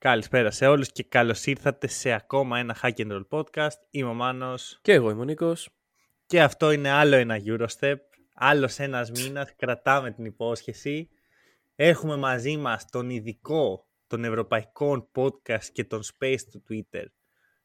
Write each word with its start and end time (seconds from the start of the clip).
Καλησπέρα 0.00 0.50
σε 0.50 0.66
όλους 0.66 0.92
και 0.92 1.02
καλώς 1.02 1.46
ήρθατε 1.46 1.86
σε 1.86 2.12
ακόμα 2.12 2.58
ένα 2.58 2.76
Hack 2.82 2.92
and 2.96 3.12
Roll 3.12 3.28
podcast. 3.28 3.76
Είμαι 3.90 4.08
ο 4.08 4.14
Μάνος. 4.14 4.78
Και 4.82 4.92
εγώ 4.92 5.10
είμαι 5.10 5.20
ο 5.20 5.24
Νίκος. 5.24 5.68
Και 6.26 6.42
αυτό 6.42 6.70
είναι 6.70 6.90
άλλο 6.90 7.16
ένα 7.16 7.36
Eurostep. 7.44 7.96
Άλλος 8.34 8.78
ένας 8.78 9.10
μήνας. 9.10 9.54
Κρατάμε 9.56 10.10
την 10.10 10.24
υπόσχεση. 10.24 11.08
Έχουμε 11.74 12.16
μαζί 12.16 12.56
μας 12.56 12.84
τον 12.90 13.10
ειδικό 13.10 13.86
των 14.06 14.24
ευρωπαϊκών 14.24 15.08
podcast 15.14 15.64
και 15.72 15.84
τον 15.84 16.02
space 16.02 16.42
του 16.50 16.64
Twitter, 16.68 17.04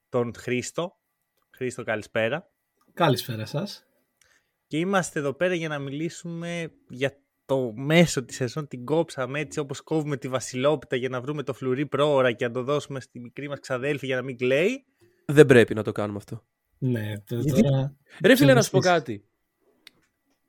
τον 0.09 0.33
Χρήστο. 0.37 0.97
Χρήστο, 1.49 1.83
καλησπέρα. 1.83 2.51
Καλησπέρα 2.93 3.45
σας. 3.45 3.85
Και 4.67 4.77
είμαστε 4.77 5.19
εδώ 5.19 5.33
πέρα 5.33 5.53
για 5.53 5.67
να 5.67 5.79
μιλήσουμε 5.79 6.71
για 6.89 7.22
το 7.45 7.73
μέσο 7.75 8.23
της 8.23 8.35
σεζόν 8.35 8.67
την 8.67 8.85
κόψαμε 8.85 9.39
έτσι 9.39 9.59
όπως 9.59 9.81
κόβουμε 9.81 10.17
τη 10.17 10.27
βασιλόπιτα 10.27 10.95
για 10.95 11.09
να 11.09 11.21
βρούμε 11.21 11.43
το 11.43 11.53
φλουρί 11.53 11.85
πρόωρα 11.85 12.31
και 12.31 12.47
να 12.47 12.53
το 12.53 12.63
δώσουμε 12.63 12.99
στη 12.99 13.19
μικρή 13.19 13.49
μας 13.49 13.59
ξαδέλφη 13.59 14.05
για 14.05 14.15
να 14.15 14.21
μην 14.21 14.37
κλαίει. 14.37 14.85
Δεν 15.25 15.45
πρέπει 15.45 15.73
να 15.73 15.83
το 15.83 15.91
κάνουμε 15.91 16.17
αυτό. 16.17 16.43
Ναι, 16.77 17.13
τώρα... 17.19 17.95
Ρε 18.25 18.35
φίλε 18.35 18.53
να 18.53 18.61
σου 18.61 18.71
πω 18.71 18.79
κάτι. 18.79 19.25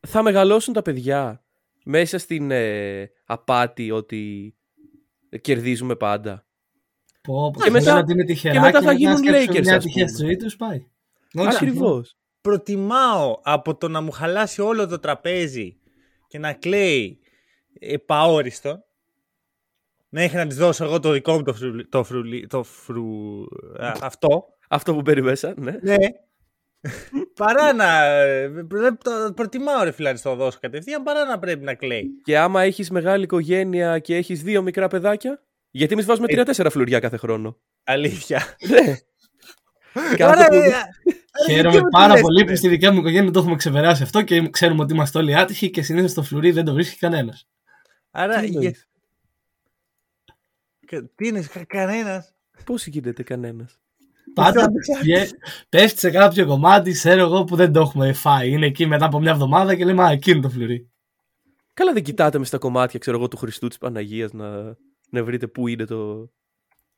Θα 0.06 0.22
μεγαλώσουν 0.22 0.75
τα 0.75 0.83
παιδιά 0.83 1.45
μέσα 1.84 2.19
στην 2.19 2.50
ε, 2.50 3.11
απάτη 3.25 3.91
ότι 3.91 4.55
κερδίζουμε 5.41 5.97
πάντα. 5.97 6.47
Πω, 7.22 7.50
πω, 7.50 7.62
και, 7.62 7.70
μετά, 7.70 8.05
και 8.42 8.61
μετά 8.61 8.83
θα 8.83 8.92
γίνουν 8.92 9.20
Lakers. 9.22 9.61
Μια 9.61 9.78
τυχαία 9.78 10.09
στη 10.09 10.25
ζωή 10.25 10.37
τους 10.37 10.56
πάει. 10.56 10.87
Ακριβώς. 11.34 12.17
Προτιμάω 12.41 13.41
από 13.42 13.77
το 13.77 13.89
να 13.89 14.00
μου 14.00 14.11
χαλάσει 14.11 14.61
όλο 14.61 14.87
το 14.87 14.98
τραπέζι 14.98 15.78
και 16.35 16.41
να 16.41 16.53
κλαίει 16.53 17.19
επαόριστο 17.81 18.85
μέχρι 20.09 20.37
να 20.37 20.47
της 20.47 20.57
δώσω 20.57 20.85
εγώ 20.85 21.01
το 21.01 21.11
δικό 21.11 21.33
μου 21.33 21.43
το 21.43 21.53
φρουλί, 21.55 21.87
το 21.89 22.05
φρουλί, 22.05 22.47
το 22.47 22.63
φρου... 22.63 23.45
αυτό. 24.01 24.45
Αυτό 24.69 24.95
που 24.95 25.03
παίρνει 25.03 25.23
μέσα, 25.23 25.55
ναι. 25.57 25.79
Ναι. 25.83 25.97
παρά 27.41 27.73
να. 27.73 27.87
Προτιμάω 29.35 29.85
ρε 29.85 29.91
φιλάρι 29.91 30.21
το 30.21 30.35
δώσω 30.35 30.59
κατευθείαν 30.61 31.03
παρά 31.03 31.25
να 31.25 31.39
πρέπει 31.39 31.65
να 31.65 31.75
κλαίει. 31.75 32.21
Και 32.25 32.39
άμα 32.39 32.62
έχεις 32.62 32.91
μεγάλη 32.91 33.25
οικογένεια 33.25 33.99
και 33.99 34.17
έχεις 34.17 34.43
δύο 34.43 34.62
μικρά 34.62 34.89
παιδάκια, 34.89 35.43
γιατί 35.71 35.93
εμείς 35.93 36.05
βάζουμε 36.07 36.27
ε. 36.31 36.33
τρία-τέσσερα 36.33 36.71
φλουριά 36.71 37.01
κάθε 37.01 37.17
χρόνο. 37.17 37.61
Αλήθεια. 37.85 38.43
Ναι. 38.69 38.97
Χαίρομαι 41.47 41.81
πάρα 41.91 42.20
πολύ 42.20 42.45
που 42.45 42.56
στη 42.56 42.69
δικιά 42.69 42.92
μου 42.92 42.98
οικογένεια 42.98 43.31
το 43.31 43.39
έχουμε 43.39 43.56
ξεπεράσει 43.56 44.03
αυτό 44.03 44.23
και 44.23 44.48
ξέρουμε 44.50 44.83
ότι 44.83 44.92
είμαστε 44.92 45.19
όλοι 45.19 45.37
άτυχοι 45.37 45.70
και 45.70 45.83
συνήθως 45.83 46.14
το 46.14 46.23
φλουρί 46.23 46.50
δεν 46.50 46.64
το 46.64 46.73
βρίσκει 46.73 46.98
κανένας. 46.98 47.47
Άρα. 48.11 48.41
Τι 51.15 51.27
είναι, 51.27 51.45
κανένας; 51.67 52.34
Πώς 52.65 52.87
γίνεται 52.87 53.22
κανένας; 53.22 53.81
Πάντα 54.34 54.72
πέφτει 55.69 55.98
σε 55.98 56.11
κάποιο 56.11 56.47
κομμάτι, 56.47 56.93
ξέρω 56.93 57.21
εγώ 57.21 57.44
που 57.44 57.56
δεν 57.56 57.72
το 57.72 57.81
έχουμε 57.81 58.12
φάει. 58.12 58.50
Είναι 58.50 58.66
εκεί 58.66 58.87
μετά 58.87 59.05
από 59.05 59.21
μια 59.21 59.31
εβδομάδα 59.31 59.75
και 59.75 59.84
λέμε 59.84 60.03
Α, 60.03 60.11
εκεί 60.11 60.31
είναι 60.31 60.41
το 60.41 60.49
φλουρί. 60.49 60.88
Καλά, 61.75 61.93
δεν 61.93 62.03
κοιτάτε 62.03 62.38
μες 62.38 62.49
στα 62.49 62.59
κομμάτια 62.59 62.99
ξέρω 62.99 63.16
εγώ, 63.16 63.28
του 63.28 63.37
Χριστού 63.37 63.69
της 63.69 63.78
Παναγίας 63.78 64.32
να, 64.32 64.76
να 65.11 65.25
βρείτε 65.25 65.47
πού 65.47 65.69
είναι 65.69 65.84
το. 65.84 66.31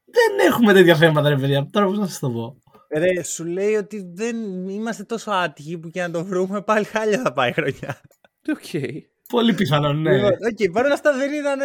Δεν 0.05 0.47
έχουμε 0.47 0.73
τέτοια 0.73 0.97
θέματα, 0.97 1.28
ρε 1.28 1.37
παιδιά. 1.37 1.69
Τώρα 1.71 1.87
πώς 1.87 1.99
να 1.99 2.07
σας 2.07 2.19
το 2.19 2.31
πω. 2.31 2.63
Ρε, 2.89 3.23
σου 3.23 3.45
λέει 3.45 3.75
ότι 3.75 4.11
δεν 4.15 4.69
είμαστε 4.69 5.05
τόσο 5.05 5.31
άτυχοι 5.31 5.79
που 5.79 5.91
και 5.91 6.01
να 6.01 6.11
το 6.11 6.25
βρούμε 6.25 6.63
πάλι 6.63 6.85
χάλια 6.85 7.21
θα 7.21 7.33
πάει 7.33 7.53
χρονιά. 7.53 8.01
OK. 8.49 8.59
Okay. 8.73 9.01
Πολύ 9.29 9.55
πιθανό, 9.55 9.93
ναι. 9.93 10.15
Λοιπόν, 10.15 10.31
OK, 10.31 10.57
okay, 10.59 10.73
παρόλα 10.73 10.95
αυτά 10.95 11.17
δεν 11.17 11.33
ήταν 11.33 11.61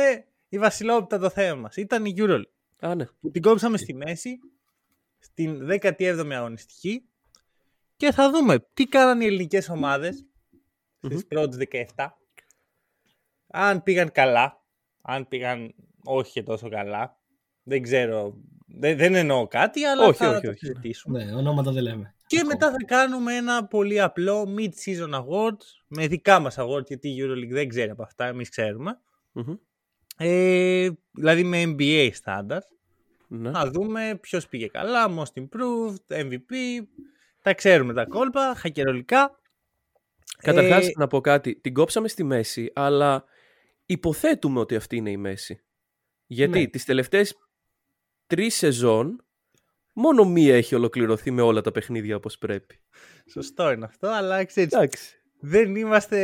η 0.50 0.58
βασιλόπιτα 0.58 1.20
το 1.20 1.30
θέμα 1.30 1.56
μας. 1.56 1.76
Ήταν 1.76 2.06
η 2.06 2.14
Euroleague. 2.18 2.42
Α, 2.80 2.96
ναι. 2.96 3.06
Που 3.22 3.32
την 3.32 3.42
κόψαμε 3.42 3.78
στη 3.78 3.94
μέση, 3.94 4.40
στην 5.20 5.68
17η 5.82 6.32
αγωνιστική 6.32 7.06
και 7.98 8.12
θα 8.12 8.32
δούμε 8.32 8.66
τι 8.74 8.86
κάναν 8.86 9.22
οι 9.22 9.26
ελληνικές 9.26 9.70
ομάδες 9.70 10.26
στις 11.02 11.22
mm-hmm. 11.22 11.28
πρώτες 11.28 11.68
17. 11.96 12.08
Αν 13.48 13.84
πήγαν 13.84 14.12
καλά, 14.12 14.62
αν 15.02 15.28
πήγαν 15.28 15.74
όχι 16.04 16.32
και 16.32 16.44
τόσο 16.44 16.70
καλά. 16.70 17.20
Δεν 17.64 17.82
ξέρω 17.82 18.38
δεν, 18.74 18.98
δεν 18.98 19.16
εννοώ 19.16 19.48
κάτι, 19.48 19.84
αλλά 19.84 20.06
όχι, 20.06 20.18
θα 20.18 20.30
όχι, 20.30 20.42
το 20.42 20.50
όχι. 20.50 20.58
συζητήσουμε. 20.58 21.24
Ναι, 21.24 21.34
ονόματα 21.36 21.72
δεν 21.72 21.84
λέμε. 21.84 22.16
Και 22.28 22.38
Ακόμα. 22.38 22.54
μετά 22.54 22.72
θα 22.72 22.86
κάνουμε 22.86 23.36
ένα 23.36 23.66
πολύ 23.66 24.02
απλό 24.02 24.56
mid-season 24.58 25.14
awards 25.14 25.66
με 25.88 26.08
δικά 26.08 26.40
μας 26.40 26.56
awards, 26.60 26.88
γιατί 26.88 27.10
η 27.10 27.18
EuroLeague 27.22 27.52
δεν 27.52 27.68
ξέρει 27.68 27.90
από 27.90 28.04
αυτά, 28.04 28.26
εμείς 28.26 28.50
Ε, 30.18 30.90
δηλαδή 31.12 31.44
με 31.44 31.64
NBA 31.66 32.10
standard. 32.24 32.66
Ναι. 33.28 33.50
Να 33.50 33.66
δούμε 33.66 34.18
ποιος 34.22 34.48
πήγε 34.48 34.68
καλά, 34.68 35.10
most 35.10 35.42
improved, 35.42 36.24
MVP. 36.24 36.84
Τα 37.42 37.54
ξέρουμε 37.54 37.94
τα 37.94 38.06
κόλπα, 38.06 38.56
χακερολικά. 38.56 39.40
Καταρχάς, 40.38 40.88
ε... 40.88 40.92
να 40.96 41.08
πω 41.08 41.22
κάτι. 41.22 41.56
Την 41.56 41.74
κόψαμε 41.74 42.08
στη 42.08 42.24
μέση, 42.24 42.72
αλλά 42.76 43.24
υποθέτουμε 43.86 44.60
ότι 44.60 44.76
αυτή 44.76 44.96
είναι 44.96 45.12
η 45.12 45.18
μέση. 45.18 45.64
Γιατί 46.26 46.60
ναι. 46.60 46.68
τις 46.68 46.86
τελευταίες 46.86 47.36
τρεις 48.32 48.56
σεζόν, 48.56 49.24
μόνο 49.94 50.24
μία 50.24 50.56
έχει 50.56 50.76
ολοκληρωθεί 50.76 51.32
με 51.32 51.42
όλα 51.42 51.62
τα 51.62 51.72
παιχνίδια 51.72 52.16
όπως 52.16 52.38
πρέπει. 52.38 52.80
Σωστό 53.32 53.72
είναι 53.72 53.86
αυτό, 53.86 54.08
αλλά 54.08 54.46
ξέρεις, 54.46 54.74
δεν 55.40 55.76
είμαστε, 55.76 56.18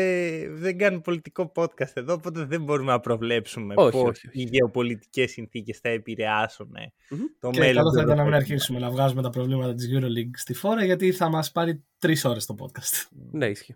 δεν 0.52 0.78
κάνουμε 0.78 1.02
πολιτικό 1.02 1.52
podcast 1.56 1.92
εδώ, 1.94 2.14
οπότε 2.14 2.44
δεν 2.44 2.64
μπορούμε 2.64 2.92
να 2.92 3.00
προβλέψουμε 3.00 3.74
όχι, 3.78 3.92
πώς 3.92 4.10
όχι, 4.10 4.28
όχι. 4.28 4.42
οι 4.42 4.44
γεωπολιτικές 4.52 5.32
συνθήκες 5.32 5.80
θα 5.80 5.90
επηρεάσουν 5.90 6.72
mm-hmm. 6.72 7.16
το 7.40 7.50
και 7.50 7.60
μέλλον. 7.60 7.76
καλό 7.76 7.94
θα 7.94 8.02
ήταν 8.02 8.18
να 8.18 8.24
μην 8.24 8.34
αρχίσουμε 8.34 8.80
να 8.80 8.90
βγάζουμε 8.90 9.22
τα 9.22 9.30
προβλήματα 9.30 9.74
της 9.74 9.90
EuroLeague 9.94 10.36
στη 10.36 10.54
φόρα, 10.54 10.86
γιατί 10.86 11.12
θα 11.12 11.30
μας 11.30 11.52
πάρει 11.52 11.84
τρεις 12.00 12.26
ώρες 12.26 12.46
το 12.46 12.56
podcast. 12.60 13.08
Ναι, 13.32 13.48
ισχύει. 13.48 13.74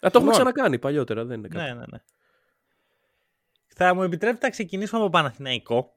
Α, 0.00 0.10
το 0.10 0.18
έχουμε 0.18 0.30
ξανακάνει 0.30 0.78
παλιότερα, 0.78 1.24
δεν 1.24 1.38
είναι 1.38 1.48
κάτι. 1.48 1.64
Ναι, 1.64 1.72
ναι, 1.72 1.84
ναι. 1.90 1.98
Θα 3.66 3.94
μου 3.94 4.02
επιτρέπετε 4.02 4.46
να 4.46 4.52
ξεκινήσουμε 4.52 5.00
από 5.00 5.10
Παναθηναϊκό. 5.10 5.92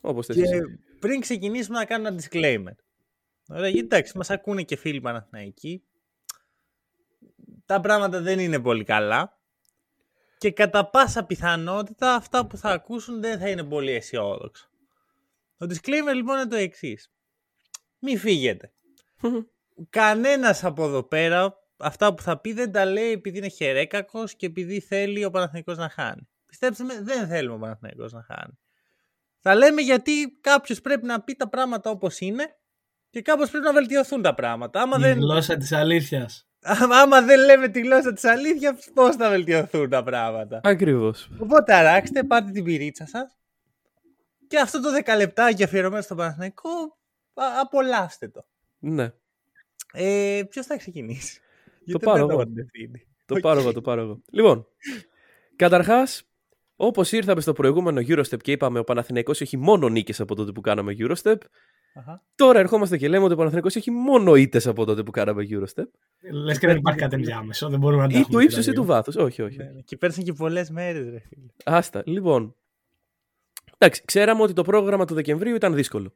Όπως 0.00 0.26
και 0.26 0.42
πριν 0.98 1.20
ξεκινήσουμε 1.20 1.78
να 1.78 1.84
κάνω 1.84 2.06
ένα 2.06 2.20
disclaimer. 2.20 2.74
Ωραία, 3.48 3.68
γιατί 3.68 3.78
εντάξει, 3.78 4.16
μας 4.16 4.30
ακούνε 4.30 4.62
και 4.62 4.76
φίλοι 4.76 5.00
Παναθηναϊκοί. 5.00 5.84
Τα 7.66 7.80
πράγματα 7.80 8.20
δεν 8.20 8.38
είναι 8.38 8.60
πολύ 8.60 8.84
καλά. 8.84 9.38
Και 10.38 10.50
κατά 10.50 10.90
πάσα 10.90 11.24
πιθανότητα 11.24 12.14
αυτά 12.14 12.46
που 12.46 12.56
θα 12.56 12.70
ακούσουν 12.70 13.20
δεν 13.20 13.38
θα 13.38 13.48
είναι 13.48 13.64
πολύ 13.64 13.92
αισιόδοξα. 13.92 14.70
Το 15.56 15.66
disclaimer 15.66 16.14
λοιπόν 16.14 16.36
είναι 16.38 16.48
το 16.48 16.56
εξής. 16.56 17.12
Μην 17.98 18.18
φύγετε. 18.18 18.72
Κανένας 19.90 20.64
από 20.64 20.84
εδώ 20.84 21.02
πέρα 21.02 21.58
αυτά 21.76 22.14
που 22.14 22.22
θα 22.22 22.40
πει 22.40 22.52
δεν 22.52 22.72
τα 22.72 22.84
λέει 22.84 23.10
επειδή 23.10 23.38
είναι 23.38 23.48
χερέκακος 23.48 24.34
και 24.34 24.46
επειδή 24.46 24.80
θέλει 24.80 25.24
ο 25.24 25.30
Παναθηναϊκός 25.30 25.76
να 25.76 25.88
χάνει. 25.88 26.28
Πιστέψτε 26.46 26.84
με, 26.84 27.00
δεν 27.02 27.28
θέλουμε 27.28 27.54
ο 27.54 27.58
Παναθηναϊκός 27.58 28.12
να 28.12 28.22
χάνει. 28.22 28.58
Θα 29.40 29.54
λέμε 29.54 29.80
γιατί 29.80 30.38
κάποιος 30.40 30.80
πρέπει 30.80 31.06
να 31.06 31.20
πει 31.20 31.34
τα 31.34 31.48
πράγματα 31.48 31.90
όπως 31.90 32.20
είναι 32.20 32.56
και 33.10 33.22
κάπως 33.22 33.50
πρέπει 33.50 33.64
να 33.64 33.72
βελτιωθούν 33.72 34.22
τα 34.22 34.34
πράγματα. 34.34 34.80
Άμα 34.82 34.96
Η 34.98 35.00
δεν... 35.00 35.18
γλώσσα 35.18 35.56
της 35.56 35.72
αλήθειας. 35.72 36.44
Άμα 37.02 37.22
δεν 37.22 37.44
λέμε 37.44 37.68
τη 37.68 37.80
γλώσσα 37.80 38.12
της 38.12 38.24
αλήθειας, 38.24 38.88
πώς 38.94 39.16
θα 39.16 39.28
βελτιωθούν 39.30 39.88
τα 39.88 40.02
πράγματα; 40.02 40.60
Ακριβώς. 40.62 41.30
Οπότε 41.38 41.74
αράξτε, 41.74 42.24
πάρτε 42.24 42.50
την 42.50 42.64
πυρίτσα 42.64 43.06
σας 43.06 43.36
και 44.46 44.58
αυτό 44.58 44.80
το 44.80 44.90
δεκαλεπτάκι 44.90 45.62
αφιερωμένο 45.62 46.02
στο 46.02 46.14
Παναθηναϊκό, 46.14 46.98
απολαύστε 47.60 48.28
το. 48.28 48.46
Ναι. 48.78 49.12
Ε, 49.92 50.42
Ποιος 50.48 50.66
θα 50.66 50.76
ξεκινήσει; 50.76 51.40
Το 51.92 51.98
πάρω 51.98 52.30
εγώ. 52.30 52.44
Το 53.26 53.40
πάρω 53.40 53.60
εγώ, 53.60 53.72
το 53.72 53.80
πάρω 53.80 54.00
εγώ. 54.00 54.22
Λοιπόν, 54.30 54.66
καταρχάς, 55.56 56.29
Όπως 56.82 57.12
ήρθαμε 57.12 57.40
στο 57.40 57.52
προηγούμενο 57.52 58.00
Eurostep 58.00 58.38
και 58.42 58.52
είπαμε 58.52 58.78
ο 58.78 58.84
Παναθηναϊκός 58.84 59.40
έχει 59.40 59.56
μόνο 59.56 59.88
νίκες 59.88 60.20
από 60.20 60.34
τότε 60.34 60.52
που 60.52 60.60
κάναμε 60.60 60.96
Eurostep. 60.98 61.36
Αχα. 61.94 62.22
Τώρα 62.34 62.58
ερχόμαστε 62.58 62.96
και 62.96 63.08
λέμε 63.08 63.24
ότι 63.24 63.32
ο 63.32 63.36
Παναθηναϊκός 63.36 63.76
έχει 63.76 63.90
μόνο 63.90 64.34
ήττες 64.34 64.66
από 64.66 64.84
τότε 64.84 65.02
που 65.02 65.10
κάναμε 65.10 65.46
Eurostep. 65.50 65.84
Λες 66.32 66.58
και 66.58 66.66
δεν 66.66 66.76
υπάρχει 66.76 66.98
κάτι 66.98 67.14
ενδιάμεσο. 67.14 67.68
Δεν 67.68 67.78
μπορούμε 67.78 68.06
να 68.06 68.18
Ή 68.18 68.24
του 68.24 68.38
ύψους 68.38 68.66
ή 68.66 68.72
του 68.72 68.84
βάθους. 68.84 69.16
Όχι, 69.16 69.42
όχι. 69.42 69.56
Ναι, 69.56 69.64
ναι. 69.64 69.80
Και 69.80 69.96
πέρασαν 69.96 70.24
και 70.24 70.32
πολλές 70.32 70.70
μέρες, 70.70 71.10
ρε 71.10 71.18
φίλε. 71.18 71.46
Άστα. 71.64 72.02
Λοιπόν. 72.06 72.56
Εντάξει, 73.78 74.02
ξέραμε 74.04 74.42
ότι 74.42 74.52
το 74.52 74.62
πρόγραμμα 74.62 75.04
του 75.04 75.14
Δεκεμβρίου 75.14 75.54
ήταν 75.54 75.74
δύσκολο. 75.74 76.12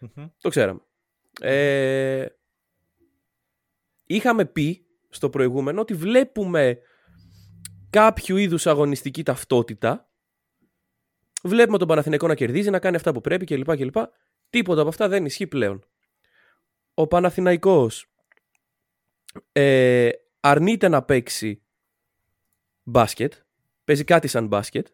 Mm-hmm. 0.00 0.30
Το 0.40 0.48
ξέραμε. 0.48 0.80
Ε, 1.40 2.26
είχαμε 4.06 4.44
πει 4.44 4.86
στο 5.08 5.30
προηγούμενο 5.30 5.80
ότι 5.80 5.94
βλέπουμε 5.94 6.78
κάποιο 7.90 8.36
είδους 8.36 8.66
αγωνιστική 8.66 9.22
ταυτότητα. 9.22 10.10
Βλέπουμε 11.42 11.78
τον 11.78 11.88
Παναθηναϊκό 11.88 12.26
να 12.26 12.34
κερδίζει, 12.34 12.70
να 12.70 12.78
κάνει 12.78 12.96
αυτά 12.96 13.12
που 13.12 13.20
πρέπει 13.20 13.44
κλπ. 13.44 13.76
κλπ. 13.76 13.96
Τίποτα 14.50 14.80
από 14.80 14.88
αυτά 14.88 15.08
δεν 15.08 15.24
ισχύει 15.24 15.46
πλέον. 15.46 15.84
Ο 16.94 17.06
Παναθηναϊκός 17.06 18.06
ε, 19.52 20.10
αρνείται 20.40 20.88
να 20.88 21.02
παίξει 21.02 21.62
μπάσκετ. 22.82 23.32
Παίζει 23.84 24.04
κάτι 24.04 24.28
σαν 24.28 24.46
μπάσκετ. 24.46 24.86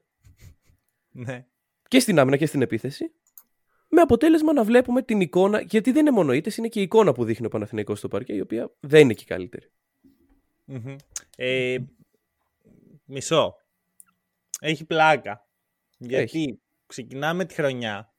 Ναι. 1.10 1.46
Και 1.88 2.00
στην 2.00 2.18
άμυνα 2.18 2.36
και 2.36 2.46
στην 2.46 2.62
επίθεση. 2.62 3.12
με 3.88 4.00
αποτέλεσμα 4.00 4.52
να 4.52 4.64
βλέπουμε 4.64 5.02
την 5.02 5.20
εικόνα, 5.20 5.60
γιατί 5.60 5.90
δεν 5.92 6.00
είναι 6.00 6.10
μόνο 6.10 6.32
ήττες, 6.32 6.56
είναι 6.56 6.68
και 6.68 6.78
η 6.80 6.82
εικόνα 6.82 7.12
που 7.12 7.24
δείχνει 7.24 7.46
ο 7.46 7.48
Παναθηναϊκός 7.48 7.98
στο 7.98 8.08
παρκέ, 8.08 8.32
η 8.32 8.40
οποία 8.40 8.72
δεν 8.80 9.00
είναι 9.00 9.14
και 9.14 9.22
η 9.22 9.26
καλύτερη. 9.26 9.70
Ε, 11.36 11.78
μισό. 13.12 13.56
Έχει 14.60 14.84
πλάκα. 14.84 15.46
Γιατί 15.98 16.22
Έχει. 16.22 16.60
ξεκινάμε 16.86 17.44
τη 17.44 17.54
χρονιά 17.54 18.12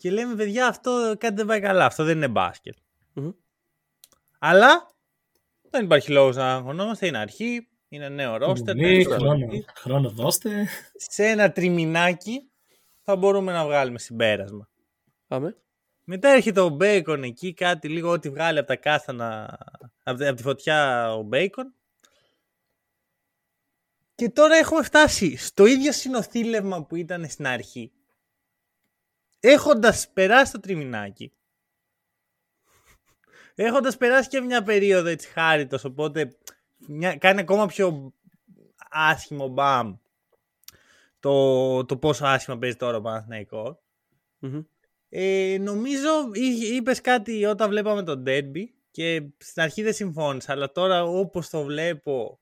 και 0.00 0.10
λέμε, 0.10 0.34
παιδιά, 0.34 0.66
αυτό 0.66 1.14
κάτι 1.18 1.34
δεν 1.34 1.46
πάει 1.46 1.60
καλά. 1.60 1.84
Αυτό 1.84 2.04
δεν 2.04 2.16
είναι 2.16 2.28
μπάσκετ. 2.28 2.76
Μμμ. 3.12 3.30
Αλλά 4.38 4.94
δεν 5.70 5.84
υπάρχει 5.84 6.10
λόγος 6.10 6.36
να 6.36 6.54
αγωνόμαστε. 6.54 7.06
Είναι 7.06 7.18
αρχή, 7.18 7.68
είναι 7.88 8.08
νέο 8.08 8.36
ρόστερ. 8.36 8.76
Υπομονή, 8.76 8.96
νέο 8.96 9.16
χρόνο, 9.16 9.38
προπονητή. 9.38 9.64
χρόνο 9.74 10.10
δώστε. 10.10 10.68
Σε 10.94 11.24
ένα 11.24 11.52
τριμινάκι 11.52 12.50
θα 13.02 13.16
μπορούμε 13.16 13.52
να 13.52 13.64
βγάλουμε 13.64 13.98
συμπέρασμα. 13.98 14.68
Πάμε. 15.26 15.56
Μετά 16.04 16.28
έρχεται 16.28 16.60
ο 16.60 16.68
Μπέικον 16.68 17.22
εκεί, 17.22 17.54
κάτι 17.54 17.88
λίγο 17.88 18.10
ό,τι 18.10 18.30
βγάλει 18.30 18.58
από 18.58 18.68
τα 18.68 18.76
κάστανα, 18.76 19.58
από 20.02 20.18
τη, 20.18 20.26
από 20.26 20.36
τη 20.36 20.42
φωτιά 20.42 21.10
ο 21.14 21.22
Μπέικον. 21.22 21.74
Και 24.20 24.30
τώρα 24.30 24.56
έχουμε 24.56 24.82
φτάσει 24.82 25.36
στο 25.36 25.66
ίδιο 25.66 25.92
συνοθήλευμα 25.92 26.84
που 26.84 26.96
ήταν 26.96 27.28
στην 27.28 27.46
αρχή. 27.46 27.92
Έχοντας 29.40 30.10
περάσει 30.12 30.52
το 30.52 30.60
τριμινάκι. 30.60 31.32
Έχοντας 33.54 33.96
περάσει 33.96 34.28
και 34.28 34.40
μια 34.40 34.62
περίοδο 34.62 35.08
έτσι 35.08 35.28
χάριτος, 35.28 35.84
οπότε 35.84 36.36
μια, 36.76 37.16
κάνει 37.16 37.40
ακόμα 37.40 37.66
πιο 37.66 38.14
άσχημο 38.90 39.48
μπαμ 39.48 39.96
το, 41.20 41.84
το 41.84 41.96
πόσο 41.96 42.24
άσχημα 42.26 42.58
παίζει 42.58 42.76
τώρα 42.76 42.96
ο 42.96 43.00
Παναθηναϊκός. 43.00 43.82
Μμμ. 44.38 44.62
Ε, 45.08 45.56
νομίζω 45.60 46.08
είπες 46.72 47.00
κάτι 47.00 47.44
όταν 47.44 47.68
βλέπαμε 47.68 48.02
τον 48.02 48.24
Derby 48.26 48.64
και 48.90 49.22
στην 49.38 49.62
αρχή 49.62 49.82
δεν 49.82 49.94
συμφώνησα, 49.94 50.52
αλλά 50.52 50.72
τώρα 50.72 51.04
όπως 51.04 51.48
το 51.48 51.62
βλέπω 51.62 52.40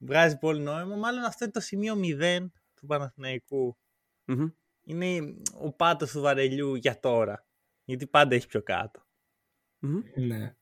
βγάζει 0.00 0.38
πολύ 0.38 0.60
νόημα. 0.60 0.96
Μάλλον 0.96 1.24
αυτό 1.24 1.44
είναι 1.44 1.52
το 1.52 1.60
σημείο 1.60 1.94
0 1.96 2.50
του 2.74 2.86
Παναθηναϊκού. 2.86 3.76
Μμμ. 4.24 4.48
Είναι 4.84 5.34
ο 5.60 5.72
πάτος 5.72 6.10
του 6.10 6.20
βαρελιού 6.20 6.74
για 6.74 7.00
τώρα. 7.00 7.46
Γιατί 7.84 8.06
πάντα 8.06 8.34
έχει 8.34 8.46
πιο 8.46 8.62
κάτω. 8.62 9.06
Μμμ. 9.78 10.00
Ναι. 10.14 10.54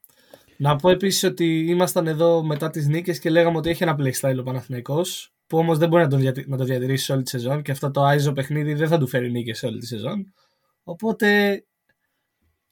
Να 0.57 0.77
πω 0.77 0.91
επίσης 0.91 1.23
ότι 1.23 1.67
ήμασταν 1.69 2.07
εδώ 2.07 2.43
μετά 2.43 2.71
τις 2.71 2.87
νίκες 2.87 3.19
και 3.19 3.31
λέγαμε 3.31 3.57
ότι 3.57 3.71
έχει 3.71 3.83
ένα 3.83 3.97
playstyle 3.99 4.39
ο 4.39 4.43
Παναθηναϊκός 4.43 5.33
που 5.47 5.59
όμως 5.59 5.79
δεν 5.79 5.89
μπορεί 5.89 6.03
να, 6.03 6.09
τον 6.09 6.21
διατη- 6.21 6.49
να 6.49 6.57
το 6.57 6.65
διατηρήσει 6.65 7.05
σε 7.05 7.13
όλη 7.13 7.23
τη 7.23 7.31
σεζόν 7.31 7.63
και 7.63 7.71
αυτό 7.71 7.91
το 7.91 8.03
Άιζο 8.03 8.33
παιχνίδι 8.33 8.75
δεν 8.75 8.89
θα 8.89 8.99
του 8.99 9.07
φέρει 9.07 9.31
νίκες 9.31 9.59
σε 9.59 9.67
όλη 9.67 9.79
τη 9.79 9.87
σεζόν. 9.87 10.35
Οπότε, 10.83 11.61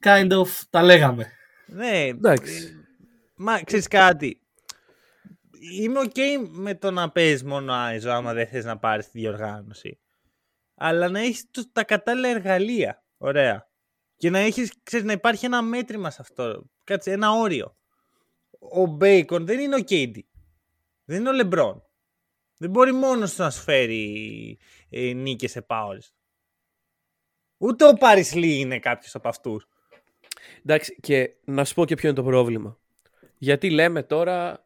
kind 0.04 0.30
of, 0.32 0.46
τα 0.70 0.82
λέγαμε. 0.82 1.32
Ναι, 1.66 1.98
Εντάξει. 2.06 2.74
Μα 3.36 3.62
ξέρεις 3.62 3.88
κάτι; 3.88 4.40
Είμαι 5.60 5.98
οκ 6.00 6.14
με 6.48 6.74
το 6.74 6.90
να 6.90 7.10
παίζεις 7.10 7.44
μόνο 7.44 7.72
iso 7.72 8.10
άμα 8.10 8.32
δεν 8.32 8.46
θες 8.46 8.64
να 8.64 8.78
πάρεις 8.78 9.10
τη 9.10 9.18
διοργάνωση. 9.18 10.00
Αλλά 10.74 11.08
να 11.08 11.20
έχεις 11.20 11.50
το- 11.50 11.70
τα 11.72 11.84
κατάλληλα 11.84 12.28
εργαλεία. 12.28 13.04
Ωραία. 13.16 13.70
Και 14.16 14.30
να 14.30 14.38
έχεις, 14.38 14.72
ξέρεις, 14.82 15.06
να 15.06 15.12
υπάρχει 15.12 15.44
ένα 15.44 15.62
μέτρημα 15.62 16.10
σε 16.10 16.18
αυτό. 16.20 16.70
Κάτσε, 16.84 17.12
ένα 17.12 17.30
όριο. 17.30 17.76
Ο 18.58 18.86
Μπέικον 18.86 19.46
δεν 19.46 19.58
είναι 19.58 19.74
ο 19.76 19.84
KD. 19.88 20.18
Δεν 21.04 21.20
είναι 21.20 21.28
ο 21.28 21.32
Λεμπρόν. 21.32 21.82
Δεν 22.56 22.70
μπορεί 22.70 22.92
μόνος 22.92 23.34
του 23.34 23.42
να 23.42 23.50
σου 23.50 23.62
φέρει 23.62 24.58
ε, 24.90 25.12
νίκες 25.12 25.50
σε 25.50 25.62
πάωρες. 25.62 26.14
Ούτε 27.56 27.86
ο 27.88 27.92
Πάρις 27.92 28.34
Λί 28.34 28.58
είναι 28.58 28.78
κάποιος 28.78 29.14
από 29.14 29.28
αυτούς. 29.28 29.66
Εντάξει, 30.64 30.96
και 31.00 31.34
να 31.44 31.64
σου 31.64 31.74
πω 31.74 31.84
και 31.84 31.94
ποιο 31.94 32.08
είναι 32.08 32.16
το 32.18 32.24
πρόβλημα. 32.24 32.78
Γιατί 33.38 33.70
λέμε 33.70 34.02
τώρα 34.02 34.65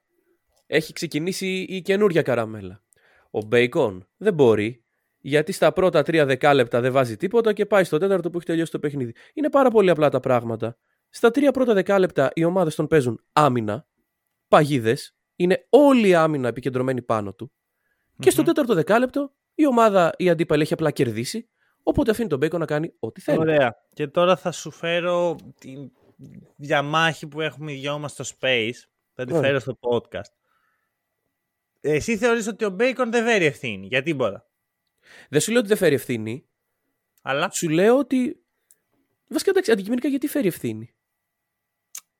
έχει 0.70 0.92
ξεκινήσει 0.92 1.46
η 1.68 1.82
καινούρια 1.82 2.22
καραμέλα. 2.22 2.82
Ο 3.30 3.42
Μπέικον 3.42 4.08
δεν 4.16 4.34
μπορεί, 4.34 4.84
γιατί 5.18 5.52
στα 5.52 5.72
πρώτα 5.72 6.02
τρία 6.02 6.26
δεκάλεπτα 6.26 6.80
δεν 6.80 6.92
βάζει 6.92 7.16
τίποτα 7.16 7.52
και 7.52 7.66
πάει 7.66 7.84
στο 7.84 7.98
τέταρτο 7.98 8.30
που 8.30 8.36
έχει 8.36 8.46
τελειώσει 8.46 8.70
το 8.70 8.78
παιχνίδι. 8.78 9.14
Είναι 9.34 9.50
πάρα 9.50 9.70
πολύ 9.70 9.90
απλά 9.90 10.08
τα 10.08 10.20
πράγματα. 10.20 10.78
Στα 11.08 11.30
τρία 11.30 11.50
πρώτα 11.50 11.74
δεκάλεπτα 11.74 12.30
οι 12.34 12.44
ομάδες 12.44 12.74
τον 12.74 12.86
παίζουν 12.86 13.24
άμυνα, 13.32 13.86
παγίδες, 14.48 15.16
είναι 15.36 15.66
όλη 15.68 16.08
η 16.08 16.14
άμυνα 16.14 16.48
επικεντρωμένη 16.48 17.02
πάνω 17.02 17.34
του. 17.34 17.52
Και 18.18 18.30
στο 18.30 18.40
Μμμ. 18.40 18.48
τέταρτο 18.48 18.74
δεκάλεπτο 18.74 19.32
η 19.54 19.66
ομάδα, 19.66 20.12
η 20.16 20.30
αντίπαλη 20.30 20.62
έχει 20.62 20.72
απλά 20.72 20.90
κερδίσει, 20.90 21.48
οπότε 21.82 22.10
αφήνει 22.10 22.28
τον 22.28 22.38
Μπέικον 22.38 22.60
να 22.60 22.66
κάνει 22.66 22.94
ό,τι 22.98 23.20
θέλει. 23.20 23.38
Ωραία. 23.38 23.76
Και 23.94 24.06
τώρα 24.06 24.36
θα 24.36 24.52
σου 24.52 24.70
φέρω 24.70 25.36
τη 25.58 25.74
διαμάχη 26.56 27.26
που 27.26 27.40
έχουμε 27.40 27.72
οι 27.72 27.76
δυο 27.76 27.98
μας 27.98 28.12
στο 28.12 28.24
Space. 28.24 28.78
Θα 29.14 29.24
τη 29.24 29.32
Ωραία. 29.32 29.46
φέρω 29.46 29.58
στο 29.58 29.78
podcast. 29.80 30.39
Εσύ 31.80 32.16
θεωρείς 32.16 32.46
ότι 32.46 32.64
ο 32.64 32.76
Bacon 32.80 33.06
δεν 33.10 33.24
φέρει 33.24 33.44
ευθύνη 33.44 33.86
για 33.86 34.02
τίποτα. 34.02 34.48
Δεν 35.28 35.40
σου 35.40 35.50
λέω 35.50 35.58
ότι 35.60 35.68
δεν 35.68 35.76
φέρει 35.76 35.94
ευθύνη, 35.94 36.48
Αλλά; 37.22 37.50
Σου 37.50 37.68
λέω 37.68 37.98
ότι. 37.98 38.42
Βασικά 39.26 39.50
εντάξει, 39.50 39.72
αντικειμενικά 39.72 40.08
γιατί 40.08 40.26
φέρει 40.26 40.46
ευθύνη; 40.46 40.94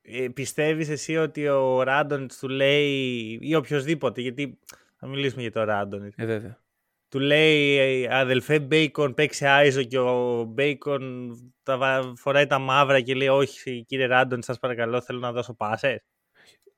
ε, 0.03 0.29
πιστεύεις 0.29 0.89
εσύ 0.89 1.17
ότι 1.17 1.49
ο 1.49 1.83
Ράντονιτς 1.83 2.39
του 2.39 2.49
λέει 2.49 3.39
ή 3.43 3.55
οποιοδήποτε, 3.55 4.21
γιατί 4.21 4.59
θα 4.97 5.07
μιλήσουμε 5.07 5.43
για 5.43 5.53
το 5.53 5.65
Ράντονιτς. 5.65 6.15
Ε, 6.19 6.25
βέβαια. 6.27 6.63
Του 7.09 7.19
λέει 7.19 7.77
ε, 7.79 8.09
αδελφέ 8.19 8.61
Μπέικον 8.61 9.15
παίξει 9.15 9.47
iso 9.47 9.83
και 9.83 9.99
ο 9.99 10.43
Μπέικον 10.45 11.31
τα 11.63 11.77
βα- 11.77 12.13
φοράει 12.17 12.47
τα 12.47 12.59
μαύρα 12.59 13.01
και 13.01 13.15
λέει 13.15 13.29
όχι 13.29 13.85
κύριε 13.85 14.07
Ράντονιτς 14.07 14.47
σας 14.47 14.59
παρακαλώ 14.59 15.01
θέλω 15.01 15.19
να 15.19 15.33
δώσω 15.33 15.55
πάσες. 15.55 15.99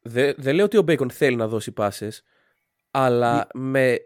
Δεν 0.02 0.34
δεν 0.38 0.54
λέω 0.54 0.64
ότι 0.64 0.76
ο 0.76 0.82
Μπέικον 0.82 1.10
θέλει 1.10 1.36
να 1.36 1.48
δώσει 1.48 1.72
πάσες, 1.72 2.22
αλλά 2.92 3.46
με 3.54 3.96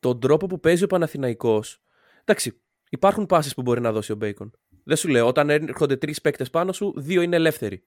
τον 0.00 0.20
τρόπο 0.20 0.46
που 0.46 0.60
παίζει 0.60 0.84
ο 0.84 0.86
Παναθηναϊκός 0.86 1.82
Εντάξει, 2.24 2.60
υπάρχουν 2.90 3.26
πάσες 3.26 3.54
που 3.54 3.62
μπορεί 3.62 3.80
να 3.80 3.92
δώσει 3.92 4.12
ο 4.12 4.14
Μπέικον. 4.14 4.52
Δεν 4.84 4.96
σου 4.96 5.08
λέω, 5.08 5.26
όταν 5.26 5.50
έρχονται 5.50 5.96
τρεις 5.96 6.20
παίκτες 6.20 6.50
πάνω 6.50 6.72
σου, 6.72 6.94
δύο 6.96 7.22
είναι 7.22 7.36
ελεύθεροι. 7.36 7.84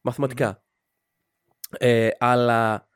Μαθηματικά. 0.00 0.64
Ε, 1.70 2.08
αλλά 2.18 2.88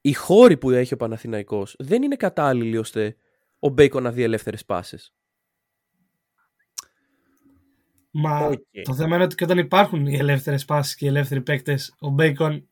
οι 0.00 0.12
χώροι 0.12 0.56
που 0.56 0.70
έχει 0.70 0.94
ο 0.94 0.96
Παναθηναϊκός 0.96 1.76
δεν 1.78 2.02
είναι 2.02 2.16
κατάλληλοι 2.16 2.76
ώστε 2.76 3.16
ο 3.58 3.68
Μπέικον 3.68 4.02
να 4.02 4.12
δει 4.12 4.22
ελεύθερες 4.22 4.64
πάσες. 4.64 4.98
Μα 8.10 8.46
Οκ. 8.46 8.60
το 8.82 8.94
θέμα 8.94 9.14
είναι 9.14 9.24
ότι 9.24 9.34
και 9.34 9.44
όταν 9.44 9.58
υπάρχουν 9.58 10.06
οι 10.06 10.16
ελεύθερες 10.16 10.64
πάσες 10.64 10.96
και 10.96 11.04
οι 11.04 11.08
ελεύθεροι 11.08 11.42
παίκτες, 11.42 11.94
ο 11.98 12.08
Μπέικον 12.08 12.68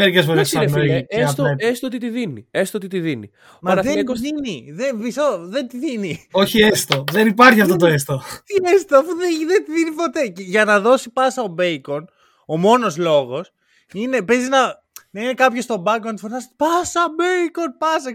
μερικές 0.00 0.24
φορές 0.24 0.52
Εντάξει, 0.54 0.74
ρε 0.74 0.80
φίλε, 0.80 0.92
αγνοεί 0.92 1.06
και 1.06 1.16
έστω, 1.20 1.42
απλά- 1.42 1.56
έστω 1.68 1.86
ότι 1.86 1.98
τη 1.98 2.08
δίνει. 2.08 2.46
Έστω 2.50 2.78
ότι 2.78 2.86
τη 2.86 3.00
δίνει. 3.00 3.30
Ο 3.32 3.58
Μα 3.60 3.74
δεν 3.74 3.82
τη 3.82 3.88
Παναθηναϊκός- 3.88 4.20
δίνει. 4.20 4.72
Δεν, 4.72 4.96
μισό, 4.96 5.46
δεν 5.48 5.68
τη 5.68 5.78
δίνει. 5.78 6.26
Όχι 6.32 6.60
έστω. 6.60 7.04
Δεν 7.12 7.26
υπάρχει 7.26 7.60
αυτό 7.60 7.76
το 7.76 7.86
έστω. 7.86 8.22
Τι 8.44 8.54
έστω, 8.74 8.96
αφού 8.96 9.06
δεν, 9.16 9.28
δεν 9.46 9.64
τη 9.64 9.72
δίνει 9.72 9.90
ποτέ. 9.90 10.26
Και 10.28 10.42
για 10.42 10.64
να 10.64 10.80
δώσει 10.80 11.10
πάσα 11.10 11.42
ο 11.42 11.46
Μπέικον, 11.48 12.08
ο 12.46 12.56
μόνος 12.56 12.96
λόγος 12.96 13.50
είναι 13.94 14.22
παίζει 14.22 14.48
να. 14.48 14.88
Να 15.12 15.22
είναι 15.22 15.34
κάποιος 15.34 15.64
στον 15.64 15.82
πάγκο 15.82 16.06
να 16.06 16.12
του 16.14 16.18
φωνάζει 16.20 16.46
Πάσα, 16.56 17.00
Μπέικον, 17.16 17.74
πάσα. 17.78 18.10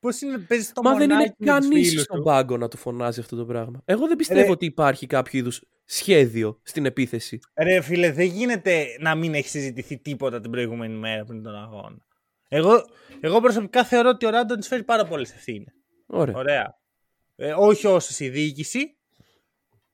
Πώς 0.00 0.20
είναι, 0.20 0.38
παίζει 0.38 0.64
στο 0.64 0.82
Μα 0.82 0.92
δεν 0.94 1.02
είναι 1.02 1.14
μονάκι 1.14 1.34
με 1.38 1.46
τους 1.46 1.52
κανείς 1.68 1.88
φίλους 1.88 2.02
στον 2.04 2.16
του. 2.16 2.22
πάγκο 2.22 2.56
να 2.56 2.68
του 2.68 2.76
φωνάζει 2.76 3.20
αυτό 3.20 3.36
το 3.36 3.44
πράγμα. 3.44 3.82
Εγώ 3.84 4.06
δεν 4.06 4.16
πιστεύω 4.16 4.40
Ρε. 4.40 4.50
ότι 4.50 4.64
υπάρχει 4.66 5.06
κάποιο 5.06 5.38
είδους 5.38 5.62
σχέδιο 5.90 6.60
στην 6.62 6.86
επίθεση. 6.86 7.38
Ρε 7.54 7.80
φίλε, 7.80 8.12
δεν 8.12 8.26
γίνεται 8.26 8.86
να 9.00 9.14
μην 9.14 9.34
έχει 9.34 9.48
συζητηθεί 9.48 9.98
τίποτα 9.98 10.40
την 10.40 10.50
προηγούμενη 10.50 10.94
μέρα 10.94 11.24
πριν 11.24 11.42
τον 11.42 11.54
αγώνα. 11.54 11.96
Εγώ, 12.48 12.84
εγώ 13.20 13.40
προσωπικά 13.40 13.84
θεωρώ 13.84 14.08
ότι 14.08 14.26
ο 14.26 14.30
Ράντον 14.30 14.58
της 14.58 14.68
φέρει 14.68 14.84
πάρα 14.84 15.04
πολλές 15.04 15.32
ευθύνες. 15.34 15.74
Ωραία. 16.06 16.36
Ωραία. 16.36 16.78
Ε, 17.36 17.52
όχι 17.56 17.86
όσες 17.86 18.20
η 18.20 18.28
διοίκηση, 18.28 18.96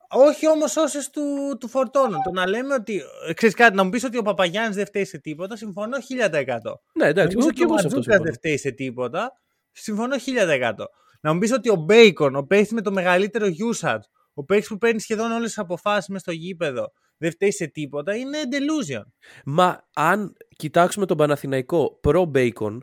όχι 0.08 0.48
όμως 0.48 0.76
όσες 0.76 1.10
του, 1.10 1.22
του 1.60 1.68
φορτώνουν. 1.68 2.22
Το 2.24 2.30
να 2.30 2.48
λέμε 2.48 2.74
ότι. 2.74 3.02
ε, 3.28 3.32
Ξέρεις 3.32 3.54
κάτι, 3.54 3.76
να 3.76 3.84
μου 3.84 3.90
πεις 3.90 4.04
ότι 4.04 4.18
ο 4.18 4.22
Παπαγιάννης 4.22 4.76
δεν 4.76 4.86
φταίει 4.86 5.04
σε 5.04 5.18
τίποτα, 5.18 5.56
συμφωνώ 5.56 5.96
1000%. 5.96 6.80
Ναι, 6.94 7.06
εντάξει, 7.06 7.36
Νομίζω 7.36 7.38
εγώ 7.38 7.46
ότι 7.46 7.54
και 7.54 7.62
ο 7.62 7.64
εγώ 7.64 7.78
σε 7.78 7.86
αυτό 7.86 7.96
Ματζούκα 7.96 8.02
συμφωνώ. 8.02 8.22
δεν 8.22 8.32
φταίει 8.32 8.56
σε 8.56 8.70
τίποτα, 8.70 9.32
συμφωνώ 9.72 10.16
1000%. 10.16 10.74
Να 11.20 11.32
μου 11.32 11.38
πεις 11.38 11.52
ότι 11.52 11.70
ο 11.70 11.74
Μπέικον, 11.76 12.36
ο 12.36 12.42
παίκτη 12.42 12.74
με 12.74 12.80
το 12.80 12.92
μεγαλύτερο 12.92 13.46
usage, 13.46 13.98
ο 14.34 14.44
παίκτης 14.44 14.68
που 14.68 14.78
παίρνει 14.78 15.00
σχεδόν 15.00 15.32
όλες 15.32 15.46
τις 15.46 15.58
αποφάσεις 15.58 16.08
μες 16.08 16.20
στο 16.20 16.32
γήπεδο, 16.32 16.92
δεν 17.16 17.30
φταίει 17.30 17.52
σε 17.52 17.66
τίποτα, 17.66 18.16
είναι 18.16 18.38
delusion. 18.50 19.02
Μα 19.44 19.88
αν 19.94 20.36
κοιτάξουμε 20.56 21.06
τον 21.06 21.16
Παναθηναϊκό 21.16 21.98
προ-Bacon, 22.00 22.78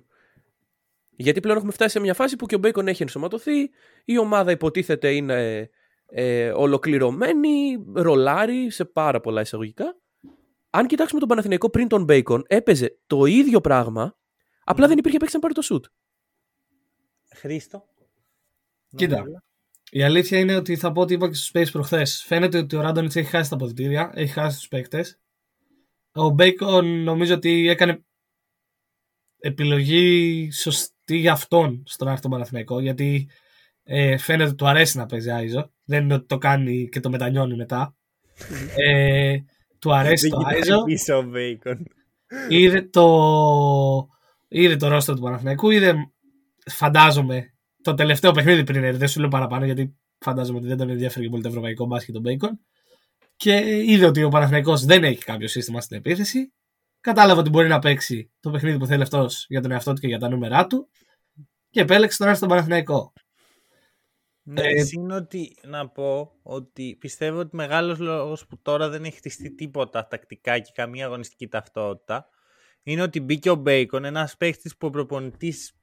γιατί 1.10 1.40
πλέον 1.40 1.58
έχουμε 1.58 1.72
φτάσει 1.72 1.92
σε 1.92 2.00
μια 2.00 2.14
φάση 2.14 2.36
που 2.36 2.46
και 2.46 2.56
ο 2.56 2.60
Bacon 2.64 2.88
έχει 2.88 3.02
ενσωματωθεί, 3.02 3.70
η 4.06 4.18
ομάδα 4.18 4.52
υποτίθεται 4.52 5.14
είναι 5.16 5.70
ε, 6.06 6.52
ολοκληρωμένη, 6.52 7.84
ρολάρι 7.94 8.70
σε 8.70 8.86
πάρα 8.86 9.20
πολλά 9.20 9.42
εισαγωγικά. 9.42 9.96
Αν 10.70 10.88
κοιτάξουμε 10.88 11.20
τον 11.20 11.30
Παναθηναϊκό 11.30 11.70
πριν 11.70 11.88
τον 11.88 12.06
Bacon, 12.10 12.42
έπαιζε 12.48 13.00
το 13.08 13.26
ίδιο 13.26 13.62
πράγμα, 13.62 14.18
απλά 14.64 14.88
δεν 14.88 14.98
υπήρχε 14.98 15.18
παίξει 15.18 15.36
να 15.36 15.42
πάρει 15.42 15.54
το 15.54 15.62
shoot. 15.70 15.92
Χρήστο. 17.36 17.86
Κοίτα. 18.96 19.24
Νομίζω. 19.92 20.04
Η 20.04 20.04
αλήθεια 20.04 20.40
είναι 20.40 20.56
ότι 20.56 20.76
θα 20.76 20.92
πω 20.92 21.02
ότι 21.02 21.14
είπα 21.14 21.28
και 21.28 21.34
στους 21.34 21.52
Space 21.54 21.72
προχθές. 21.72 22.24
Φαίνεται 22.24 22.58
ότι 22.58 22.76
ο 22.76 22.82
Ράντονιτς 22.82 23.16
έχει 23.16 23.30
χάσει 23.30 23.50
τα 23.50 23.56
αποδητήρια, 23.56 24.12
έχει 24.14 24.32
χάσει 24.34 24.58
τους 24.58 24.68
παίκτες. 24.68 25.20
Ο 26.14 26.30
Μπέικον 26.30 27.04
νομίζω 27.04 27.34
ότι 27.34 27.70
έκανε 27.70 28.04
επιλογή 29.40 30.50
σωστή 30.52 31.18
για 31.18 31.32
αυτόν 31.32 31.84
στον 31.86 32.08
άρθρο 32.08 32.30
Παναθηναϊκό 32.30 32.80
γιατί 32.80 33.30
ε, 33.84 34.18
φαίνεται 34.18 34.48
ότι 34.48 34.56
του 34.56 34.68
αρέσει 34.68 34.98
να 34.98 35.06
παίζει 35.06 35.32
iso. 35.32 35.72
Δεν 35.84 36.04
είναι 36.04 36.14
ότι 36.14 36.26
το 36.26 36.38
κάνει 36.38 36.90
και 36.90 37.00
το 37.00 37.10
μετανιώνει 37.10 37.56
μετά. 37.56 37.96
ε, 38.76 39.38
του 39.80 39.94
αρέσει 39.94 40.30
το 40.30 40.42
iso. 40.46 40.84
πίσω 40.84 41.18
ο 41.18 41.22
Μπέικον. 41.22 41.88
Είδε 42.50 42.82
το, 42.82 44.08
είδε 44.48 44.76
το 44.76 44.88
ρόστερ 44.88 45.16
του 45.16 45.22
Παναθηναϊκού, 45.22 45.70
είδε 45.70 45.96
φαντάζομαι 46.66 47.51
το 47.82 47.94
τελευταίο 47.94 48.32
παιχνίδι 48.32 48.64
πριν 48.64 48.84
έρθει, 48.84 48.98
δεν 48.98 49.08
σου 49.08 49.20
λέω 49.20 49.30
παραπάνω 49.30 49.66
γιατί 49.66 49.96
φαντάζομαι 50.18 50.58
ότι 50.58 50.68
δεν 50.68 50.78
τον 50.78 50.90
ενδιαφέρει 50.90 51.30
πολύ 51.30 51.42
το 51.42 51.48
ευρωπαϊκό 51.48 51.86
μπάσκετ 51.86 52.14
τον 52.14 52.22
Μπέικον. 52.22 52.60
Και 53.36 53.84
είδε 53.86 54.06
ότι 54.06 54.24
ο 54.24 54.30
Παναθηναϊκός 54.30 54.86
δεν 54.86 55.04
έχει 55.04 55.24
κάποιο 55.24 55.48
σύστημα 55.48 55.82
στην 55.82 55.98
επίθεση. 55.98 56.54
Κατάλαβε 57.02 57.40
ότι 57.40 57.50
μπορεί 57.50 57.68
να 57.68 57.80
παίξει 57.80 58.32
το 58.40 58.50
παιχνίδι 58.50 58.78
που 58.78 58.86
θέλει 58.86 59.02
αυτός 59.02 59.46
για 59.50 59.62
τον 59.62 59.72
εαυτό 59.72 59.94
του 59.94 60.02
και 60.02 60.08
για 60.08 60.20
τα 60.20 60.30
νούμερά 60.30 60.68
του. 60.68 60.90
Και 61.70 61.82
επέλεξε 61.82 62.24
τον 62.24 62.36
στον 62.36 62.50
Παναθηναϊκό. 62.50 63.14
Ναι, 64.44 64.62
ε, 64.62 64.86
είναι 64.92 65.16
ότι 65.16 65.58
να 65.64 65.90
πω 65.90 66.32
ότι 66.42 66.96
πιστεύω 67.00 67.40
ότι 67.40 67.56
μεγάλος 67.56 68.00
λόγος 68.00 68.48
που 68.48 68.62
τώρα 68.62 68.90
δεν 68.90 69.04
έχει 69.04 69.16
χτιστεί 69.16 69.56
τίποτα 69.56 70.08
τακτικά 70.08 70.60
και 70.60 70.72
καμία 70.74 71.06
αγωνιστική 71.06 71.48
ταυτότητα 71.48 72.30
είναι 72.84 73.02
ότι 73.02 73.20
μπήκε 73.20 73.50
ο 73.50 73.56
Μπέικον, 73.56 74.06
ένας 74.06 74.38
παίχτης 74.38 74.78
που 74.78 74.88
ο 74.88 74.90
προπονητής 74.90 75.74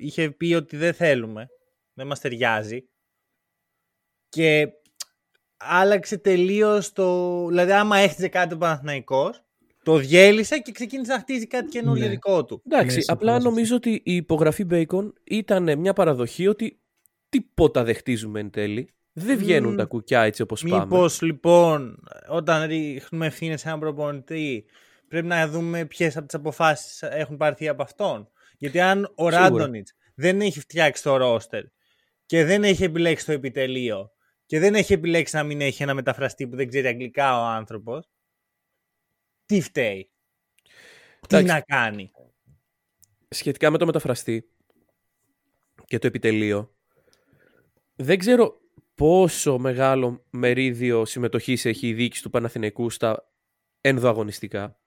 είχε 0.00 0.30
πει 0.30 0.54
ότι 0.54 0.76
δεν 0.76 0.94
θέλουμε, 0.94 1.48
δεν 1.92 2.06
μας 2.06 2.20
ταιριάζει 2.20 2.88
και 4.28 4.68
άλλαξε 5.56 6.18
τελείως 6.18 6.92
το. 6.92 7.46
Δηλαδή, 7.46 7.72
άμα 7.72 7.96
έχτιζε 7.96 8.28
κάτι 8.28 8.54
ο 8.54 8.56
Παναθηναϊκός, 8.56 9.44
το 9.82 9.96
διέλυσε 9.96 10.58
και 10.58 10.72
ξεκίνησε 10.72 11.12
να 11.12 11.18
χτίζει 11.18 11.46
κάτι 11.46 11.68
καινούριο 11.68 12.04
ναι. 12.04 12.10
δικό 12.10 12.44
του. 12.44 12.62
Εντάξει, 12.66 12.96
ναι, 12.96 13.02
απλά 13.06 13.40
νομίζω 13.40 13.76
ότι 13.76 13.90
η 14.04 14.14
υπογραφή 14.14 14.66
Bacon 14.70 15.12
ήταν 15.24 15.78
μια 15.78 15.92
παραδοχή 15.92 16.46
ότι 16.46 16.80
τίποτα 17.28 17.84
δεν 17.84 17.94
χτίζουμε 17.94 18.40
εν 18.40 18.50
τέλει. 18.50 18.94
Δεν 19.12 19.38
βγαίνουν 19.38 19.76
τα 19.76 19.84
κουκιά 19.84 20.22
έτσι 20.22 20.42
όπως 20.42 20.62
πάμε. 20.62 20.84
Μήπως 20.84 21.22
λοιπόν, 21.22 22.04
όταν 22.28 22.66
ρίχνουμε 22.66 23.26
ευθύνες 23.26 23.60
σε 23.60 23.68
έναν 23.68 23.80
προπονητή, 23.80 24.64
πρέπει 25.08 25.26
να 25.26 25.48
δούμε 25.48 25.84
ποιες 25.84 26.16
από 26.16 26.26
τις 26.26 26.34
αποφάσεις 26.34 27.02
έχουν 27.02 27.36
πάρθει 27.36 27.68
από 27.68 27.82
αυτόν. 27.82 28.28
Γιατί 28.60 28.80
αν 28.80 29.12
ο 29.14 29.28
Ράντονιτς 29.28 29.94
δεν 30.14 30.40
έχει 30.40 30.60
φτιάξει 30.60 31.02
το 31.02 31.16
ρόστερ 31.16 31.64
και 32.26 32.44
δεν 32.44 32.64
έχει 32.64 32.84
επιλέξει 32.84 33.26
το 33.26 33.32
επιτελείο 33.32 34.12
και 34.46 34.58
δεν 34.58 34.74
έχει 34.74 34.92
επιλέξει 34.92 35.36
να 35.36 35.42
μην 35.42 35.60
έχει 35.60 35.82
ένα 35.82 35.94
μεταφραστή 35.94 36.48
που 36.48 36.56
δεν 36.56 36.68
ξέρει 36.68 36.86
αγγλικά 36.86 37.40
ο 37.40 37.44
άνθρωπος, 37.44 38.10
τι 39.46 39.60
φταίει; 39.60 40.10
Τι 41.28 41.42
να 41.42 41.60
κάνει; 41.60 42.10
Σχετικά 43.28 43.70
με 43.70 43.78
το 43.78 43.86
μεταφραστή 43.86 44.50
και 45.84 45.98
το 45.98 46.06
επιτελείο, 46.06 46.74
δεν 47.94 48.18
ξέρω 48.18 48.60
πόσο 48.94 49.58
μεγάλο 49.58 50.24
μερίδιο 50.30 51.04
συμμετοχής 51.04 51.64
έχει 51.64 51.88
η 51.88 51.94
διοίκηση 51.94 52.22
του 52.22 52.30
Παναθηναϊκού 52.30 52.90
στα 52.90 53.32
ενδοαγωνιστικά, 53.80 54.80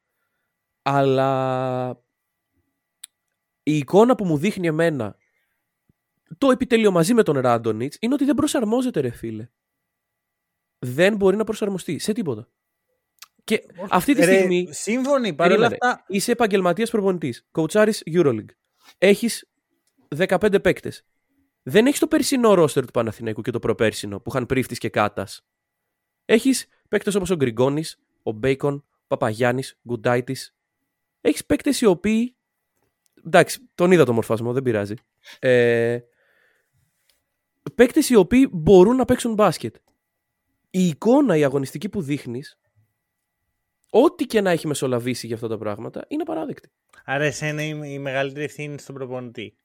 αλλά 0.82 2.04
η 3.64 3.78
εικόνα 3.78 4.16
που 4.16 4.26
μου 4.26 4.38
δείχνει 4.38 4.68
εμένα 4.68 5.16
το 6.38 6.52
επιτελείο 6.52 6.92
μαζί 6.92 7.14
με 7.14 7.24
τον 7.24 7.40
Ράντονιτς 7.40 7.98
είναι 8.00 8.14
ότι 8.14 8.26
δεν 8.26 8.36
προσαρμόζεται 8.36 9.00
ρε 9.00 9.10
φίλε. 9.10 9.50
Δεν 10.80 11.16
μπορεί 11.16 11.36
να 11.36 11.44
προσαρμοστεί 11.44 12.00
σε 12.00 12.14
τίποτα. 12.14 12.50
Και 13.44 13.66
αυτή 13.90 14.14
τη 14.14 14.26
ρε, 14.26 14.34
στιγμή. 14.36 14.68
Σύμφωνοι, 14.72 15.34
παρόλα 15.34 15.68
αυτά. 15.68 16.04
Είσαι 16.08 16.32
επαγγελματίας 16.32 16.90
προπονητής. 16.90 17.48
Κοουτσάρη 17.52 17.94
Euroleague. 18.06 18.50
Έχεις 18.98 19.50
15 20.16 20.62
παίκτες. 20.62 21.06
Δεν 21.64 21.86
έχεις 21.86 22.00
το 22.00 22.08
περσινό 22.08 22.54
ρόστερ 22.54 22.86
του 22.86 22.92
Παναθηναίκου 22.92 23.42
και 23.42 23.52
το 23.52 23.60
προπέρσινο 23.60 24.20
που 24.20 24.30
είχαν 24.30 24.46
πρίφτης 24.46 24.78
και 24.78 24.90
κάτας. 24.90 25.46
Έχεις 26.26 26.68
παίκτες 26.90 27.16
όπως 27.16 27.30
ο 27.30 27.36
Γκριγκόνης, 27.36 28.00
ο 28.24 28.32
Μπέικον, 28.32 28.76
ο 28.76 29.08
Παπαγιάννης, 29.08 29.80
Γκουντάιτης. 29.88 30.56
Έχεις 31.22 31.46
παίκτες 31.46 31.82
οι 31.82 31.86
οποίοι. 31.86 32.36
Εντάξει, 33.26 33.70
τον 33.76 33.92
είδα 33.92 34.06
το 34.06 34.14
μορφασμό, 34.14 34.54
δεν 34.54 34.64
πειράζει. 34.64 34.94
Ε, 35.40 36.00
παίκτες 37.76 38.10
οι 38.10 38.16
οποίοι 38.16 38.50
μπορούν 38.52 38.96
να 38.96 39.06
παίξουν 39.06 39.34
μπάσκετ. 39.34 39.76
Η 40.70 40.88
εικόνα, 40.88 41.38
η 41.38 41.44
αγωνιστική 41.44 41.90
που 41.90 42.02
δείχνεις, 42.02 42.60
ό,τι 43.90 44.26
και 44.26 44.42
να 44.42 44.52
έχει 44.52 44.68
μεσολαβήσει 44.68 45.26
για 45.26 45.36
αυτά 45.36 45.48
τα 45.48 45.58
πράγματα, 45.58 46.06
είναι 46.08 46.24
παράδεκτη. 46.24 46.70
Άρα, 47.06 47.24
εσένα 47.24 47.64
η, 47.64 47.80
η 47.84 48.00
μεγαλύτερη 48.00 48.46
ευθύνη 48.46 48.80
στον 48.80 48.96
προπονητή. 48.96 49.56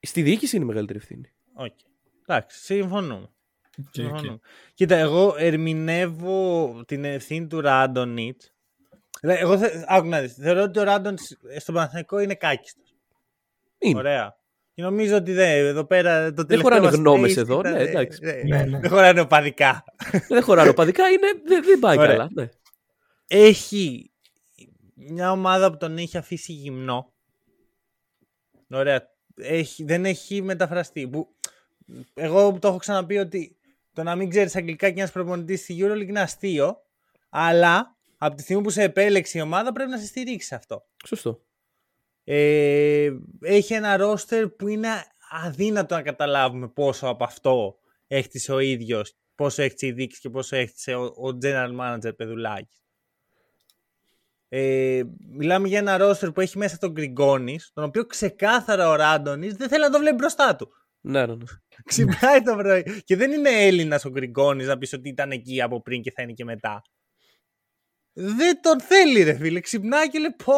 Στη 0.00 0.22
διοίκηση 0.22 0.56
είναι 0.56 0.64
η 0.64 0.68
μεγαλύτερη 0.68 0.98
ευθύνη. 0.98 1.32
OK. 1.54 1.66
Okay. 1.66 1.90
Εντάξει, 2.26 2.60
συμφωνούμε. 2.60 3.28
Okay, 3.96 4.36
Κοίτα, 4.74 4.96
εγώ 4.96 5.34
ερμηνεύω 5.38 6.82
την 6.86 7.04
ευθύνη 7.04 7.46
του 7.46 7.60
Ράντονιτς. 7.60 8.53
Εγώ 9.32 9.58
άκου 9.86 10.08
να 10.08 10.20
δεις. 10.20 10.34
Θεωρώ 10.34 10.62
ότι 10.62 10.78
ο 10.78 10.82
Ράντονιτς 10.82 11.18
στον 11.56 11.74
Παναθηναϊκό 11.74 12.18
είναι 12.18 12.34
κάκιστος. 12.34 12.94
Είναι. 13.78 13.98
Ωραία. 13.98 14.36
Και 14.74 14.82
νομίζω 14.82 15.16
ότι 15.16 15.32
δεν, 15.32 15.66
εδώ 15.66 15.84
πέρα 15.84 16.32
το 16.32 16.44
Δεν 16.44 16.60
χωράνε 16.60 16.88
γνώμες 16.88 17.36
εδώ, 17.36 17.62
ναι, 17.62 17.78
εντάξει. 17.78 18.20
Ναι, 18.22 18.62
ναι. 18.62 18.78
Δεν 18.78 18.90
χωράνε 18.90 19.20
οπαδικά. 19.20 19.84
δεν 20.28 20.42
χωράνε 20.42 20.68
οπαδικά, 20.68 21.08
είναι, 21.08 21.32
δεν, 21.44 21.64
δεν 21.64 21.78
πάει 21.78 21.98
Ωραία. 21.98 22.10
καλά. 22.10 22.28
Ναι. 22.34 22.48
Έχει 23.28 24.12
μια 24.94 25.30
ομάδα 25.30 25.70
που 25.70 25.76
τον 25.76 25.98
έχει 25.98 26.16
αφήσει 26.16 26.52
γυμνό. 26.52 27.12
Ωραία. 28.70 29.08
Έχει, 29.36 29.84
δεν 29.84 30.04
έχει 30.04 30.42
μεταφραστεί. 30.42 31.08
Που, 31.08 31.34
εγώ 32.14 32.58
το 32.58 32.68
έχω 32.68 32.76
ξαναπεί 32.76 33.18
ότι 33.18 33.56
το 33.92 34.02
να 34.02 34.14
μην 34.14 34.30
ξέρεις 34.30 34.56
αγγλικά 34.56 34.90
και 34.90 34.98
ένας 34.98 35.12
προπονητής 35.12 35.60
στη 35.60 35.78
EuroLeague 35.80 36.08
είναι 36.08 36.20
αστείο. 36.20 36.76
Αλλά 37.28 37.93
από 38.24 38.36
τη 38.36 38.42
στιγμή 38.42 38.62
που 38.62 38.70
σε 38.70 38.82
επέλεξε 38.82 39.38
η 39.38 39.40
ομάδα 39.40 39.72
πρέπει 39.72 39.90
να 39.90 39.98
σε 39.98 40.06
στηρίξει 40.06 40.54
αυτό. 40.54 40.86
Σωστό. 41.06 41.44
Ε, 42.24 43.10
έχει 43.40 43.74
ένα 43.74 43.96
ρόστερ 43.96 44.48
που 44.48 44.68
είναι 44.68 44.88
αδύνατο 45.30 45.94
να 45.94 46.02
καταλάβουμε 46.02 46.68
πόσο 46.68 47.06
από 47.06 47.24
αυτό 47.24 47.78
έχτισε 48.06 48.52
ο 48.52 48.58
ίδιος, 48.58 49.16
πόσο 49.34 49.62
έχτισε 49.62 49.86
η 49.86 49.92
δίκη 49.92 50.20
και 50.20 50.30
πόσο 50.30 50.56
έχτισε 50.56 50.94
ο, 50.94 51.02
ο 51.04 51.38
general 51.42 51.78
manager 51.80 52.16
Πεδουλάκης. 52.16 52.82
Ε, 54.48 55.02
μιλάμε 55.30 55.68
για 55.68 55.78
ένα 55.78 55.96
ρόστερ 55.96 56.32
που 56.32 56.40
έχει 56.40 56.58
μέσα 56.58 56.78
τον 56.78 56.90
Γκριγκόνης, 56.90 57.70
τον 57.74 57.84
οποίο 57.84 58.06
ξεκάθαρα 58.06 58.88
ο 58.88 58.94
Ράντονης 58.94 59.54
δεν 59.54 59.68
θέλει 59.68 59.82
να 59.82 59.90
το 59.90 59.98
βλέπει 59.98 60.16
μπροστά 60.16 60.56
του. 60.56 60.68
Ναι, 61.00 61.26
ναι, 61.26 61.34
ναι. 61.34 61.44
Ξυπνάει 61.84 62.42
το 62.42 62.56
πρωί. 62.56 63.02
Και 63.04 63.16
δεν 63.16 63.32
είναι 63.32 63.50
Έλληνας 63.50 64.04
ο 64.04 64.10
Γκριγκόνης 64.10 64.66
να 64.66 64.78
πεις 64.78 64.92
ότι 64.92 65.08
ήταν 65.08 65.30
εκεί 65.30 65.62
από 65.62 65.82
πριν 65.82 66.02
και 66.02 66.10
θα 66.10 66.22
είναι 66.22 66.32
και 66.32 66.44
μετά. 66.44 66.82
Δεν 68.16 68.60
τον 68.62 68.80
θέλει, 68.80 69.22
ρε 69.22 69.34
φίλε. 69.34 69.60
Ξυπνάει 69.60 70.08
και 70.08 70.18
λέει: 70.18 70.34
Πω, 70.44 70.52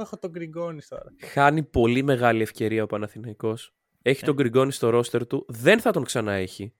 έχω 0.00 0.18
τον 0.18 0.30
Γκριγκόνης 0.30 0.88
τώρα. 0.88 1.04
Χάνει 1.32 1.62
πολύ 1.62 2.02
μεγάλη 2.02 2.42
ευκαιρία 2.42 2.82
ο 2.82 2.86
Παναθηναϊκός. 2.86 3.74
Έχει 4.02 4.24
τον 4.24 4.34
Γκριγκόνη 4.34 4.72
στο 4.72 4.90
ρόστερ 4.90 5.26
του. 5.26 5.44
Δεν 5.48 5.80
θα 5.80 5.90
τον 5.90 6.04
ξανά 6.04 6.32
έχει. 6.32 6.72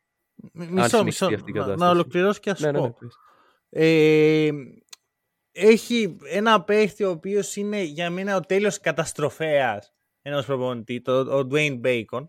Μισό, 0.53 1.05
μισό. 1.05 1.31
Να, 1.55 1.77
να 1.77 1.91
ολοκληρώσω 1.91 2.41
και 2.41 2.51
ας 2.51 2.61
ναι, 2.61 2.71
ναι, 2.71 2.79
πω. 2.79 2.97
Ναι, 3.01 3.09
ε, 3.71 4.51
έχει 5.53 6.17
ένα 6.31 6.63
παίχτη 6.63 7.05
ο 7.05 7.11
οποίος 7.11 7.57
είναι 7.57 7.83
για 7.83 8.11
μένα 8.11 8.37
ο 8.37 8.41
τέλειος 8.41 8.81
καταστροφέας 8.81 9.93
ενός 10.23 10.47
προπονητή, 10.47 11.01
το, 11.01 11.21
ο 11.21 11.49
Dwayne 11.51 11.81
Bacon. 11.81 12.29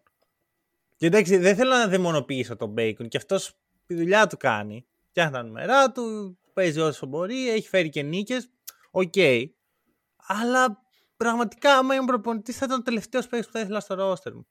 Και 0.96 1.06
εντάξει, 1.06 1.38
δεν 1.38 1.56
θέλω 1.56 1.70
να 1.70 1.88
δαιμονοποιήσω 1.88 2.56
τον 2.56 2.74
Bacon 2.78 3.08
και 3.08 3.18
αυτός 3.18 3.58
τη 3.86 3.96
δουλειά 3.96 4.28
του 4.28 4.38
κάνει. 4.38 4.86
Φτιάχνει 5.10 5.34
τα 5.34 5.44
νούμερά 5.44 5.92
του, 5.92 6.39
παίζει 6.54 6.80
όσο 6.80 7.06
μπορεί, 7.06 7.50
έχει 7.50 7.68
φέρει 7.68 7.90
και 7.90 8.02
νίκες. 8.02 8.50
ΟΚ. 8.92 9.12
Okay. 9.16 9.44
Αλλά 10.18 10.82
πραγματικά, 11.18 11.78
άμα 11.78 11.94
ήμουν 11.94 12.08
προπονητής, 12.08 12.58
θα 12.58 12.66
ήταν 12.66 12.80
ο 12.80 12.84
τελευταίος 12.84 13.28
παίκτης 13.28 13.48
που 13.48 13.54
θα 13.54 13.60
ήθελα 13.60 13.80
στο 13.80 13.94
ρόστερ 13.94 14.34
μου. 14.34 14.48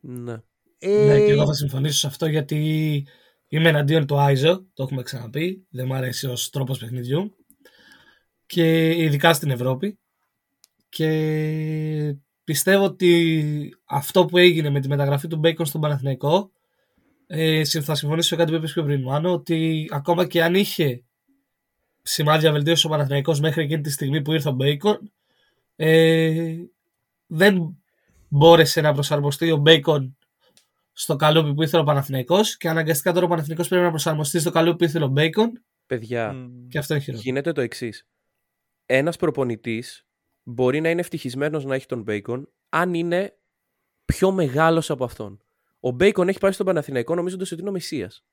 Ναι. 0.00 0.36
Ε... 0.78 1.04
Ναι, 1.06 1.24
και 1.24 1.32
εγώ 1.32 1.46
θα 1.46 1.54
συμφωνήσω 1.54 1.98
σε 1.98 2.06
αυτό 2.06 2.26
γιατί 2.26 3.06
είμαι 3.48 3.68
εναντίον 3.68 4.06
του 4.06 4.18
iso, 4.18 4.66
το 4.74 4.82
έχουμε 4.82 5.02
ξαναπεί. 5.02 5.66
Δεν 5.70 5.86
μου 5.86 5.94
αρέσει 5.94 6.26
ως 6.26 6.50
τρόπος 6.50 6.78
παιχνιδιού. 6.78 7.36
Και 8.46 8.96
ειδικά 9.02 9.32
στην 9.32 9.50
Ευρώπη. 9.50 9.98
Και 10.88 12.16
πιστεύω 12.44 12.84
ότι 12.84 13.76
αυτό 13.84 14.24
που 14.24 14.38
έγινε 14.38 14.70
με 14.70 14.80
τη 14.80 14.88
μεταγραφή 14.88 15.26
του 15.26 15.36
Μπέικον 15.36 15.66
στον 15.66 15.80
Παναθηναϊκό 15.80 16.52
ε, 17.34 17.64
θα 17.64 17.94
συμφωνήσω 17.94 18.28
σε 18.28 18.36
κάτι 18.36 18.50
που 18.50 18.56
είπες 18.56 18.72
πιο 18.72 18.84
πριν, 18.84 19.02
Μάνο, 19.02 19.32
ότι 19.32 19.88
ακόμα 19.92 20.26
και 20.26 20.42
αν 20.42 20.54
είχε 20.54 21.04
σημάδια 22.02 22.52
βελτίωσης 22.52 22.84
ο 22.84 22.88
Παναθηναϊκός 22.88 23.40
μέχρι 23.40 23.62
εκείνη 23.62 23.80
τη 23.80 23.90
στιγμή 23.90 24.22
που 24.22 24.32
ήρθε 24.32 24.48
ο 24.48 24.52
Μπέικον, 24.52 25.12
ε, 25.76 26.56
δεν 27.26 27.82
μπόρεσε 28.28 28.80
να 28.80 28.92
προσαρμοστεί 28.92 29.50
ο 29.50 29.56
Μπέικον 29.56 30.16
στο 30.92 31.16
καλούπι 31.16 31.54
που 31.54 31.62
ήθελε 31.62 31.82
ο 31.82 31.84
Παναθηναϊκός 31.84 32.56
και 32.56 32.68
αναγκαστικά 32.68 33.12
τώρα 33.12 33.26
ο 33.26 33.28
Παναθηναϊκός 33.28 33.68
πρέπει 33.68 33.84
να 33.84 33.90
προσαρμοστεί 33.90 34.40
στο 34.40 34.50
καλούπι 34.50 34.76
που 34.76 34.84
ήθελε 34.84 35.04
ο 35.04 35.08
Μπέικον 35.08 35.64
Παιδιά, 35.86 36.32
Μμ. 36.32 36.68
και 36.68 36.78
αυτό 36.78 36.94
είναι 36.94 37.02
χειρότερο. 37.02 37.30
γίνεται 37.30 37.52
το 37.52 37.60
εξής. 37.60 38.06
Ένας 38.86 39.16
προπονητής 39.16 40.06
μπορεί 40.42 40.80
να 40.80 40.90
είναι 40.90 41.00
ευτυχισμένος 41.00 41.64
να 41.64 41.74
έχει 41.74 41.86
τον 41.86 42.02
Μπέικον 42.02 42.48
αν 42.68 42.94
είναι 42.94 43.36
πιο 44.04 44.32
μεγάλος 44.32 44.90
από 44.90 45.04
αυτόν. 45.04 45.40
Ο 45.84 45.90
Μπέικον 45.90 46.28
έχει 46.28 46.38
πάει 46.38 46.52
στον 46.52 46.66
Παναθηναϊκό 46.66 47.14
νομίζοντας 47.14 47.52
ότι 47.52 47.60
είναι 47.60 47.70
ο 47.70 47.72
Μεσσίας. 47.72 48.24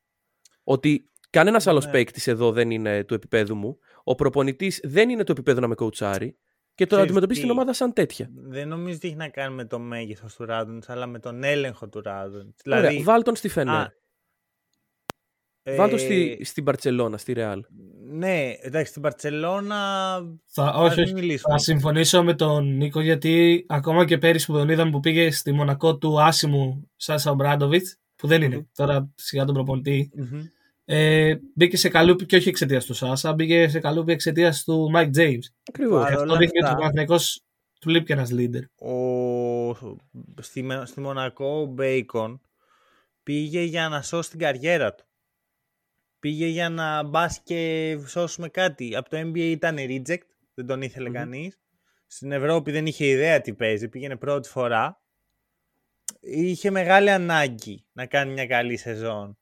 Ότι 0.63 1.09
κανένας 1.29 1.67
άλλος 1.67 1.85
Ναι. 1.85 1.91
παίκτης 1.91 2.27
εδώ 2.27 2.51
δεν 2.51 2.71
είναι 2.71 3.03
του 3.03 3.13
επίπεδου 3.13 3.55
μου. 3.55 3.77
Ο 4.03 4.15
προπονητής 4.15 4.79
δεν 4.83 5.09
είναι 5.09 5.23
του 5.23 5.31
επίπεδου 5.31 5.61
να 5.61 5.67
με 5.67 5.75
κοουτσάρει 5.75 6.37
και 6.75 6.85
το 6.85 6.85
Ξέρεις 6.85 7.03
αντιμετωπίσει 7.03 7.39
τι; 7.39 7.45
την 7.45 7.55
ομάδα 7.55 7.73
σαν 7.73 7.93
τέτοια. 7.93 8.29
Δεν 8.33 8.67
νομίζω 8.67 8.95
ότι 8.95 9.07
έχει 9.07 9.15
να 9.15 9.29
κάνει 9.29 9.55
με 9.55 9.65
το 9.65 9.79
μέγεθος 9.79 10.35
του 10.35 10.45
Ράντονιτ, 10.45 10.83
αλλά 10.87 11.07
με 11.07 11.19
τον 11.19 11.43
έλεγχο 11.43 11.89
του 11.89 12.01
Ράντονιτ. 12.01 12.59
Ωραία, 12.65 12.79
Δηλαδή, 12.79 13.03
βάλ 13.03 13.23
τον 13.23 13.35
στη 13.35 13.47
Φενέρ. 13.47 13.87
Α, 15.63 15.75
Βάλ 15.75 15.89
τον 15.89 15.99
ε, 15.99 16.01
στη, 16.01 16.39
στην 16.43 16.63
Παρσελώνα, 16.63 17.17
στη 17.17 17.33
Ρεάλ. 17.33 17.63
Ναι, 18.11 18.53
εντάξει, 18.61 18.89
στην 18.89 19.01
Παρσελώνα. 19.01 19.77
Θα, 20.45 20.63
ας 20.63 20.75
όχι, 20.91 20.95
μην 20.99 21.03
όχι. 21.03 21.13
μιλήσουμε. 21.13 21.53
Θα 21.53 21.57
συμφωνήσω 21.59 22.23
με 22.23 22.33
τον 22.33 22.75
Νίκο 22.75 23.01
γιατί 23.01 23.65
ακόμα 23.69 24.05
και 24.05 24.17
πέρυσι 24.17 24.45
που 24.45 24.53
τον 24.53 24.69
είδαμε 24.69 24.91
που 24.91 24.99
πήγε 24.99 25.31
στη 25.31 25.51
Μονακό 25.51 25.97
του 25.97 26.21
άσημου 26.21 26.89
Σάσα 26.95 27.31
Ομπράντοβιτς, 27.31 27.97
που 28.15 28.27
δεν 28.27 28.41
είναι 28.41 28.67
τώρα 28.75 29.09
σιγά 29.15 29.45
τον 29.45 29.53
προπονητή, 29.53 30.11
Μμμ. 30.15 30.45
ε, 30.85 31.35
μπήκε 31.55 31.77
σε 31.77 31.89
καλούπι 31.89 32.25
και 32.25 32.35
όχι 32.35 32.49
εξαιτίας 32.49 32.85
του 32.85 32.93
Σάσα, 32.93 33.33
μπήκε 33.33 33.67
σε 33.67 33.79
καλούπι 33.79 34.11
εξαιτίας 34.11 34.63
του 34.63 34.89
Μάικ 34.91 35.13
James. 35.17 35.39
Ακριβώς. 35.69 36.01
Παρ' 36.03 36.11
Αυτό 36.11 36.21
όλα 36.23 36.37
δείχνει 36.37 36.57
ότι 36.57 36.63
αυτά- 36.63 36.75
ο 36.75 36.79
Παναθηναϊκός 36.79 37.41
του 37.79 37.89
λείπει 37.89 38.05
και 38.05 38.13
ένας 38.13 38.29
leader. 38.33 38.87
ο, 38.89 39.75
στη, 40.41 40.63
Με- 40.63 40.83
στη 40.85 41.01
Μονακό 41.01 41.59
ο 41.61 41.65
Μπέικον 41.65 42.41
πήγε 43.23 43.61
για 43.61 43.89
να 43.89 44.01
σώσει 44.01 44.29
την 44.29 44.39
καριέρα 44.39 44.93
του. 44.93 45.03
Πήγε 46.19 46.45
για 46.45 46.69
να 46.69 47.03
μπας 47.03 47.39
και 47.43 47.97
σώσουμε 48.07 48.49
κάτι. 48.49 48.95
Από 48.95 49.09
το 49.09 49.17
NBA 49.19 49.37
ήταν 49.37 49.75
reject, 49.79 50.27
δεν 50.53 50.65
τον 50.65 50.81
ήθελε 50.81 51.09
Μμμ. 51.09 51.15
κανείς. 51.15 51.59
Στην 52.07 52.31
Ευρώπη 52.31 52.71
δεν 52.71 52.85
είχε 52.85 53.05
ιδέα 53.05 53.41
τι 53.41 53.53
παίζει, 53.53 53.89
πήγαινε 53.89 54.15
πρώτη 54.15 54.49
φορά. 54.49 55.01
Είχε 56.19 56.69
μεγάλη 56.71 57.09
ανάγκη 57.11 57.85
να 57.91 58.05
κάνει 58.05 58.31
μια 58.31 58.47
καλή 58.47 58.77
σεζόν. 58.77 59.37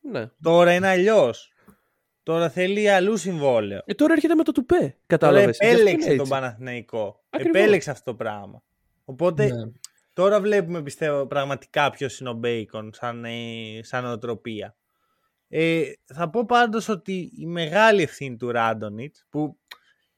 Ναι. 0.00 0.30
Τώρα 0.42 0.74
είναι 0.74 0.88
αλλιώς. 0.88 1.52
Τώρα 2.22 2.50
θέλει 2.50 2.90
αλλού 2.90 3.16
συμβόλαιο. 3.16 3.80
Ε, 3.84 3.94
τώρα 3.94 4.12
έρχεται 4.12 4.34
με 4.34 4.42
το 4.42 4.52
τουπέ. 4.52 4.76
Τώρα 4.78 4.94
Κατάλαβε. 5.06 5.54
επέλεξε 5.58 6.16
τον 6.16 6.28
Παναθηναϊκό. 6.28 7.24
Ακριβώς. 7.30 7.60
Επέλεξε 7.60 7.90
αυτό 7.90 8.10
το 8.10 8.16
πράγμα. 8.16 8.62
Οπότε 9.04 9.44
Ναι. 9.46 9.70
Τώρα 10.12 10.40
βλέπουμε, 10.40 10.82
πιστεύω, 10.82 11.26
πραγματικά 11.26 11.90
ποιος 11.90 12.20
είναι 12.20 12.28
ο 12.28 12.32
Μπέικον 12.32 12.90
σαν, 12.94 13.24
ε, 13.24 13.30
σαν 13.82 14.04
οτροπία. 14.04 14.76
Ε, 15.48 15.92
θα 16.04 16.30
πω 16.30 16.46
πάντως 16.46 16.88
ότι 16.88 17.32
η 17.36 17.46
μεγάλη 17.46 18.02
ευθύνη 18.02 18.36
του 18.36 18.50
Ράντονιτς, 18.50 19.26
που 19.30 19.58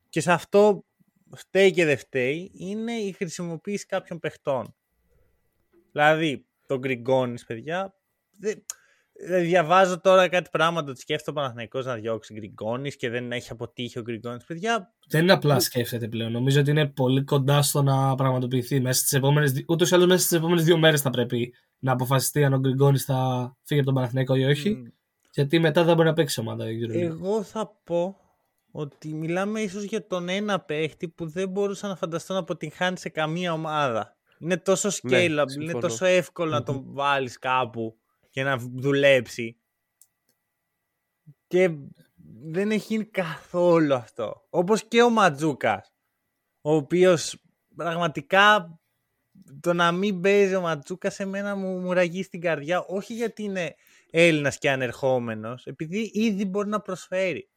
και 0.08 0.20
σε 0.20 0.32
αυτό 0.32 0.84
φταίει 1.36 1.70
και 1.70 1.84
δεν 1.84 1.96
φταίει, 1.98 2.50
είναι 2.54 2.92
η 2.92 3.12
χρησιμοποίηση 3.12 3.86
κάποιων 3.86 4.18
παιχτών. 4.18 4.74
Δηλαδή, 5.92 6.46
τον 6.66 6.78
Γκριγκόνης, 6.78 7.44
παιδιά, 7.44 7.94
δεν, 8.38 8.64
δεν 9.26 9.42
διαβάζω 9.42 10.00
τώρα 10.00 10.28
κάτι 10.28 10.50
πράγματα 10.52 10.90
ότι 10.90 11.00
σκέφτεται 11.00 11.30
ο 11.30 11.32
Παναθηναϊκός 11.32 11.86
να 11.86 11.94
διώξει 11.94 12.34
Γκριγκόνης 12.34 12.96
και 12.96 13.10
δεν 13.10 13.32
έχει 13.32 13.52
αποτύχει 13.52 13.98
ο 13.98 14.02
Γκριγκόνης. 14.02 14.44
Παιδιά, 14.44 14.94
Δεν 15.08 15.22
είναι 15.22 15.32
απλά 15.32 15.60
σκέφτεται 15.60 16.08
πλέον. 16.08 16.32
Νομίζω 16.32 16.60
ότι 16.60 16.70
είναι 16.70 16.86
πολύ 16.86 17.24
κοντά 17.24 17.62
στο 17.62 17.82
να 17.82 18.14
πραγματοποιηθεί. 18.14 18.80
Μέσα 18.80 19.00
στις 19.00 19.12
επόμενες, 19.12 19.64
ούτως 19.68 19.90
ή 19.90 19.94
άλλως 19.94 20.06
μέσα 20.06 20.20
στις 20.20 20.38
επόμενες 20.38 20.64
δύο 20.64 20.78
μέρες 20.78 21.00
θα 21.00 21.10
πρέπει 21.10 21.54
να 21.78 21.92
αποφασιστεί 21.92 22.44
αν 22.44 22.52
ο 22.52 22.58
Γκριγκόνης 22.58 23.04
θα 23.04 23.16
φύγει 23.62 23.80
από 23.80 23.88
τον 23.88 23.94
Παναθηναϊκό 23.98 24.34
ή 24.34 24.44
όχι. 24.44 24.70
μ, 24.70 24.82
Γιατί 25.30 25.58
μετά 25.58 25.84
δεν 25.84 25.94
μπορεί 25.96 26.08
να 26.08 26.14
παίξει 26.14 26.40
ομάδα. 26.40 26.70
η 26.70 26.78
EuroLeague. 26.82 27.00
Εγώ 27.00 27.42
θα 27.42 27.80
πω 27.84 28.16
ότι 28.70 29.14
μιλάμε 29.14 29.60
ίσως 29.60 29.82
για 29.82 30.06
τον 30.06 30.28
ένα 30.28 30.60
παίχτη 30.60 31.08
που 31.08 31.26
δεν 31.26 31.48
μπορούσα 31.48 31.88
να 31.88 31.96
φανταστώ 31.96 32.32
να 32.32 32.38
αποτυγχάνει 32.38 32.98
σε 32.98 33.08
καμία 33.08 33.52
ομάδα. 33.52 34.16
Είναι 34.38 34.56
τόσο 34.56 34.88
Ναι, 35.02 35.18
scalable, 35.18 35.28
είναι 35.30 35.44
συμφωνώ. 35.50 35.78
τόσο 35.80 36.04
εύκολο 36.04 36.50
να 36.50 36.62
τον 36.62 36.82
βάλεις 36.86 37.38
κάπου 37.38 37.98
και 38.30 38.42
να 38.42 38.56
δουλέψει. 38.58 39.56
Και 41.46 41.70
δεν 42.42 42.70
έχει 42.70 42.86
γίνει 42.94 43.04
καθόλου 43.04 43.94
αυτό. 43.94 44.46
Όπως 44.50 44.84
και 44.88 45.02
ο 45.02 45.10
Ματζούκας, 45.10 45.92
ο 46.60 46.74
οποίος 46.74 47.42
πραγματικά 47.76 48.74
το 49.60 49.72
να 49.72 49.92
μην 49.92 50.20
παίζει 50.20 50.54
ο 50.54 50.60
Ματζούκας 50.60 51.14
σε 51.14 51.24
μένα 51.24 51.56
μου, 51.56 51.78
μου 51.78 51.92
ραγεί 51.92 52.22
στην 52.22 52.40
καρδιά, 52.40 52.84
όχι 52.84 53.14
γιατί 53.14 53.42
είναι 53.42 53.74
Έλληνας 54.10 54.58
και 54.58 54.70
ανερχόμενος, 54.70 55.66
επειδή 55.66 56.10
ήδη 56.14 56.44
μπορεί 56.44 56.68
να 56.68 56.80
προσφέρει. 56.80 57.50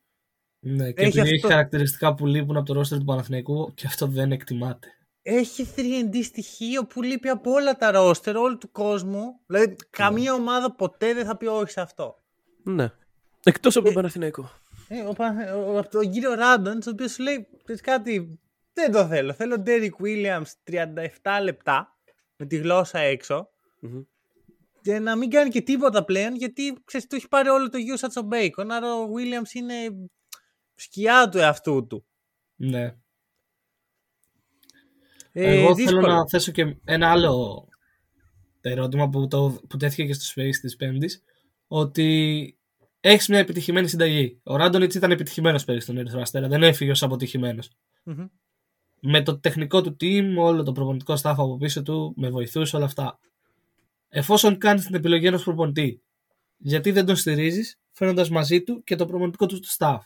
Ναι, 0.60 0.92
και 0.92 1.02
Έχει 1.02 1.08
επειδή 1.18 1.28
έχει 1.28 1.36
αυτό- 1.36 1.48
χαρακτηριστικά 1.48 2.14
που 2.14 2.26
λείπουν 2.26 2.58
από 2.58 2.66
το 2.66 2.74
ρόστερ 2.74 2.98
του 2.98 3.04
Παναθηναϊκού 3.06 3.74
και 3.74 3.88
αυτό 3.88 4.08
δεν 4.08 4.32
εκτιμάται. 4.32 4.88
Έχει 5.22 5.68
3D 5.76 6.24
στοιχείο 6.24 6.86
που 6.86 7.02
λείπει 7.02 7.30
από 7.30 7.52
όλα 7.52 7.76
τα 7.76 7.92
ρόστερ, 7.92 8.36
όλου 8.38 8.58
του 8.58 8.72
κόσμου. 8.72 9.40
Δηλαδή, 9.46 9.76
καμία 9.90 10.34
ομάδα 10.34 10.76
ποτέ 10.76 11.14
δεν 11.14 11.26
θα 11.26 11.38
πει 11.38 11.46
όχι 11.46 11.72
σε 11.72 11.82
αυτό. 11.82 12.24
Ναι. 12.64 12.92
Εκτός 13.44 13.76
από 13.76 13.86
τον 13.86 13.94
Παναθηναϊκό. 13.94 14.50
Ε, 14.88 15.00
ο, 15.02 15.14
Πα- 15.14 15.56
ο- 15.56 15.80
από 15.80 15.90
τον 15.90 16.12
κύριο 16.12 16.34
Ράντονς, 16.34 16.88
ο 16.88 16.90
οποίος 16.90 17.12
σου 17.12 17.24
λέει: 17.24 17.48
«Ξέρεις 17.64 17.82
κάτι, 17.82 18.40
δεν 18.74 18.92
το 18.92 19.08
θέλω. 19.08 19.34
Θέλω 19.34 19.58
Ντέρικ 19.60 19.94
Williams 20.04 20.52
37 20.64 21.40
λεπτά 21.44 21.98
με 22.36 22.46
τη 22.46 22.56
γλώσσα 22.58 23.00
έξω 23.00 23.50
Μμμ. 23.80 24.02
Και 24.84 25.00
να 25.00 25.16
μην 25.16 25.30
κάνει 25.30 25.50
και 25.50 25.62
τίποτα 25.62 26.06
πλέον 26.06 26.36
γιατί 26.36 26.78
ξέρεις, 26.86 27.08
του 27.08 27.16
έχει 27.16 27.28
πάρει 27.28 27.50
όλο 27.50 27.70
το 27.70 27.78
usage 27.96 28.24
ο 28.24 28.28
Bacon. 28.32 28.68
Άρα 28.70 28.96
ο 28.96 29.08
Williams 29.16 29.54
είναι 29.54 29.74
σκιά 30.76 31.30
του 31.30 31.38
εαυτού 31.38 31.88
του. 31.88 32.06
Ναι. 32.56 32.96
Ε, 35.32 35.60
Εγώ 35.60 35.74
δύσκολο. 35.74 36.02
θέλω 36.02 36.14
να 36.14 36.28
θέσω 36.28 36.52
και 36.52 36.76
ένα 36.86 37.12
άλλο 37.12 37.68
ερώτημα 38.62 39.10
που, 39.10 39.28
το, 39.28 39.62
που 39.70 39.78
τέθηκε 39.78 40.06
και 40.06 40.14
στο 40.14 40.42
Space 40.42 40.56
της 40.62 40.76
Πέμπτης 40.76 41.24
ότι 41.68 42.58
έχεις 43.00 43.28
μια 43.28 43.40
επιτυχημένη 43.40 43.88
συνταγή. 43.88 44.40
Ο 44.44 44.56
Ράντονιτς 44.56 44.96
ήταν 44.96 45.12
επιτυχημένος 45.12 45.66
πέρυσι 45.66 45.84
στον 45.84 45.98
Ερυθρό 45.98 46.22
Αστέρα, 46.22 46.48
δεν 46.48 46.64
έφυγε 46.64 46.92
ως 46.92 47.04
αποτυχημένος. 47.04 47.70
Μμμ. 48.04 48.26
Με 49.00 49.24
το 49.24 49.40
τεχνικό 49.40 49.82
του 49.82 49.96
team, 50.00 50.36
όλο 50.38 50.64
το 50.64 50.72
προπονητικό 50.72 51.14
staff 51.14 51.34
από 51.38 51.58
πίσω 51.58 51.84
του, 51.84 52.14
με 52.18 52.30
βοηθούς, 52.30 52.74
όλα 52.74 52.86
αυτά. 52.86 53.20
Εφόσον 54.16 54.58
κάνεις 54.58 54.86
την 54.86 54.96
επιλογή 54.96 55.28
ενός 55.28 55.44
προπονητή, 55.44 56.02
γιατί 56.58 56.92
δεν 56.92 57.06
τον 57.06 57.16
στηρίζεις 57.16 57.80
φέρνοντας 57.92 58.30
μαζί 58.30 58.64
του 58.64 58.84
και 58.84 58.96
το 58.96 59.06
προπονητικό 59.06 59.46
του 59.46 59.60
staff. 59.78 59.98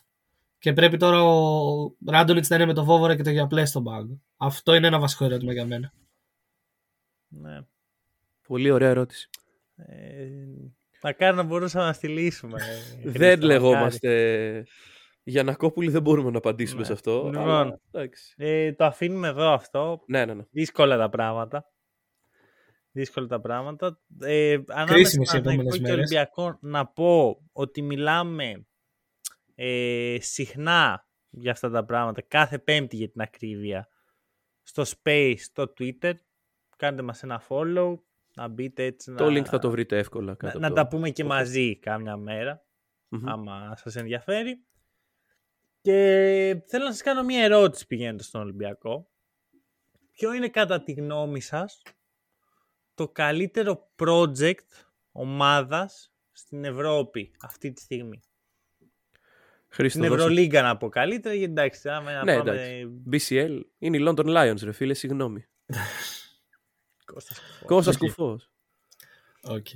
Και 0.60 0.74
πρέπει 0.74 0.98
τώρα 0.98 1.24
ο 1.24 1.92
Ράντονιτς 2.08 2.50
να 2.50 2.56
είναι 2.56 2.66
με 2.66 2.74
το 2.74 2.84
Βόβορα 2.84 3.16
και 3.16 3.24
το 3.24 3.30
Γιαπλέ 3.30 3.66
στον 3.66 3.84
πάγκο. 3.84 4.22
Αυτό 4.38 4.74
είναι 4.76 4.88
ένα 4.88 5.00
βασικό 5.00 5.26
ερώτημα 5.26 5.54
για 5.54 5.66
μένα. 5.66 5.94
Ναι. 7.28 7.60
Πολύ 8.48 8.72
ωραία 8.72 8.90
ερώτηση. 8.90 9.30
Ε, 9.76 10.28
μακάρι 11.04 11.36
να 11.36 11.44
μπορούσαμε 11.44 11.86
να 11.86 11.94
τη 11.94 12.08
λύσουμε. 12.08 12.58
ε, 12.62 12.66
Χρήστο, 12.66 13.12
δεν 13.20 13.30
μακάρι. 13.40 13.46
λεγόμαστε. 13.46 14.66
Για 15.24 15.44
να 15.44 15.54
κόπουλοι 15.54 15.90
δεν 15.90 16.02
μπορούμε 16.02 16.32
να 16.32 16.38
απαντήσουμε 16.38 16.80
Ναι. 16.80 16.86
σε 16.86 16.94
αυτό. 16.94 17.24
Λοιπόν. 17.26 17.38
αλλά, 17.50 17.80
εντάξει. 17.92 18.34
Ε, 18.38 18.74
το 18.74 18.86
αφήνουμε 18.86 19.28
εδώ 19.28 19.50
αυτό. 19.54 20.04
Ναι, 20.08 20.26
ναι, 20.26 20.34
ναι. 20.34 20.44
Δύσκολα 20.52 20.98
τα 20.98 21.10
πράγματα. 21.10 21.66
Δύσκολα 22.98 23.28
τα 23.28 23.40
πράγματα. 23.42 24.00
Ε, 24.22 24.54
ανάμεσα 24.68 24.94
Κρίσιμες 24.94 25.28
οι 25.28 25.30
στον 25.30 25.44
Παναθηναϊκό 25.44 25.52
επόμενες 25.52 25.76
και 25.76 25.82
μέρες. 25.82 25.98
Ολυμπιακό 25.98 26.58
να 26.62 26.88
πω 26.88 27.42
ότι 27.52 27.82
μιλάμε 27.82 28.68
ε, 29.56 30.18
συχνά 30.20 31.08
για 31.30 31.52
αυτά 31.52 31.70
τα 31.70 31.86
πράγματα. 31.86 32.22
Κάθε 32.22 32.60
πέμπτη 32.60 32.96
για 32.96 33.10
την 33.10 33.22
ακρίβεια. 33.22 33.88
Στο 34.64 34.84
Space, 34.88 35.36
στο 35.38 35.74
Twitter. 35.80 36.14
Κάντε 36.78 37.02
μας 37.02 37.24
ένα 37.24 37.42
follow. 37.50 37.96
Να 38.36 38.48
μπείτε 38.48 38.84
έτσι 38.84 39.14
Το 39.14 39.30
να, 39.30 39.40
link 39.40 39.46
θα 39.46 39.60
το 39.60 39.70
βρείτε 39.70 39.98
εύκολα 39.98 40.26
να, 40.26 40.36
κάτω. 40.36 40.60
να 40.60 40.68
από 40.68 40.76
το- 40.76 40.82
τα 40.82 40.88
πούμε 40.88 41.10
και 41.10 41.24
μαζί 41.24 41.78
κάμια 41.80 42.18
μέρα. 42.18 42.66
Μμμ. 43.08 43.30
άμα 43.30 43.76
σας 43.76 43.96
ενδιαφέρει. 43.96 44.66
Και 45.82 45.94
θέλω 46.68 46.84
να 46.86 46.92
σας 46.92 47.02
κάνω 47.02 47.24
μία 47.24 47.44
ερώτηση 47.44 47.88
πηγαίνοντας 47.88 48.26
στον 48.26 48.42
Ολυμπιακό. 48.42 49.10
Ποιο 50.12 50.34
είναι 50.34 50.50
κατά 50.50 50.84
τη 50.84 50.92
γνώμη 50.92 51.42
σας 51.42 51.82
το 52.98 53.08
καλύτερο 53.10 53.90
project 54.04 54.86
ομάδας 55.12 56.12
στην 56.32 56.64
Ευρώπη 56.66 57.32
αυτή 57.42 57.72
τη 57.72 57.82
στιγμή. 57.82 58.20
Χρήστο, 59.70 60.00
Στην 60.00 60.12
δώσε. 60.12 60.22
Ευρωλίγκα 60.24 60.62
να 60.62 60.78
πω 60.78 60.90
καλύτερα, 60.90 61.36
γιατί 61.36 61.52
εντάξει, 61.52 61.90
άμα 61.90 62.12
να 62.12 62.24
Ναι, 62.24 62.38
πάμε... 62.38 62.52
εντάξει. 62.52 63.02
BCL 63.12 63.60
είναι 63.78 63.98
η 63.98 64.04
London 64.08 64.26
Lions, 64.26 64.60
ρε 64.64 64.72
φίλε, 64.72 64.94
συγγνώμη. 64.94 65.46
Κώστας 67.06 67.40
Κουφός. 67.40 67.66
Κώστας 67.68 67.96
Οκ. 67.96 68.00
Κουφός. 68.00 68.50
Οκ. 69.44 69.68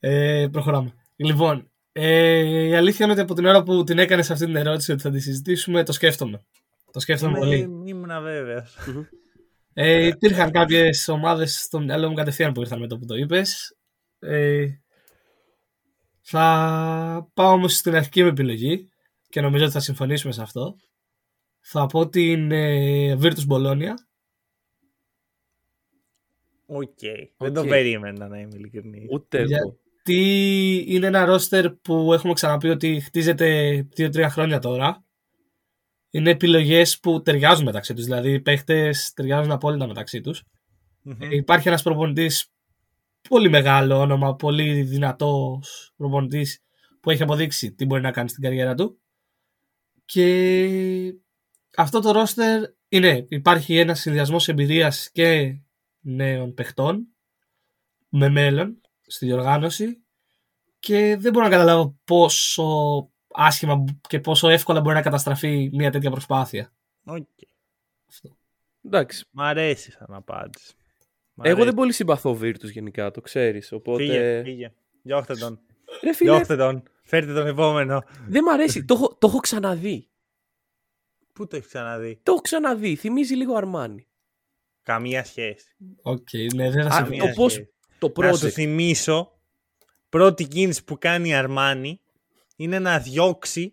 Ε, 0.00 0.46
προχωράμε. 0.52 0.92
Λοιπόν, 1.16 1.70
ε, 1.92 2.66
η 2.68 2.74
αλήθεια 2.74 3.04
είναι 3.04 3.12
ότι 3.14 3.22
από 3.22 3.34
την 3.34 3.46
ώρα 3.46 3.62
που 3.62 3.84
την 3.84 3.98
έκανες 3.98 4.30
αυτή 4.30 4.44
την 4.44 4.56
ερώτηση 4.56 4.92
ότι 4.92 5.02
θα 5.02 5.10
τη 5.10 5.20
συζητήσουμε, 5.20 5.82
το 5.84 5.92
σκέφτομαι. 5.92 6.44
Το 6.92 7.00
σκέφτομαι 7.00 7.38
Είμαι- 7.38 7.66
πολύ. 7.66 7.88
Ήμουνα 7.90 8.20
βέβαιος. 8.20 8.76
Ε, 9.78 10.06
υπήρχαν 10.06 10.50
κάποιες 10.50 11.08
ομάδες 11.08 11.62
στο 11.62 11.80
μυαλό 11.80 12.08
μου 12.08 12.14
κατευθείαν 12.14 12.52
που 12.52 12.60
ήρθαν 12.60 12.80
με 12.80 12.86
το 12.86 12.98
που 12.98 13.04
το 13.04 13.14
είπες. 13.14 13.76
Ε, 14.18 14.66
θα 16.20 17.30
πάω 17.34 17.52
όμως 17.52 17.76
στην 17.76 17.94
αρχική 17.94 18.22
μου 18.22 18.28
επιλογή 18.28 18.88
και 19.28 19.40
νομίζω 19.40 19.64
ότι 19.64 19.72
θα 19.72 19.80
συμφωνήσουμε 19.80 20.32
σε 20.32 20.42
αυτό. 20.42 20.76
Θα 21.60 21.86
πω 21.86 22.08
την 22.08 22.50
ε, 22.50 23.18
Virtus 23.20 23.46
Bologna. 23.50 23.92
Οκ. 26.66 26.98
Δεν 27.36 27.52
το 27.52 27.60
Οκ. 27.60 27.68
περίμενα 27.68 28.28
να 28.28 28.38
είμαι 28.38 28.56
ειλικρινής. 28.56 29.08
Ούτε 29.10 29.38
εγώ. 29.38 29.48
Γιατί 29.48 30.84
είναι 30.86 31.06
ένα 31.06 31.24
ρόστερ 31.24 31.70
που 31.70 32.12
έχουμε 32.12 32.32
ξαναπεί 32.32 32.68
ότι 32.68 33.00
χτίζεται 33.00 33.88
2-3 33.96 34.26
χρόνια 34.28 34.58
τώρα. 34.58 35.05
Είναι 36.16 36.30
επιλογές 36.30 36.98
που 36.98 37.22
ταιριάζουν 37.22 37.64
μεταξύ 37.64 37.94
τους. 37.94 38.04
Δηλαδή, 38.04 38.32
οι 38.32 38.40
παίχτες 38.40 39.12
ταιριάζουν 39.14 39.52
απόλυτα 39.52 39.86
μεταξύ 39.86 40.20
τους. 40.20 40.42
Μμμ. 41.02 41.16
Υπάρχει 41.30 41.68
ένας 41.68 41.82
προπονητής 41.82 42.50
πολύ 43.28 43.48
μεγάλο 43.48 43.98
όνομα, 44.00 44.34
πολύ 44.34 44.82
δυνατός 44.82 45.92
προπονητής 45.96 46.60
που 47.00 47.10
έχει 47.10 47.22
αποδείξει 47.22 47.72
τι 47.72 47.84
μπορεί 47.84 48.02
να 48.02 48.10
κάνει 48.10 48.28
στην 48.28 48.42
καριέρα 48.42 48.74
του. 48.74 49.00
Και 50.04 51.14
αυτό 51.76 52.00
το 52.00 52.10
ρόστερ 52.10 52.62
είναι, 52.88 53.26
υπάρχει 53.28 53.78
ένας 53.78 54.00
συνδυασμός 54.00 54.48
εμπειρίας 54.48 55.10
και 55.12 55.58
νέων 56.00 56.54
παιχτών 56.54 57.06
με 58.08 58.28
μέλλον 58.28 58.80
στη 59.06 59.26
διοργάνωση 59.26 60.04
και 60.78 61.16
δεν 61.16 61.32
μπορώ 61.32 61.44
να 61.44 61.50
καταλάβω 61.50 61.98
πόσο 62.04 63.10
άσχημα 63.36 63.84
και 64.08 64.20
πόσο 64.20 64.48
εύκολα 64.48 64.80
μπορεί 64.80 64.94
να 64.94 65.02
καταστραφεί 65.02 65.70
μια 65.72 65.90
τέτοια 65.90 66.10
προσπάθεια. 66.10 66.72
Οκ. 67.04 67.26
Αυτό. 68.08 68.36
Εντάξει. 68.84 69.24
Μ' 69.30 69.40
αρέσει 69.40 69.90
σαν 69.90 70.06
απάντηση. 70.10 70.74
Μ' 71.34 71.40
Εγώ 71.44 71.50
αρέσει. 71.52 71.64
δεν 71.66 71.74
πολύ 71.74 71.92
συμπαθώ 71.92 72.38
Virtus 72.40 72.70
γενικά, 72.70 73.10
το 73.10 73.20
ξέρεις. 73.20 73.72
Οπότε... 73.72 74.02
Φύγε, 74.04 74.42
φύγε. 74.44 74.72
Διώχτε 75.02 75.34
τον. 75.36 75.60
Ρε 76.02 76.12
φίλε, 76.12 76.30
Διώχτε 76.30 76.56
τον. 76.56 76.82
Φέρτε 77.02 77.32
τον 77.32 77.46
επόμενο. 77.46 78.02
δεν 78.28 78.42
μ' 78.42 78.48
αρέσει. 78.48 78.84
το, 78.84 78.94
έχω, 78.94 79.16
το 79.18 79.26
έχω 79.26 79.38
ξαναδεί. 79.38 80.08
Πού 81.32 81.46
το 81.46 81.56
έχεις 81.56 81.68
ξαναδεί; 81.68 82.20
Το 82.22 82.32
έχω 82.32 82.40
ξαναδεί. 82.40 82.96
Θυμίζει 82.96 83.34
λίγο 83.34 83.54
Αρμάνι. 83.54 84.06
Καμία 84.82 85.24
σχέση. 85.24 85.76
Οκ, 86.02 86.28
ναι, 86.54 86.70
δεν 86.70 86.82
θα 86.82 86.88
Α, 86.88 86.96
συμφωνήσω. 86.96 87.26
το 87.26 87.32
πώς- 87.34 87.52
σχέση. 87.52 87.70
Το 87.98 88.12
Να 88.16 88.32
σου 88.32 88.46
project. 88.46 88.50
θυμίσω, 88.50 89.38
πρώτη 90.08 90.44
κίνηση 90.48 90.84
που 90.84 90.98
κάνει 90.98 91.28
η 91.28 91.34
Αρμάνι 91.34 92.00
είναι 92.56 92.78
να 92.78 92.98
διώξει, 92.98 93.72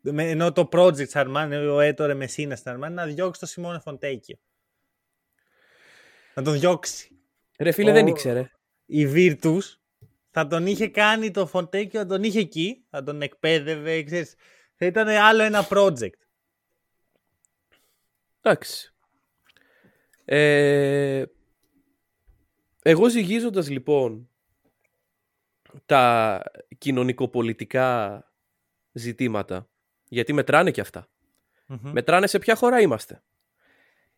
με- 0.00 0.30
ενώ 0.30 0.52
το 0.52 0.68
project 0.72 0.94
της 0.96 1.16
Αρμάνι, 1.16 1.56
ο 1.56 1.80
Έτορε 1.80 2.14
Μεσίνα 2.14 2.56
στην 2.56 2.70
Αρμάνι, 2.70 2.94
να 2.94 3.06
διώξει 3.06 3.40
το 3.40 3.46
Σιμόνε 3.46 3.78
Φοντέκιο. 3.78 4.36
Να 6.34 6.42
τον 6.42 6.52
διώξει. 6.58 7.18
Ρε 7.58 7.72
φίλε, 7.72 7.90
Ο- 7.90 7.94
δεν 7.94 8.06
ήξερε. 8.06 8.50
Η 8.86 9.06
Virtus 9.14 9.60
θα 10.30 10.46
τον 10.46 10.66
είχε 10.66 10.88
κάνει 10.88 11.30
το 11.30 11.46
Φοντέκιο, 11.46 12.00
θα 12.00 12.06
τον 12.06 12.22
είχε 12.22 12.38
εκεί, 12.38 12.84
θα 12.90 13.02
τον 13.02 13.22
εκπαίδευε, 13.22 14.02
ξέρεις. 14.02 14.34
Θα 14.74 14.86
ήταν 14.86 15.08
άλλο 15.08 15.42
ένα 15.42 15.66
project. 15.70 16.10
Εντάξει. 18.40 18.94
Ε, 20.24 21.24
εγώ 22.82 23.08
ζυγίζοντας 23.08 23.68
λοιπόν 23.70 24.30
τα 25.86 26.42
κοινωνικοπολιτικά 26.78 28.24
ζητήματα, 28.92 29.70
γιατί 30.08 30.32
μετράνε 30.32 30.70
και 30.70 30.80
αυτά. 30.80 31.08
Μμμ. 31.66 31.90
Μετράνε 31.92 32.26
σε 32.26 32.38
ποια 32.38 32.54
χώρα 32.54 32.80
είμαστε. 32.80 33.22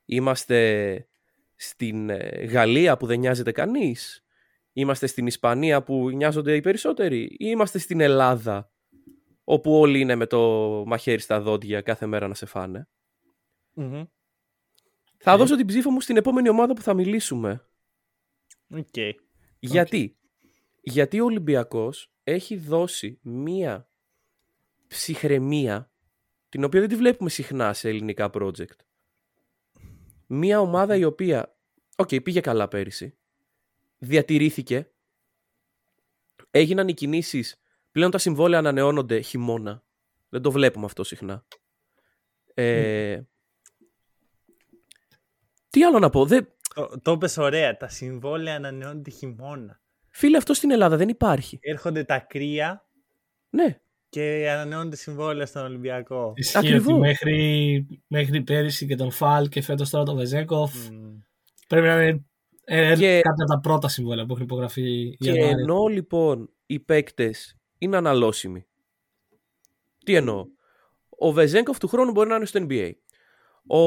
Είμαστε 0.04 1.08
στην 1.56 2.10
ε, 2.10 2.44
Γαλλία 2.44 2.96
που 2.96 3.06
δεν 3.06 3.18
νοιάζεται 3.18 3.52
κανείς; 3.52 4.24
Είμαστε 4.72 5.06
στην 5.06 5.26
Ισπανία 5.26 5.82
που 5.82 6.10
νοιάζονται 6.10 6.56
οι 6.56 6.60
περισσότεροι; 6.60 7.22
Ή 7.22 7.36
είμαστε 7.38 7.78
στην 7.78 8.00
Ελλάδα 8.00 8.72
όπου 9.44 9.78
όλοι 9.78 10.00
είναι 10.00 10.14
με 10.14 10.26
το 10.26 10.38
μαχαίρι 10.86 11.20
στα 11.20 11.40
δόντια 11.40 11.80
κάθε 11.80 12.06
μέρα 12.06 12.28
να 12.28 12.34
σε 12.34 12.46
φάνε; 12.46 12.88
Μμμ. 13.74 14.04
Θα 15.18 15.32
Ε. 15.32 15.36
δώσω 15.36 15.56
την 15.56 15.66
ψήφο 15.66 15.90
μου 15.90 16.00
στην 16.00 16.16
επόμενη 16.16 16.48
ομάδα 16.48 16.74
που 16.74 16.82
θα 16.82 16.94
μιλήσουμε. 16.94 17.66
Οκ. 18.70 18.94
Γιατί; 19.58 20.16
Γιατί 20.84 21.20
ο 21.20 21.24
Ολυμπιακός 21.24 22.12
έχει 22.24 22.56
δώσει 22.56 23.18
μία 23.22 23.88
ψυχραιμία 24.86 25.92
την 26.48 26.64
οποία 26.64 26.80
δεν 26.80 26.88
τη 26.88 26.96
βλέπουμε 26.96 27.30
συχνά 27.30 27.72
σε 27.72 27.88
ελληνικά 27.88 28.30
project. 28.34 28.76
Μία 30.26 30.60
ομάδα 30.60 30.96
η 30.96 31.04
οποία, 31.04 31.56
οκ, 31.96 32.08
πήγε 32.22 32.40
καλά 32.40 32.68
πέρυσι, 32.68 33.18
διατηρήθηκε, 33.98 34.92
έγιναν 36.50 36.88
οι 36.88 36.94
κινήσεις, 36.94 37.62
πλέον 37.90 38.10
τα 38.10 38.18
συμβόλαια 38.18 38.58
ανανεώνονται 38.58 39.20
χειμώνα. 39.20 39.84
Δεν 40.28 40.42
το 40.42 40.50
βλέπουμε 40.50 40.84
αυτό 40.84 41.04
συχνά. 41.04 41.46
Ε, 42.54 43.22
τι 45.68 45.84
άλλο 45.84 45.98
να 45.98 46.10
πω, 46.10 46.26
δεν, 46.26 46.52
Το, 46.74 47.00
το 47.02 47.12
είπες 47.12 47.36
ωραία. 47.36 47.76
Τα 47.76 47.88
συμβόλαια 47.88 48.56
ανανεώνονται 48.56 49.10
χειμώνα. 49.10 49.81
Φίλε 50.12 50.36
αυτό 50.36 50.54
στην 50.54 50.70
Ελλάδα 50.70 50.96
δεν 50.96 51.08
υπάρχει. 51.08 51.58
Έρχονται 51.62 52.04
τα 52.04 52.18
κρύα 52.18 52.86
Ναι, 53.50 53.80
και 54.08 54.50
ανανεώνονται 54.50 54.96
συμβόλαια 54.96 55.46
στον 55.46 55.64
Ολυμπιακό. 55.64 56.32
Ισχύει 56.36 56.56
Ακριβώς. 56.58 56.86
ότι 56.86 56.98
μέχρι, 56.98 57.86
μέχρι 58.06 58.42
πέρυσι 58.42 58.86
και 58.86 58.96
τον 58.96 59.10
Φαλ 59.10 59.48
και 59.48 59.62
φέτος 59.62 59.90
τώρα 59.90 60.04
τον 60.04 60.16
Βεζέγκοφ 60.16 60.74
Μμ. 60.90 61.18
πρέπει 61.68 61.86
να 61.86 62.02
είναι 62.02 62.24
ε, 62.64 62.94
Και- 62.96 63.20
κάποια 63.22 63.44
από 63.44 63.52
τα 63.54 63.60
πρώτα 63.60 63.88
συμβόλαια 63.88 64.26
που 64.26 64.32
έχουν 64.32 64.44
υπογραφεί 64.44 64.82
η 65.00 65.16
Και 65.16 65.28
Ιανουάριο. 65.30 65.58
ενώ 65.58 65.86
λοιπόν 65.86 66.50
οι 66.66 66.78
παίκτες 66.80 67.56
είναι 67.78 67.96
αναλώσιμοι. 67.96 68.66
Τι 70.04 70.14
εννοώ; 70.14 70.46
Ο 71.08 71.32
Βεζέγκοφ 71.32 71.78
του 71.78 71.88
χρόνου 71.88 72.10
μπορεί 72.10 72.28
να 72.28 72.36
είναι 72.36 72.46
στο 72.46 72.66
NBA. 72.68 72.90
Ο 73.66 73.80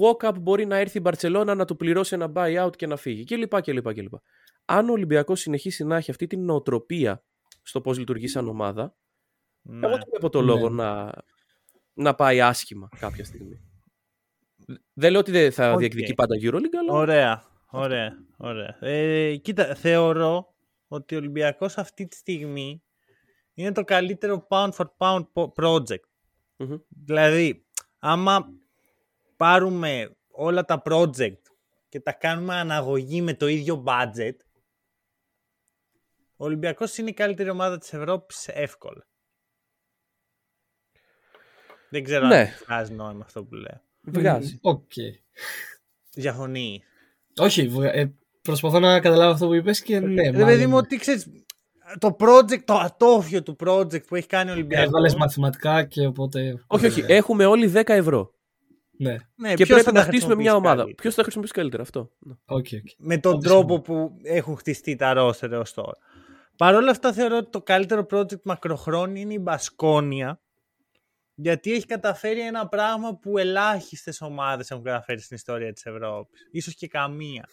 Walkup 0.00 0.34
μπορεί 0.40 0.66
να 0.66 0.76
έρθει 0.76 0.98
η 0.98 1.00
Μπαρσελόνα 1.04 1.54
να 1.54 1.64
του 1.64 1.76
πληρώσει 1.76 2.14
ένα 2.14 2.32
buyout 2.34 2.76
και 2.76 2.86
να 2.86 2.96
φύγει. 2.96 3.24
Και 3.24 3.36
λοιπά 3.36 3.60
και 3.60 3.72
λοιπά 3.72 3.92
και 3.94 4.02
λοιπά. 4.02 4.22
Αν 4.68 4.88
ο 4.88 4.92
Ολυμπιακός 4.92 5.40
συνεχίσει 5.40 5.84
να 5.84 5.96
έχει 5.96 6.10
αυτή 6.10 6.26
την 6.26 6.44
νοοτροπία 6.44 7.24
στο 7.62 7.80
πώς 7.80 7.98
λειτουργεί 7.98 8.28
σαν 8.28 8.48
ομάδα, 8.48 8.96
Ναι. 9.62 9.86
εγώ 9.86 9.96
δεν 9.96 10.04
βλέπω 10.10 10.28
το 10.30 10.40
Ναι. 10.40 10.46
λόγο 10.46 10.68
να, 10.68 11.12
να 11.92 12.14
πάει 12.14 12.40
άσχημα 12.40 12.88
κάποια 12.98 13.24
στιγμή. 13.24 13.60
Δεν 14.92 15.10
λέω 15.10 15.20
ότι 15.20 15.30
δεν 15.30 15.52
θα 15.52 15.72
Οκ. 15.72 15.78
διεκδικεί 15.78 16.14
πάντα 16.14 16.34
EuroLeague, 16.42 16.76
αλλά 16.80 16.92
Ωραία, 16.92 17.44
ωραία, 17.70 18.12
ωραία. 18.36 18.76
Ε, 18.80 19.36
κοίτα, 19.36 19.74
θεωρώ 19.74 20.54
ότι 20.88 21.14
ο 21.14 21.18
Ολυμπιακός 21.18 21.76
αυτή 21.78 22.06
τη 22.06 22.16
στιγμή 22.16 22.82
είναι 23.54 23.72
το 23.72 23.84
καλύτερο 23.84 24.46
pound 24.50 24.70
for 24.70 24.86
pound 24.98 25.26
po- 25.32 25.52
project. 25.62 26.08
Μμμ. 26.56 26.76
Δηλαδή, 26.88 27.66
άμα 27.98 28.48
πάρουμε 29.36 30.16
όλα 30.30 30.64
τα 30.64 30.82
project 30.84 31.40
και 31.88 32.00
τα 32.00 32.12
κάνουμε 32.12 32.54
αναγωγή 32.54 33.22
με 33.22 33.34
το 33.34 33.46
ίδιο 33.46 33.84
budget, 33.86 34.34
ο 36.36 36.44
Ολυμπιακός 36.44 36.98
είναι 36.98 37.10
η 37.10 37.12
καλύτερη 37.14 37.50
ομάδα 37.50 37.78
της 37.78 37.92
Ευρώπης 37.92 38.48
εύκολα. 38.48 39.06
Δεν 41.90 42.04
ξέρω 42.04 42.26
Ναι. 42.26 42.40
αν 42.40 42.48
βγάζει 42.66 42.92
νόημα 42.92 43.24
αυτό 43.24 43.44
που 43.44 43.54
λέω. 43.54 43.80
βγάζει. 44.02 44.58
Οκ. 44.62 44.90
Διαφωνεί. 46.14 46.82
Όχι, 47.36 47.68
βγα- 47.68 47.92
ε, 47.94 48.14
προσπαθώ 48.42 48.78
να 48.80 49.00
καταλάβω 49.00 49.32
αυτό 49.32 49.46
που 49.46 49.54
είπες 49.54 49.82
και 49.82 50.00
ναι. 50.00 50.22
Ρε 50.22 50.30
μάλλον. 50.32 50.46
παιδί 50.46 50.66
μου, 50.66 50.76
ότι 50.76 50.96
ξέρεις, 50.96 51.26
το 51.98 52.16
project, 52.20 52.62
το 52.64 52.74
ατόφιο 52.74 53.42
του 53.42 53.56
project 53.64 54.06
που 54.06 54.14
έχει 54.14 54.26
κάνει 54.26 54.50
ο 54.50 54.52
Ολυμπιακός. 54.52 54.86
Έβαλες 54.86 55.14
μαθηματικά 55.14 55.84
και 55.84 56.06
οπότε... 56.06 56.64
Όχι, 56.66 56.86
όχι. 56.86 57.04
Έχουμε 57.06 57.44
όλοι 57.44 57.72
10 57.74 57.82
ευρώ. 57.86 58.34
Ναι, 58.98 59.16
Ναι, 59.34 59.48
και 59.48 59.54
ποιος 59.64 59.68
πρέπει 59.68 59.82
θα 59.84 59.92
να 59.92 60.00
τα 60.00 60.06
χτίσουμε 60.06 60.34
μια 60.34 60.50
χρησιμοποιήσει 60.50 60.56
ομάδα. 60.56 60.76
καλύτερα; 60.76 60.94
Ποιος 61.02 61.14
θα 61.14 61.22
χρησιμοποιήσει 61.22 61.54
καλύτερα 61.54 61.82
αυτό. 61.82 62.10
Ναι. 62.18 62.34
οκ, 62.44 62.56
οκ. 62.56 62.88
Με 62.98 63.18
τον 63.18 63.32
Όντως 63.34 63.44
τρόπο 63.52 63.72
είναι. 63.74 63.82
που 63.82 64.16
έχουν 64.22 64.56
χτιστεί 64.56 64.96
τα 64.96 65.12
ρόστερ 65.12 65.52
έως 65.52 65.72
τώρα. 65.74 65.96
Παρ' 66.56 66.74
όλα 66.74 66.90
αυτά 66.90 67.12
θεωρώ 67.12 67.36
ότι 67.36 67.50
το 67.50 67.62
καλύτερο 67.62 68.06
project 68.10 68.42
μακροχρόνια 68.42 69.20
είναι 69.20 69.34
η 69.34 69.40
Μπασκόνια 69.40 70.40
γιατί 71.34 71.72
έχει 71.72 71.86
καταφέρει 71.86 72.40
ένα 72.40 72.68
πράγμα 72.68 73.16
που 73.16 73.38
ελάχιστες 73.38 74.20
ομάδες 74.20 74.70
έχουν 74.70 74.84
καταφέρει 74.84 75.20
στην 75.20 75.36
ιστορία 75.36 75.72
της 75.72 75.86
Ευρώπης. 75.86 76.48
Ίσως 76.50 76.74
και 76.74 76.88
καμία. 76.88 77.48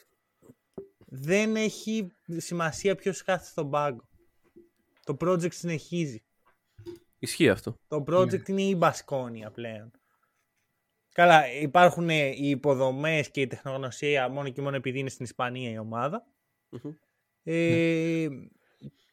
Δεν 1.06 1.56
έχει 1.56 2.12
σημασία 2.38 2.96
ποιος 2.96 3.24
κάθεται 3.24 3.50
στον 3.50 3.70
πάγκο. 3.70 4.08
Το 5.04 5.18
project 5.20 5.54
συνεχίζει. 5.54 6.24
Ισχύει 7.20 7.50
αυτό. 7.50 7.76
Το 7.88 8.04
project 8.08 8.50
είναι 8.50 8.62
η 8.62 8.76
Μπασκόνια 8.78 9.52
πλέον. 9.52 9.92
Καλά, 11.14 11.52
υπάρχουν 11.52 12.10
ε, 12.10 12.28
οι 12.28 12.50
υποδομές 12.50 13.32
και 13.32 13.42
η 13.42 13.48
τεχνογνωσία 13.48 14.30
μόνο 14.30 14.50
και 14.50 14.62
μόνο 14.62 14.76
επειδή 14.76 15.00
είναι 15.00 15.10
στην 15.10 15.26
Ισπανία 15.26 15.72
η 15.72 15.78
ομάδα. 15.78 16.26
Μμμ. 16.70 16.94
Ε, 17.44 18.28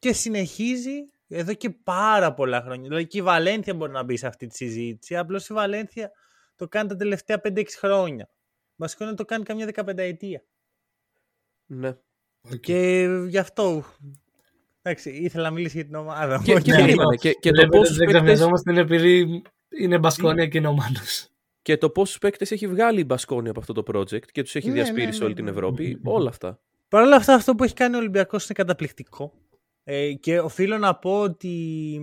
και 0.00 0.12
συνεχίζει 0.12 1.10
εδώ 1.28 1.54
και 1.54 1.70
πάρα 1.70 2.34
πολλά 2.34 2.60
χρόνια. 2.60 2.82
Δηλαδή 2.82 3.06
και 3.06 3.18
η 3.18 3.22
Βαλένθια 3.22 3.74
μπορεί 3.74 3.92
να 3.92 4.02
μπει 4.02 4.16
σε 4.16 4.26
αυτή 4.26 4.46
τη 4.46 4.54
συζήτηση. 4.56 5.16
Απλώς 5.16 5.48
η 5.48 5.52
Βαλένθια 5.54 6.10
το 6.56 6.68
κάνει 6.68 6.88
τα 6.88 6.96
τελευταία 6.96 7.40
5-6 7.44 7.64
χρόνια. 7.78 8.28
Μπασκόνια 8.76 9.14
το 9.14 9.24
κάνει 9.24 9.44
καμιά 9.44 9.70
15 9.74 9.96
ετία. 9.96 10.44
Ναι. 11.66 11.96
Okay. 12.48 12.60
Και 12.60 13.06
γι' 13.28 13.38
αυτό. 13.38 13.84
Εντάξει, 14.82 15.10
ήθελα 15.10 15.42
να 15.44 15.50
μιλήσει 15.50 15.76
για 15.76 15.84
την 15.84 15.94
ομάδα. 15.94 16.42
Και, 16.44 16.52
Όχι, 16.52 16.62
και, 16.62 16.70
ναι, 16.70 16.78
περίμενε, 16.78 17.02
αυτό. 17.02 17.16
και, 17.16 17.32
και, 17.32 17.50
το 17.50 17.54
Βλέπετε, 17.54 17.76
πόσους 17.78 17.96
δεν 17.96 18.06
παίκτες, 18.06 18.22
ξαφνιζόμαστε 18.22 18.70
είναι 18.70 18.80
επειδή 18.80 19.42
είναι 19.78 19.98
Μπασκόνια 19.98 20.46
και 20.46 20.58
είναι 20.58 20.66
ο 20.66 20.72
Μάνος. 20.72 21.28
και 21.62 21.76
το 21.76 21.90
πόσους 21.90 22.18
παίκτες 22.18 22.50
έχει 22.50 22.66
βγάλει 22.66 23.00
η 23.00 23.04
Μπασκόνια 23.06 23.50
από 23.50 23.60
αυτό 23.60 23.72
το 23.72 23.82
project 23.86 24.26
και 24.32 24.42
τους 24.42 24.54
έχει 24.54 24.68
Ναι, 24.68 24.74
διασπείρει 24.74 25.06
ναι, 25.06 25.12
σε 25.12 25.18
ναι, 25.18 25.24
όλη 25.24 25.34
την 25.34 25.44
ναι. 25.44 25.50
Ευρώπη. 25.50 26.00
Όλα 26.04 26.28
αυτά. 26.28 26.60
Παρ' 26.88 27.02
όλα 27.02 27.16
αυτά, 27.16 27.34
αυτό 27.34 27.54
που 27.54 27.64
έχει 27.64 27.74
κάνει 27.74 27.94
ο 27.94 27.98
Ολυμπιακός 27.98 28.44
είναι 28.44 28.54
καταπληκτικό. 28.54 29.32
Ε, 29.92 30.12
και 30.12 30.38
οφείλω 30.38 30.78
να 30.78 30.94
πω 30.94 31.20
ότι 31.20 31.54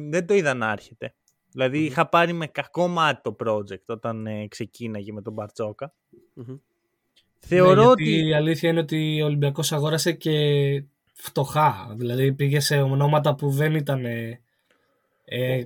δεν 0.10 0.26
το 0.26 0.34
είδα 0.34 0.54
να 0.54 0.71
έρχεται. 0.71 1.13
Δηλαδή, 1.52 1.80
είχα 1.84 2.10
πάρει 2.10 2.34
με 2.34 2.47
κακό 2.47 2.88
μάτι 2.88 3.21
το 3.23 3.36
project 3.45 3.86
όταν 3.86 4.28
ε, 4.28 4.47
ξεκίναγε 4.47 5.12
με 5.13 5.21
τον 5.21 5.34
Μπαρτσόκα. 5.34 5.93
Μμμ. 6.34 6.56
Θεωρώ 7.39 7.82
Ναι, 7.82 7.88
ότι. 7.88 8.04
γιατί 8.04 8.28
Η 8.28 8.34
αλήθεια 8.34 8.69
είναι 8.69 8.80
ότι 8.80 9.21
ο 9.21 9.26
Ολυμπιακός 9.26 9.71
αγόρασε 9.71 10.12
και 10.12 10.32
φτωχά. 11.13 11.95
Δηλαδή 11.97 12.34
πήγε 12.34 12.60
σε 12.60 12.82
ονόματα 12.82 13.36
που 13.36 13.50
δεν 13.50 13.76
ήταν. 13.76 14.06
Ε, 14.06 14.41
ε, 15.26 15.65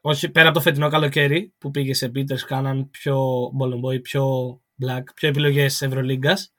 όχι 0.00 0.28
πέρα 0.30 0.48
από 0.48 0.56
το 0.56 0.62
φετινό 0.62 0.88
καλοκαίρι 0.88 1.52
που 1.58 1.70
πήγε 1.70 1.94
σε 1.94 2.12
Peters, 2.14 2.40
κάναν 2.46 2.90
πιο 2.90 3.50
Μπολομπόι, 3.52 4.00
πιο 4.00 4.54
Black, 4.82 5.02
πιο 5.14 5.28
επιλογές 5.28 5.82
Ευρωλίγκας. 5.82 6.52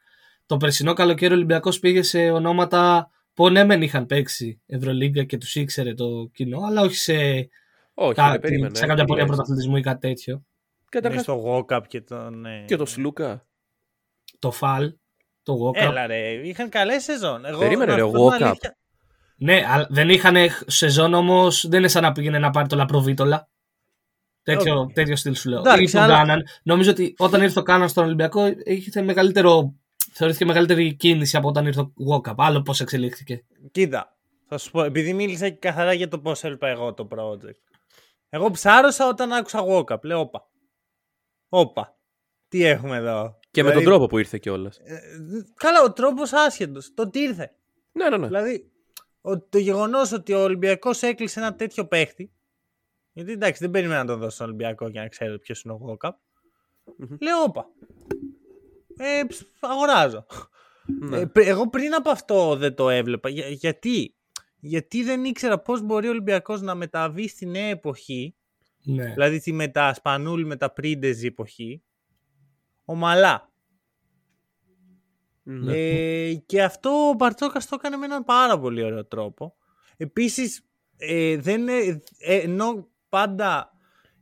Το 0.45 0.57
περσινό 0.57 0.93
καλοκαίρι 0.93 1.31
ο 1.33 1.35
Ολυμπιακός 1.35 1.79
πήγε 1.79 2.01
σε 2.01 2.31
ονόματα 2.31 3.07
που 3.33 3.49
ναι, 3.49 3.63
μεν 3.63 3.81
είχαν 3.81 4.05
παίξει 4.05 4.61
Ευρωλίγκα 4.65 5.23
και 5.23 5.37
τους 5.37 5.55
ήξερε 5.55 5.93
το 5.93 6.29
κοινό, 6.33 6.59
αλλά 6.67 6.81
όχι 6.81 6.95
σε, 6.95 7.13
Όχι, 7.93 8.13
κάτι, 8.13 8.31
δεν 8.31 8.39
περίμενε. 8.39 8.75
σε 8.75 8.85
κάποια 8.85 9.03
Τι 9.03 9.07
πορεία 9.09 9.23
λες. 9.23 9.31
πρωταθλητισμού 9.35 9.77
ή 9.77 9.81
κάτι 9.81 10.07
τέτοιο. 10.07 10.33
Ναι, 10.35 10.41
Καταρχάς, 11.01 11.21
στο 11.21 11.43
Walkup 11.69 11.81
και 11.87 12.01
τον. 12.01 12.45
ε, 12.45 12.63
και 12.67 12.75
το 12.75 12.85
Σλούκα. 12.85 13.45
Το 14.39 14.51
Φαλ, 14.51 14.93
το 15.43 15.53
Walkup. 15.53 15.81
Έλα 15.81 16.07
ρε, 16.07 16.31
είχαν 16.47 16.69
καλές 16.69 17.03
σεζόν. 17.03 17.45
Εγώ, 17.45 17.59
Περίμενε, 17.59 17.91
να 17.91 17.95
ρε, 17.97 18.01
σου 18.03 18.07
ο 18.07 18.11
πω 18.11 18.29
την 18.29 18.37
Walkup. 18.37 18.43
αλήθεια, 18.47 18.77
Ναι, 19.37 19.63
αλλά 19.67 19.87
δεν 19.89 20.09
είχαν 20.09 20.35
σεζόν 20.65 21.13
όμως. 21.13 21.67
Δεν 21.67 21.79
είναι 21.79 21.87
σαν 21.87 22.01
να 22.03 22.11
πήγαινε 22.11 22.39
να 22.39 22.49
πάρει 22.49 22.67
το 22.67 22.75
Λαπροβίτολα. 22.75 23.47
Τέτοιο, 24.43 24.79
Οκ. 24.79 24.91
τέτοιο 24.93 25.15
στυλ 25.15 25.35
σου 25.35 25.49
λέω. 25.49 25.59
Εντάξει, 25.59 25.83
Ή 25.83 25.87
τον 25.87 26.01
αλλά- 26.01 26.17
Κάναν. 26.17 26.43
Νομίζω 26.63 26.91
ότι 26.91 27.13
όταν 27.17 27.41
ήρθε 27.41 27.59
ο 27.59 27.63
Κάναν 27.63 27.89
στον 27.89 28.03
Ολυμπιακό 28.05 28.45
είχε 28.65 29.01
μεγαλύτερο. 29.01 29.73
Θεωρήθηκε 30.13 30.45
μεγαλύτερη 30.45 30.93
κίνηση 30.93 31.37
από 31.37 31.47
όταν 31.47 31.65
ήρθε 31.65 31.79
ο 31.81 31.93
Walkup. 32.11 32.33
Άλλο 32.37 32.61
πώς 32.61 32.79
εξελίχθηκε. 32.81 33.43
Κοίτα, 33.71 34.17
θα 34.47 34.57
σου 34.57 34.71
πω, 34.71 34.83
επειδή 34.83 35.13
μίλησα 35.13 35.49
και 35.49 35.55
καθαρά 35.55 35.93
για 35.93 36.07
το 36.07 36.19
πώς 36.19 36.43
έβλεπα 36.43 36.67
εγώ 36.67 36.93
το 36.93 37.07
project. 37.11 37.59
Εγώ 38.29 38.51
ψάρωσα 38.51 39.07
όταν 39.07 39.31
άκουσα 39.33 39.63
Walkup. 39.67 40.01
Λέω, 40.03 40.19
όπα. 40.19 40.47
Όπα. 41.49 41.97
Τι 42.47 42.63
έχουμε 42.63 42.95
εδώ. 42.95 43.39
Και 43.51 43.63
με 43.63 43.69
τον 43.69 43.77
Δηλαδή, 43.79 43.85
τρόπο 43.85 44.07
που 44.07 44.17
ήρθε 44.17 44.37
κιόλας. 44.37 44.77
ε, 44.77 44.99
καλά, 45.55 45.81
ο 45.83 45.93
τρόπος 45.93 46.33
άσχετος. 46.33 46.93
Το 46.93 47.01
ότι 47.03 47.19
ήρθε. 47.19 47.51
Ναι, 47.91 48.09
ναι, 48.09 48.17
ναι. 48.17 48.27
Δηλαδή, 48.27 48.71
ο- 49.21 49.39
το 49.39 49.57
γεγονός 49.57 50.11
ότι 50.11 50.33
ο 50.33 50.39
Ολυμπιακός 50.43 51.01
έκλεισε 51.01 51.39
ένα 51.39 51.55
τέτοιο 51.55 51.85
παίχτη. 51.87 52.31
Γιατί 53.13 53.31
εντάξει, 53.31 53.61
δεν 53.61 53.71
περίμενα 53.71 53.99
να 54.03 54.05
τον 54.07 54.19
δώσω 54.19 54.29
στον 54.35 54.45
Ολυμπιακό 54.45 54.87
για 54.87 55.01
να 55.01 55.07
ξέρω 55.07 55.37
ποιος 55.39 55.61
είναι 55.63 55.73
ο 55.73 55.79
Walkup. 55.87 56.11
Μμμ. 56.97 57.17
Λέω, 57.21 57.41
όπα. 57.43 57.67
Ε, 58.97 59.23
ψ, 59.27 59.43
αγοράζω. 59.59 60.25
Ναι. 60.99 61.17
Ε, 61.19 61.25
πρι- 61.25 61.47
εγώ 61.47 61.69
πριν 61.69 61.93
από 61.93 62.09
αυτό 62.09 62.55
δεν 62.55 62.75
το 62.75 62.89
έβλεπα. 62.89 63.29
Για- 63.29 63.47
γιατί; 63.49 64.15
Γιατί 64.59 65.03
δεν 65.03 65.23
ήξερα 65.25 65.59
πώς 65.59 65.81
μπορεί 65.81 66.07
ο 66.07 66.09
Ολυμπιακός 66.09 66.61
να 66.61 66.75
μεταβεί 66.75 67.27
στη 67.27 67.45
νέα 67.45 67.67
εποχή, 67.69 68.35
Ναι. 68.83 69.11
δηλαδή 69.13 69.39
τη 69.39 69.51
μετα 69.53 69.93
Σπανούλη 69.93 70.45
με 70.45 70.55
τα 70.55 70.71
Πρίντεζ 70.73 71.23
εποχή, 71.23 71.83
ομαλά. 72.85 73.51
Ναι. 75.43 75.77
Ε, 75.77 76.33
και 76.33 76.63
αυτό 76.63 76.89
ο 77.09 77.13
Μπαρτσόκας 77.13 77.67
το 77.67 77.75
έκανε 77.79 77.97
με 77.97 78.05
έναν 78.05 78.23
πάρα 78.23 78.59
πολύ 78.59 78.83
ωραίο 78.83 79.05
τρόπο. 79.05 79.55
Επίσης, 79.97 80.65
ε, 80.97 81.37
δεν, 81.37 81.67
ε, 81.67 82.01
ε, 82.19 82.35
ενώ 82.37 82.87
πάντα 83.09 83.71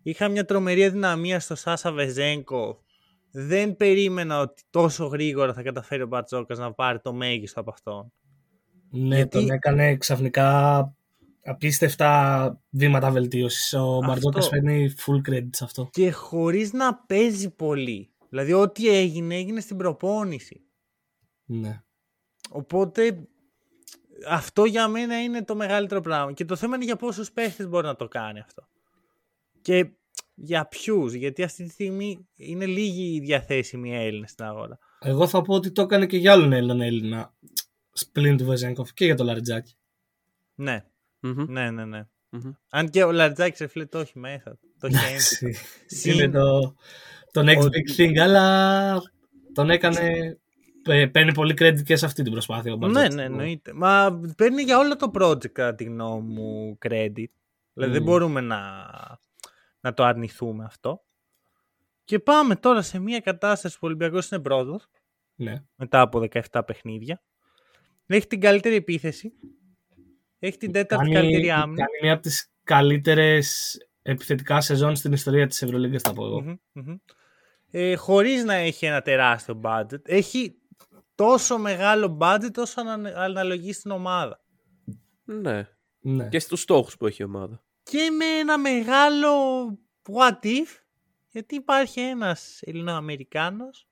είχα 0.04 0.28
μια 0.28 0.46
τρομερή 0.46 0.86
αδυναμία 0.86 1.40
στο 1.40 1.56
Σάσα 1.56 1.92
Βεζέγκο, 1.92 2.84
δεν 3.32 3.76
περίμενα 3.76 4.40
ότι 4.40 4.64
τόσο 4.70 5.06
γρήγορα 5.06 5.54
θα 5.54 5.62
καταφέρει 5.62 6.02
ο 6.02 6.08
Μπαρτσόκας 6.08 6.58
να 6.58 6.74
πάρει 6.74 7.00
το 7.00 7.14
μέγιστο 7.14 7.60
από 7.60 7.72
αυτόν. 7.72 8.12
ναι, 8.90 9.16
γιατί- 9.16 9.38
τον 9.38 9.50
έκανε 9.50 9.98
ξαφνικά 9.98 10.80
απίστευτα 11.44 12.62
βήματα 12.70 13.12
βελτίωσης. 13.12 13.74
Ο 13.74 13.78
Αυτό. 13.78 14.02
Μπαρτζόκας 14.08 14.50
παίρνει 14.50 14.94
full 15.06 15.30
credit 15.30 15.50
σε 15.52 15.64
αυτό. 15.64 15.90
Και 15.92 16.12
χωρίς 16.12 16.74
να 16.74 16.96
παίζει 16.96 17.50
πολύ. 17.50 18.12
Δηλαδή 18.30 18.54
ό,τι 18.54 18.90
έγινε, 18.90 19.36
έγινε 19.36 19.60
στην 19.60 19.78
προπόνηση. 19.78 20.62
Ναι. 21.46 21.82
Οπότε 22.50 23.28
αυτό 24.28 24.66
για 24.66 24.88
μένα 24.88 25.22
είναι 25.24 25.44
το 25.44 25.56
μεγαλύτερο 25.56 26.02
πράγμα. 26.02 26.34
Και 26.34 26.46
το 26.46 26.56
θέμα 26.56 26.76
είναι 26.76 26.86
για 26.86 26.96
πόσους 26.96 27.32
παίχτες 27.32 27.68
μπορεί 27.68 27.86
να 27.86 27.96
το 27.96 28.08
κάνει 28.08 28.40
αυτό. 28.40 28.68
Και 29.62 29.90
για 30.44 30.68
ποιους, 30.68 31.14
γιατί 31.14 31.44
αυτή 31.44 31.64
τη 31.64 31.70
στιγμή 31.70 32.28
είναι 32.36 32.66
λίγοι 32.66 33.16
οι 33.16 33.20
διαθέσιμοι 33.20 33.96
Έλληνες 33.96 34.30
στην 34.32 34.46
αγορά. 34.46 34.78
Εγώ 35.00 35.28
θα 35.28 35.42
πω 35.42 35.54
ότι 35.54 35.72
το 35.72 35.82
έκανε 35.82 36.06
και 36.06 36.18
για 36.18 36.32
άλλον 36.32 36.54
Έλληνα 36.54 36.86
Έλληνα 36.86 37.34
πλην 38.12 38.38
του 38.38 38.46
Βεζέγκοφ 38.46 38.94
και 38.94 39.06
για 39.06 39.16
το 39.16 39.24
Λαριτζάκι. 39.24 39.76
Ναι, 40.56 40.86
Μμμ. 41.20 41.46
ναι, 41.48 41.72
ναι, 41.72 41.86
ναι. 41.86 42.08
Μμμ. 42.30 42.52
Αν 42.70 42.90
και 42.90 43.04
ο 43.04 43.12
Λαρτζάκης 43.12 43.60
ρε 43.60 43.68
φίλε 43.68 43.86
το 43.86 44.00
έχει 44.00 44.20
μέσα. 44.20 44.58
Το 44.80 44.88
έχει 44.88 45.14
ένσημα. 45.14 45.50
Εντάξει. 45.50 45.66
Συν- 45.86 46.14
Είναι 46.20 46.30
το, 46.30 46.76
το 47.32 47.42
next 47.42 47.58
Ότι- 47.64 47.84
big 47.98 48.00
thing, 48.02 48.18
αλλά 48.18 49.02
τον 49.54 49.70
έκανε. 49.70 50.00
ε, 50.86 51.06
Παίρνει 51.06 51.34
πολύ 51.34 51.54
credit 51.58 51.84
και 51.84 51.96
σε 51.96 52.06
αυτή 52.06 52.24
την 52.24 52.32
προσπάθεια. 52.32 52.74
ο 52.74 52.76
Ναι, 52.76 52.80
Μπαρτζόκας. 52.86 53.16
ναι, 53.16 53.24
εννοείται. 53.24 53.74
Μα 53.74 54.20
παίρνει 54.38 54.62
για 54.62 54.78
όλο 54.78 54.96
το 54.96 55.12
project 55.14 55.50
κατά 55.52 55.76
τη 55.76 55.84
γνώμη 55.84 56.34
μου 56.34 56.78
credit. 56.86 57.26
Δηλαδή 57.74 57.92
δεν 57.94 58.02
Μμμ. 58.02 58.04
μπορούμε 58.04 58.42
να, 58.42 58.58
να 59.82 59.94
το 59.94 60.04
αρνηθούμε 60.04 60.64
αυτό. 60.66 61.04
Και 62.04 62.20
πάμε 62.20 62.56
τώρα 62.56 62.82
σε 62.82 63.00
μια 63.00 63.20
κατάσταση 63.20 63.74
που 63.76 63.80
ο 63.84 63.88
Ολυμπιακός 63.88 64.30
είναι 64.30 64.42
πρώτος 64.42 64.88
Ναι. 65.36 65.64
μετά 65.76 66.02
από 66.02 66.20
17 66.20 66.62
παιχνίδια. 66.66 67.22
Έχει 68.06 68.28
την 68.28 68.40
καλύτερη 68.42 68.76
επίθεση. 68.76 69.34
Έχει 70.40 70.58
την 70.58 70.72
τέταρτη 70.72 71.12
καλύτερη 71.12 71.52
άμυνα. 71.52 71.76
κάνει 71.86 71.98
μία 72.02 72.14
από 72.14 72.22
τις 72.22 72.52
καλύτερες 72.64 73.78
επιθετικά 74.02 74.62
σεζόν 74.62 74.96
στην 74.96 75.12
ιστορία 75.14 75.48
της 75.48 75.62
Ευρωλίγκας 75.62 76.02
θα 76.02 76.14
πω 76.14 76.26
εγώ. 76.26 76.42
Μμμ, 76.42 76.56
μμμ. 76.72 76.96
Ε, 77.72 77.96
χωρίς 77.96 78.44
να 78.44 78.54
έχει 78.54 78.86
ένα 78.86 79.02
τεράστιο 79.02 79.62
budget. 79.64 80.08
Έχει 80.10 80.56
τόσο 81.16 81.58
μεγάλο 81.58 82.18
budget 82.22 82.58
όσο 82.58 82.82
ανα- 82.82 83.14
αναλογεί 83.16 83.74
στην 83.74 83.92
ομάδα. 83.92 84.44
Ναι. 85.24 85.68
Ναι. 86.00 86.28
Και 86.30 86.40
στους 86.40 86.62
στόχους 86.62 86.98
που 86.98 87.06
έχει 87.08 87.22
η 87.22 87.26
ομάδα. 87.26 87.64
Και 87.84 88.10
με 88.18 88.26
ένα 88.26 88.58
μεγάλο 88.58 89.30
what 90.12 90.40
if, 90.44 90.68
γιατί 91.30 91.56
υπάρχει 91.56 92.00
ένας 92.00 92.60
Ελληνοαμερικάνος, 92.62 93.88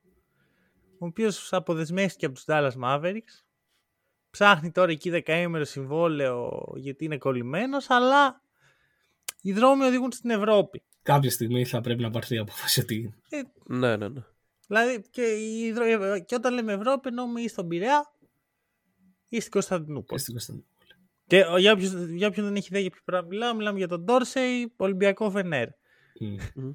ο 1.00 1.06
οποίος 1.06 1.54
αποδεσμεύτηκε 1.54 2.26
από 2.26 2.36
τους 2.36 2.44
Dallas 2.48 2.72
Mavericks, 2.84 3.44
ψάχνει 4.30 4.72
τώρα 4.72 4.92
εκεί 4.92 5.10
δεκαήμερο 5.10 5.64
συμβόλαιο 5.66 6.64
γιατί 6.76 7.06
είναι 7.06 7.18
κολλημένος, 7.18 7.90
αλλά 7.90 8.42
οι 9.42 9.54
δρόμοι 9.54 9.84
οδηγούν 9.84 10.12
στην 10.12 10.30
Ευρώπη. 10.30 10.84
Κάποια 11.04 11.32
στιγμή 11.32 11.66
θα 11.66 11.82
πρέπει 11.82 12.02
να 12.02 12.10
πάρθει 12.10 12.36
η 12.36 12.38
απόφαση 12.38 12.80
ότι 12.80 13.14
Ναι, 13.66 13.96
ναι, 13.98 14.08
ναι. 14.08 14.24
Δηλαδή 14.68 15.02
και, 15.10 15.22
οι 15.22 15.72
δρό- 15.72 16.26
και 16.26 16.36
όταν 16.36 16.54
λέμε 16.54 16.74
Ευρώπη 16.74 17.08
εννοούμε 17.08 17.42
ή 17.42 17.48
στον 17.48 17.68
Πειραιά 17.68 18.14
ή 19.30 19.40
στην 19.40 19.52
Κωνσταντινούπολη. 19.52 20.20
στην 20.20 20.34
Κωνσταντινούπολη. 20.34 20.69
Και 21.30 21.46
ο- 21.46 21.58
για, 21.58 21.76
ποιους, 21.76 21.94
για 22.10 22.32
ποιον 22.32 22.46
δεν 22.46 22.56
έχει 22.56 22.68
ιδέα 22.70 22.82
για 22.82 22.90
ποιο 22.90 23.02
πράγμα 23.06 23.28
μιλάμε, 23.28 23.54
μιλάμε 23.58 23.78
για 23.78 23.88
τον 23.88 24.02
Ντόρσεϊ, 24.04 24.74
Ολυμπιακό 24.78 25.32
Φενέρ. 25.32 25.68
Μμ. 26.56 26.70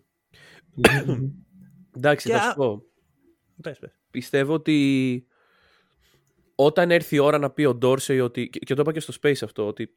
Εντάξει, 1.97 2.29
Και 2.29 2.35
θα 2.35 2.40
α- 2.43 2.49
σου 2.51 2.55
πω. 2.57 2.83
Πες, 3.62 3.79
πες. 3.79 3.99
Πιστεύω 4.11 4.53
ότι 4.55 5.27
όταν 6.55 6.90
έρθει 6.90 7.17
η 7.17 7.19
ώρα 7.19 7.38
να 7.38 7.51
πει 7.51 7.64
ο 7.64 7.75
Ντόρσεϊ 7.75 8.21
ότι. 8.21 8.49
και 8.49 8.59
και 8.59 8.75
το 8.75 8.81
είπα 8.81 8.93
και 8.93 9.01
στο 9.01 9.12
Space 9.23 9.43
αυτό, 9.43 9.67
ότι 9.67 9.95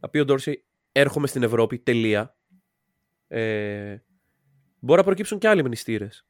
να 0.00 0.08
πει 0.08 0.18
ο 0.18 0.24
Ντόρσεϊ 0.24 0.64
έρχομαι 0.92 1.26
στην 1.26 1.42
Ευρώπη, 1.42 1.78
τελεία. 1.78 2.36
Ε, 3.28 3.96
μπορεί 4.78 4.98
να 4.98 5.04
προκύψουν 5.06 5.38
και 5.38 5.48
άλλοι 5.48 5.64
μνηστήρες. 5.64 6.26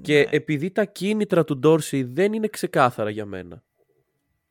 Και 0.00 0.14
Ναι. 0.18 0.36
επειδή 0.36 0.70
τα 0.70 0.84
κίνητρα 0.84 1.44
του 1.44 1.58
Ντόρσεϊ 1.58 2.02
δεν 2.02 2.32
είναι 2.32 2.48
ξεκάθαρα 2.48 3.10
για 3.10 3.24
μένα. 3.26 3.64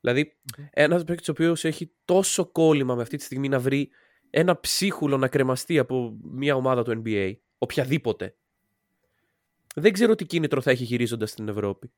Δηλαδή, 0.01 0.37
ένας 0.69 1.03
παίκτης 1.03 1.27
ο 1.29 1.31
οποίος 1.31 1.65
έχει 1.65 1.91
τόσο 2.05 2.45
κόλλημα 2.45 2.95
με 2.95 3.01
αυτή 3.01 3.17
τη 3.17 3.23
στιγμή 3.23 3.47
να 3.49 3.59
βρει 3.59 3.89
ένα 4.29 4.59
ψίχουλο 4.59 5.17
να 5.17 5.27
κρεμαστεί 5.27 5.79
από 5.79 6.17
μια 6.21 6.55
ομάδα 6.55 6.83
του 6.83 7.01
NBA, 7.05 7.33
οποιαδήποτε. 7.57 8.35
Δεν 9.75 9.93
ξέρω 9.93 10.15
τι 10.15 10.25
κίνητρο 10.25 10.61
θα 10.61 10.71
έχει 10.71 10.83
γυρίζοντας 10.83 11.29
στην 11.29 11.47
Ευρώπη. 11.47 11.91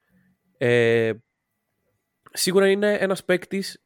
Ε, 0.58 1.12
σίγουρα 2.34 2.70
είναι 2.70 2.94
ένας 2.94 3.24
παίκτης 3.24 3.84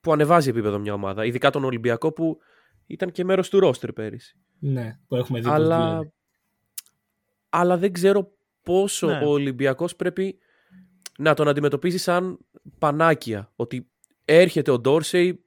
που 0.00 0.12
ανεβάζει 0.12 0.48
επίπεδο 0.48 0.78
μια 0.78 0.92
ομάδα, 0.92 1.24
ειδικά 1.24 1.50
τον 1.50 1.64
Ολυμπιακό 1.64 2.12
που 2.12 2.38
ήταν 2.86 3.12
και 3.12 3.24
μέρος 3.24 3.48
του 3.48 3.60
ρόστερ 3.60 3.92
πέρυσι. 3.92 4.36
Ναι, 4.58 4.98
που 5.08 5.16
έχουμε 5.16 5.38
δει 5.40 5.44
πώς 5.46 5.54
Αλλά, 5.54 5.88
δουλεύει. 5.90 6.12
αλλά 7.48 7.76
δεν 7.78 7.92
ξέρω 7.92 8.32
πόσο 8.62 9.06
Ναι. 9.06 9.24
ο 9.24 9.28
Ολυμπιακός 9.28 9.96
πρέπει 9.96 10.38
να 11.20 11.34
τον 11.34 11.48
αντιμετωπίζει 11.48 11.98
σαν 11.98 12.38
πανάκια. 12.78 13.52
Ότι 13.56 13.88
έρχεται 14.24 14.70
ο 14.70 14.78
Ντόρσεϊ, 14.78 15.44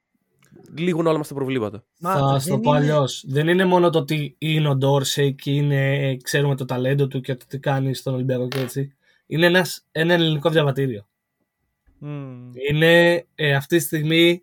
λήγουν 0.78 1.08
όλα 1.08 1.18
μας 1.18 1.28
τα 1.28 1.34
προβλήματα. 1.34 1.86
Μα 2.00 2.14
Θα 2.14 2.32
δεν 2.32 2.40
στο 2.40 2.60
πω 2.60 2.70
είναι- 2.76 2.80
αλλιώς. 2.80 3.24
Δεν 3.28 3.48
είναι 3.48 3.66
μόνο 3.66 3.90
το 3.90 4.00
ότι 4.00 4.36
είναι 4.38 4.70
ο 4.70 4.76
Ντόρσεϊ 4.76 5.34
και 5.36 5.52
είναι, 5.52 6.16
ξέρουμε 6.24 6.56
το 6.56 6.66
ταλέντο 6.66 7.08
του 7.08 7.22
και 7.22 7.36
το 7.36 7.46
τι 7.48 7.60
κάνει 7.60 7.94
στον 7.94 8.14
Ολυμπιακό 8.14 8.48
και 8.48 8.60
έτσι. 8.60 8.96
Είναι 9.26 9.46
ένας, 9.46 9.86
ένα 9.92 10.14
ελληνικό 10.14 10.50
διαβατήριο. 10.50 11.08
Μμμ. 11.98 12.52
Είναι 12.70 13.26
ε, 13.36 13.56
αυτή 13.56 13.78
τη 13.78 13.84
στιγμή, 13.84 14.42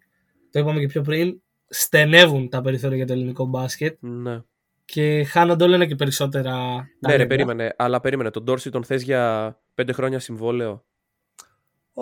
το 0.51 0.59
είπαμε 0.59 0.81
και 0.81 0.87
πιο 0.87 1.03
πριν, 1.03 1.43
στενεύουν 1.69 2.49
τα 2.49 2.61
περιθώρια 2.61 2.97
για 2.97 3.07
το 3.07 3.13
ελληνικό 3.13 3.45
μπάσκετ 3.45 3.97
Ναι. 4.01 4.43
και 4.85 5.25
χάνονται 5.25 5.65
όλο 5.65 5.75
ένα 5.75 5.87
και 5.87 5.95
περισσότερα. 5.95 6.53
Ναι, 6.75 6.81
ρε, 6.81 6.89
ταλέντα. 7.01 7.27
περίμενε. 7.27 7.75
Αλλά 7.79 8.01
περίμενε. 8.01 8.31
Τον 8.31 8.43
Ντόρσεϊ 8.43 8.73
τον 8.73 8.85
θες 8.85 9.03
για 9.03 9.55
πέντε 9.75 9.93
χρόνια 9.93 10.19
συμβόλαιο; 10.19 10.85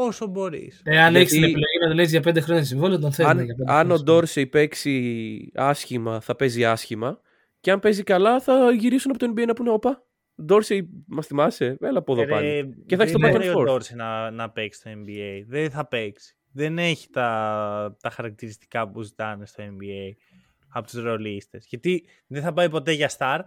Όσο 0.01 0.27
μπορείς. 0.27 0.81
Εάν 0.85 1.01
Γιατί- 1.03 1.17
έχεις 1.17 1.31
την 1.33 1.43
επιλογή 1.43 1.79
να 1.83 1.89
τον 1.89 1.99
έχει 1.99 2.09
για 2.11 2.21
πέντε 2.21 2.41
χρόνια 2.41 2.65
συμβόλαιο, 2.65 2.99
τον 2.99 3.13
θέλει. 3.13 3.29
αν, 3.29 3.45
για 3.45 3.55
πέντε 3.55 3.73
αν 3.73 3.79
ο 3.79 3.85
χρόνια. 3.85 4.03
Ντόρσεϊ 4.03 4.47
παίξει 4.47 5.51
άσχημα, 5.55 6.21
θα 6.21 6.37
παίζει 6.37 6.65
άσχημα. 6.65 7.21
Και 7.61 7.71
αν 7.71 7.81
παίζει 7.81 8.03
καλά, 8.03 8.41
θα 8.41 8.71
γυρίσουν 8.71 9.11
από 9.11 9.19
το 9.19 9.33
NBA 9.37 9.47
να 9.47 9.53
πούνε: 9.53 9.71
Όπα, 9.71 10.05
Ντόρσεϊ, 10.45 10.89
μας 11.07 11.27
θυμάσαι, 11.27 11.77
έλα 11.81 11.99
από 11.99 12.13
εδώ 12.13 12.27
πάλι. 12.27 12.75
Και 12.87 12.97
θα 12.97 13.03
έχεις 13.03 13.15
το 13.15 13.19
δεν 13.19 13.31
back 13.31 13.35
and 13.35 13.39
μπορεί 13.39 13.49
ο 13.49 13.61
forth. 13.61 13.65
Ντόρση 13.65 13.95
να, 13.95 14.31
να 14.31 14.51
παίξει 14.51 14.81
στο 14.81 14.91
NBA. 14.91 15.43
Δεν 15.47 15.71
θα 15.71 15.87
παίξει. 15.87 16.37
Δεν 16.53 16.79
έχει 16.79 17.09
τα, 17.11 17.97
τα 18.01 18.11
χαρακτηριστικά 18.11 18.89
που 18.91 19.03
ζητάνε 19.03 19.47
στο 19.47 19.65
NBA 19.67 20.13
από 20.69 20.87
τους 20.87 21.03
ρολίστες. 21.03 21.67
Γιατί 21.69 22.05
δεν 22.27 22.43
θα 22.43 22.53
πάει 22.53 22.69
ποτέ 22.71 22.93
για 22.93 23.11
star 23.19 23.39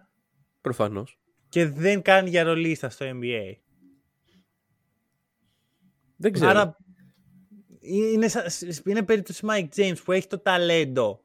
Προφανώς. 0.61 1.19
και 1.49 1.65
δεν 1.65 2.01
κάνει 2.01 2.29
για 2.29 2.43
ρολίστα 2.43 2.89
στο 2.89 3.05
NBA. 3.09 3.55
Δεν 6.21 6.31
ξέρω. 6.33 6.49
Άρα 6.49 6.77
είναι, 7.79 8.27
σα- 8.27 8.89
είναι 8.89 9.03
περίπτωση 9.03 9.45
Mike 9.49 9.67
James 9.75 9.95
που 10.03 10.11
έχει 10.11 10.27
το 10.27 10.39
ταλέντο 10.39 11.23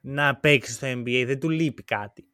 να 0.00 0.36
παίξει 0.36 0.72
στο 0.72 0.86
NBA. 0.90 1.22
Δεν 1.26 1.40
του 1.40 1.48
λείπει 1.50 1.82
κάτι. 1.82 2.24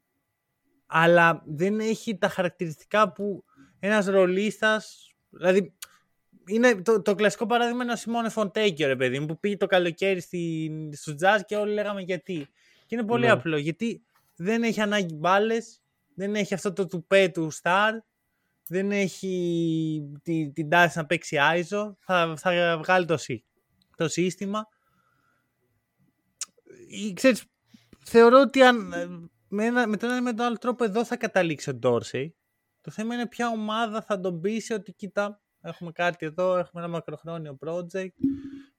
Αλλά 0.85 1.43
δεν 1.45 1.79
έχει 1.79 2.17
τα 2.17 2.29
χαρακτηριστικά 2.29 3.11
που 3.11 3.43
ένας 3.79 4.05
ρολίστας... 4.05 5.11
Δηλαδή, 5.29 5.73
είναι 6.47 6.81
το, 6.81 7.01
το 7.01 7.15
κλασικό 7.15 7.45
παράδειγμα 7.45 7.83
είναι 7.83 7.91
ο 7.91 7.95
Σιμώνε 7.95 8.29
Φοντέκιο, 8.29 8.87
ρε 8.87 8.95
παιδί 8.95 9.19
μου, 9.19 9.25
που 9.25 9.39
πήγε 9.39 9.57
το 9.57 9.65
καλοκαίρι 9.65 10.19
στη, 10.19 10.71
στο 10.93 11.13
jazz 11.21 11.39
και 11.45 11.55
όλοι 11.55 11.73
λέγαμε 11.73 12.01
γιατί. 12.01 12.47
Και 12.85 12.95
είναι 12.95 13.05
πολύ 13.05 13.25
Ναι. 13.25 13.31
απλό, 13.31 13.57
γιατί 13.57 14.01
δεν 14.35 14.63
έχει 14.63 14.81
ανάγκη 14.81 15.13
μπάλες, 15.15 15.81
δεν 16.13 16.35
έχει 16.35 16.53
αυτό 16.53 16.73
το 16.73 16.87
τουπέ 16.87 17.29
του 17.29 17.51
star, 17.61 17.91
δεν 18.67 18.91
έχει 18.91 20.11
τη- 20.23 20.51
την 20.51 20.69
τάση 20.69 20.97
να 20.97 21.05
παίξει 21.05 21.37
ISO, 21.55 21.93
θα, 21.99 22.33
θα 22.37 22.77
βγάλει 22.77 23.05
το, 23.05 23.17
σύ- 23.17 23.45
το 23.97 24.07
σύστημα. 24.07 24.67
Ή, 26.89 27.13
Ξέρεις, 27.13 27.43
θεωρώ 28.05 28.39
ότι 28.39 28.61
αν, 28.61 28.93
ε, 28.93 29.07
με, 29.47 29.65
ένα, 29.65 29.87
με 29.87 29.97
τον 29.97 30.09
ένα 30.09 30.17
ή 30.17 30.21
με 30.21 30.33
τον 30.33 30.45
άλλο 30.45 30.57
τρόπο 30.57 30.83
εδώ 30.83 31.05
θα 31.05 31.17
καταλήξει 31.17 31.69
ο 31.69 31.73
Ντόρσεϊ. 31.73 32.35
Το 32.81 32.91
θέμα 32.91 33.13
είναι 33.13 33.27
ποια 33.27 33.47
ομάδα 33.49 34.01
θα 34.01 34.19
τον 34.19 34.41
πείσει 34.41 34.73
ότι 34.73 34.93
κοίτα, 34.93 35.41
έχουμε 35.61 35.91
κάτι 35.91 36.25
εδώ, 36.25 36.57
έχουμε 36.57 36.81
ένα 36.83 36.91
μακροχρόνιο 36.91 37.57
project. 37.65 38.07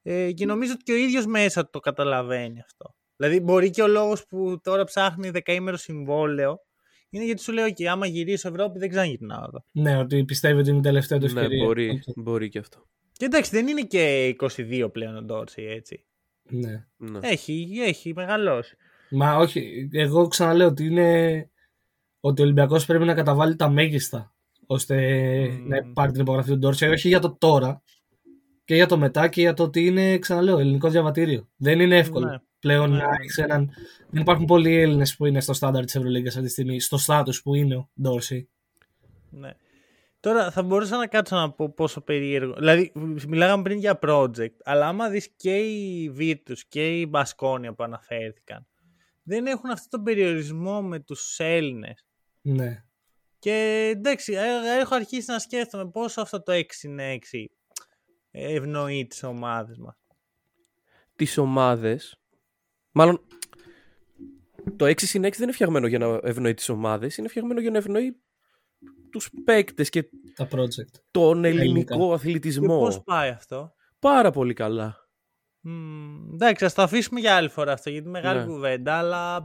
Ε, 0.02 0.32
και 0.32 0.46
νομίζω 0.46 0.72
ότι 0.72 0.82
και 0.82 0.92
ο 0.92 0.96
ίδιος 0.96 1.26
μέσα 1.26 1.70
το 1.70 1.80
καταλαβαίνει 1.80 2.60
αυτό. 2.60 2.94
Δηλαδή 3.16 3.40
μπορεί 3.40 3.70
και 3.70 3.82
ο 3.82 3.86
λόγος 3.88 4.26
που 4.26 4.60
τώρα 4.62 4.84
ψάχνει 4.84 5.30
δεκαήμερο 5.30 5.76
συμβόλαιο 5.76 6.60
είναι 7.10 7.24
γιατί 7.24 7.42
σου 7.42 7.52
λέω 7.52 7.70
και 7.72 7.88
άμα 7.88 8.06
γυρίσω 8.06 8.48
Ευρώπη 8.48 8.78
δεν 8.78 8.88
ξαναγυρνάω 8.88 9.44
εδώ. 9.44 9.64
Ναι, 9.72 9.98
ότι 9.98 10.24
πιστεύει 10.24 10.60
ότι 10.60 10.68
είναι 10.68 10.78
η 10.78 10.82
τελευταία 10.82 11.18
του 11.18 11.32
ναι, 11.32 11.40
ευκαιρία. 11.40 11.64
μπορεί, 11.64 11.90
Οκ. 11.90 12.14
μπορεί 12.16 12.48
και 12.48 12.58
αυτό. 12.58 12.86
Και 13.12 13.24
εντάξει 13.24 13.50
δεν 13.50 13.68
είναι 13.68 13.82
και 13.82 14.36
22 14.38 14.88
πλέον 14.92 15.16
ο 15.16 15.22
Ντόρσεϊ 15.22 15.66
έτσι. 15.66 16.04
Ναι. 16.50 16.86
Ναι. 16.96 17.18
Έχει, 17.22 17.68
έχει 17.86 18.12
μεγαλώσει. 18.14 18.76
Μα 19.10 19.36
όχι, 19.36 19.88
εγώ 19.92 20.28
ξαναλέω 20.28 20.66
ότι 20.68 20.84
είναι 20.84 21.50
ότι 22.20 22.40
ο 22.40 22.44
Ολυμπιακός 22.44 22.86
πρέπει 22.86 23.04
να 23.04 23.14
καταβάλει 23.14 23.56
τα 23.56 23.68
μέγιστα 23.70 24.34
ώστε 24.66 24.96
Μμμ. 25.48 25.68
να 25.68 25.92
πάρει 25.92 26.12
την 26.12 26.20
υπογραφή 26.20 26.50
του 26.50 26.58
Ντόρσεϊ, 26.58 26.90
όχι 26.90 27.08
για 27.08 27.20
το 27.20 27.36
τώρα 27.38 27.82
και 28.64 28.74
για 28.74 28.86
το 28.86 28.98
μετά 28.98 29.28
και 29.28 29.40
για 29.40 29.54
το 29.54 29.62
ότι 29.62 29.86
είναι, 29.86 30.18
ξαναλέω, 30.18 30.58
ελληνικό 30.58 30.88
διαβατήριο. 30.88 31.48
Δεν 31.56 31.80
είναι 31.80 31.96
εύκολο 31.96 32.26
Ναι. 32.26 32.36
Πλέον 32.58 32.90
Ναι, 32.90 32.96
να 32.96 33.08
ναι. 33.08 33.16
έχει 33.20 33.40
έναν. 33.40 33.70
Δεν 34.10 34.22
υπάρχουν 34.22 34.44
πολλοί 34.44 34.80
Έλληνες 34.80 35.16
που 35.16 35.26
είναι 35.26 35.40
στο 35.40 35.52
στάνταρ 35.52 35.84
της 35.84 35.94
Ευρωλίγκας 35.94 36.34
αυτή 36.34 36.46
τη 36.46 36.52
στιγμή, 36.52 36.80
στο 36.80 36.98
στάτους 36.98 37.42
που 37.42 37.54
είναι 37.54 37.76
ο 37.76 37.90
Ντόρσεϊ. 38.02 38.48
Ναι. 39.30 39.50
Τώρα 40.20 40.50
θα 40.50 40.62
μπορούσα 40.62 40.96
να 40.96 41.06
κάτσω 41.06 41.36
να 41.36 41.52
πω 41.52 41.72
πόσο 41.72 42.00
περίεργο. 42.00 42.54
Δηλαδή, 42.54 42.92
μιλάγαμε 43.28 43.62
πριν 43.62 43.78
για 43.78 43.98
project, 44.02 44.54
αλλά 44.64 44.88
άμα 44.88 45.08
δεις 45.08 45.28
και 45.36 45.56
οι 45.56 46.14
Virtus 46.18 46.58
και 46.68 47.00
οι 47.00 47.06
Μπασκόνια 47.08 47.74
που 47.74 47.82
αναφέρθηκαν, 47.82 48.66
δεν 49.22 49.46
έχουν 49.46 49.70
αυτό 49.70 49.88
τον 49.88 50.02
περιορισμό 50.02 50.82
με 50.82 51.00
τους 51.00 51.38
Έλληνες. 51.38 52.04
Ναι. 52.40 52.84
Και 53.38 53.88
εντάξει, 53.96 54.32
ε, 54.32 54.80
έχω 54.80 54.94
αρχίσει 54.94 55.30
να 55.30 55.38
σκέφτομαι 55.38 55.90
πόσο 55.90 56.20
αυτό 56.20 56.42
το 56.42 56.52
6 56.52 56.64
είναι 56.82 57.12
6 57.12 57.46
ευνοεί 58.30 59.06
τις 59.06 59.22
ομάδες 59.22 59.78
μας. 59.78 59.96
Τις 61.16 61.38
ομάδες. 61.38 62.20
Μάλλον. 62.92 63.20
Το 64.76 64.84
6 64.86 65.00
συν 65.06 65.24
6 65.24 65.30
δεν 65.30 65.42
είναι 65.42 65.52
φτιαγμένο 65.52 65.86
για 65.86 65.98
να 65.98 66.20
ευνοεί 66.22 66.54
τις 66.54 66.68
ομάδες, 66.68 67.16
είναι 67.16 67.28
φτιαγμένο 67.28 67.60
για 67.60 67.70
να 67.70 67.78
ευνοεί 67.78 68.16
τους 69.10 69.30
παίκτες 69.44 69.88
και 69.88 70.04
Τα 70.34 70.48
project. 70.52 71.00
τον 71.10 71.44
ελληνικά. 71.44 71.62
ελληνικό 71.62 72.08
Και 72.08 72.14
αθλητισμό. 72.14 72.78
πώς 72.78 73.02
πάει 73.02 73.30
αυτό; 73.30 73.72
Πάρα 73.98 74.30
πολύ 74.30 74.52
καλά. 74.54 74.96
Μμμ, 75.60 76.32
εντάξει, 76.32 76.64
ας 76.64 76.74
το 76.74 76.82
αφήσουμε 76.82 77.20
για 77.20 77.34
άλλη 77.36 77.48
φορά 77.48 77.72
αυτό, 77.72 77.90
γιατί 77.90 78.08
μεγάλη 78.08 78.38
Ναι. 78.40 78.46
κουβέντα, 78.46 78.94
αλλά 78.98 79.44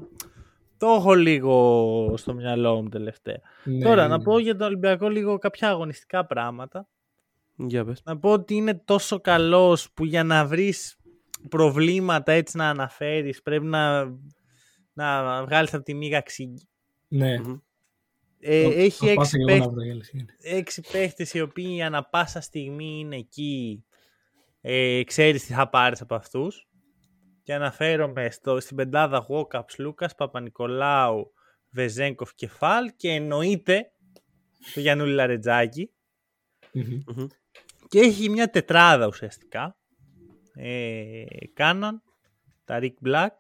το 0.78 0.88
έχω 0.88 1.14
λίγο 1.14 2.14
στο 2.18 2.34
μυαλό 2.34 2.82
μου 2.82 2.90
τελευταία. 2.90 3.38
Ναι, 3.64 3.84
Τώρα, 3.84 4.02
ναι. 4.02 4.08
να 4.08 4.22
πω 4.22 4.40
για 4.40 4.56
τον 4.56 4.68
Ολυμπιακό 4.68 5.10
λίγο 5.10 5.38
κάποια 5.38 5.70
αγωνιστικά 5.70 6.26
πράγματα. 6.26 6.88
Για 7.56 7.86
πες. 7.86 8.02
Να 8.06 8.18
πω 8.20 8.32
ότι 8.32 8.54
είναι 8.56 8.74
τόσο 8.86 9.20
καλός 9.20 9.92
που 9.94 10.06
για 10.06 10.24
να 10.24 10.46
βρεις 10.46 10.98
προβλήματα 11.50 12.32
έτσι 12.32 12.58
να 12.58 12.70
αναφέρεις 12.70 13.42
πρέπει 13.42 13.66
να, 13.66 14.04
να 14.94 15.42
βγάλεις 15.46 15.74
από 15.74 15.84
τη 15.84 15.94
μίγα 15.94 16.22
ξύγκη. 16.22 16.68
Ναι. 17.08 17.40
Μμμ. 17.40 17.58
Ε, 18.40 18.64
Το- 18.64 18.70
έχει 18.72 19.08
το 19.08 19.14
πάσα 19.14 19.22
έξι, 19.22 19.38
και 19.38 19.42
εγώ 19.42 19.46
παίχ- 19.52 19.66
να 19.66 19.72
βρω, 19.72 19.82
η 19.84 19.90
αλήθεια 19.90 20.20
είναι. 20.20 20.58
έξι 20.58 20.82
παίχτες 20.92 21.34
οι 21.34 21.42
οποίοι 21.42 21.82
ανα 21.82 22.04
πάσα 22.04 22.42
στιγμή 22.42 23.00
είναι 23.00 23.16
εκεί. 23.16 23.86
Ε, 24.62 25.04
ξέρεις 25.04 25.46
τι 25.46 25.54
θα 25.54 25.70
πάρεις 25.70 26.02
από 26.02 26.16
αυτούς. 26.16 26.68
Και 27.44 27.54
αναφέρομαι 27.54 28.30
στο, 28.32 28.60
στην 28.60 28.76
πεντάδα 28.76 29.18
Γόκαψ, 29.18 29.78
Λούκας, 29.78 30.16
Παπα-Νικολάου, 30.16 31.34
Βεζέγκοφ 31.70 32.34
και 32.36 32.48
Φαλ 32.48 32.94
και 32.96 33.10
εννοείται 33.10 33.92
το 34.74 34.80
Γιαννούλη 34.80 35.14
Λαρετζάκη. 35.14 35.92
Μμμ. 36.72 37.02
Μμμ. 37.16 37.28
Και 37.88 38.00
έχει 38.00 38.30
μια 38.30 38.50
τετράδα 38.50 39.08
ουσιαστικά. 39.08 39.78
Ε, 40.56 41.24
Κάναν, 41.54 42.02
Ταρίκ 42.66 42.98
Μπλακ, 43.02 43.34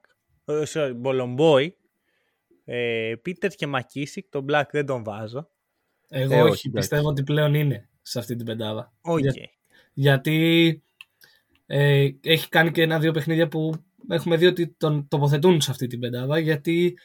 ε, 0.45 0.63
sorry, 0.67 0.91
Μπολομπόι, 0.95 1.77
ε, 2.65 3.13
Πίτερ 3.21 3.51
και 3.51 3.67
Μακίσικ. 3.67 4.29
Τον 4.29 4.43
Μπλακ 4.43 4.71
δεν 4.71 4.85
τον 4.85 5.03
βάζω. 5.03 5.47
Εγώ 6.09 6.33
Ε, 6.33 6.41
όχι, 6.41 6.49
όχι, 6.51 6.67
εντάξει. 6.67 6.69
πιστεύω 6.71 7.07
ότι 7.09 7.23
πλέον 7.23 7.53
είναι 7.53 7.89
σε 8.01 8.19
αυτή 8.19 8.35
την 8.35 8.45
πεντάδα. 8.45 8.93
Οκ. 9.01 9.19
Για- 9.19 9.33
γιατί 9.93 10.83
ε, 11.65 12.09
έχει 12.23 12.49
κάνει 12.49 12.71
και 12.71 12.81
ένα-δύο 12.81 13.11
παιχνίδια 13.11 13.47
που 13.47 13.73
έχουμε 14.09 14.37
δει 14.37 14.45
ότι 14.45 14.67
τον 14.67 15.07
τοποθετούν 15.07 15.61
σε 15.61 15.71
αυτή 15.71 15.87
την 15.87 15.99
πεντάδα 15.99 16.39
γιατί 16.39 16.97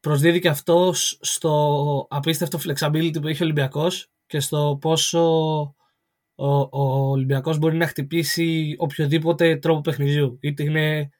προσδίδει 0.00 0.40
και 0.40 0.48
αυτός 0.48 1.18
στο 1.22 2.06
απίστευτο 2.10 2.58
flexibility 2.64 3.20
που 3.20 3.28
έχει 3.28 3.42
ο 3.42 3.44
Ολυμπιακός 3.44 4.10
και 4.26 4.40
στο 4.40 4.78
πόσο 4.80 5.74
ο, 6.36 6.46
ο 6.60 7.10
Ολυμπιακός 7.10 7.58
μπορεί 7.58 7.76
να 7.76 7.86
χτυπήσει 7.86 8.74
οποιοδήποτε 8.78 9.56
τρόπο 9.56 9.80
παιχνιδιού. 9.80 10.38
Είτε 10.40 10.62
είναι 10.62 11.10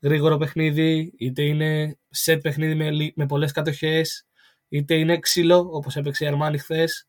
γρήγορο 0.00 0.36
παιχνίδι, 0.36 1.12
είτε 1.18 1.42
είναι 1.42 1.98
set 2.24 2.38
παιχνίδι 2.42 2.74
με, 2.74 2.90
λι- 2.90 3.16
με 3.16 3.26
πολλές 3.26 3.52
κατοχές, 3.52 4.26
είτε 4.68 4.94
είναι 4.94 5.18
ξύλο 5.18 5.68
όπως 5.72 5.96
έπαιξε 5.96 6.24
η 6.24 6.26
Αρμάνι 6.26 6.58
χθες. 6.58 7.08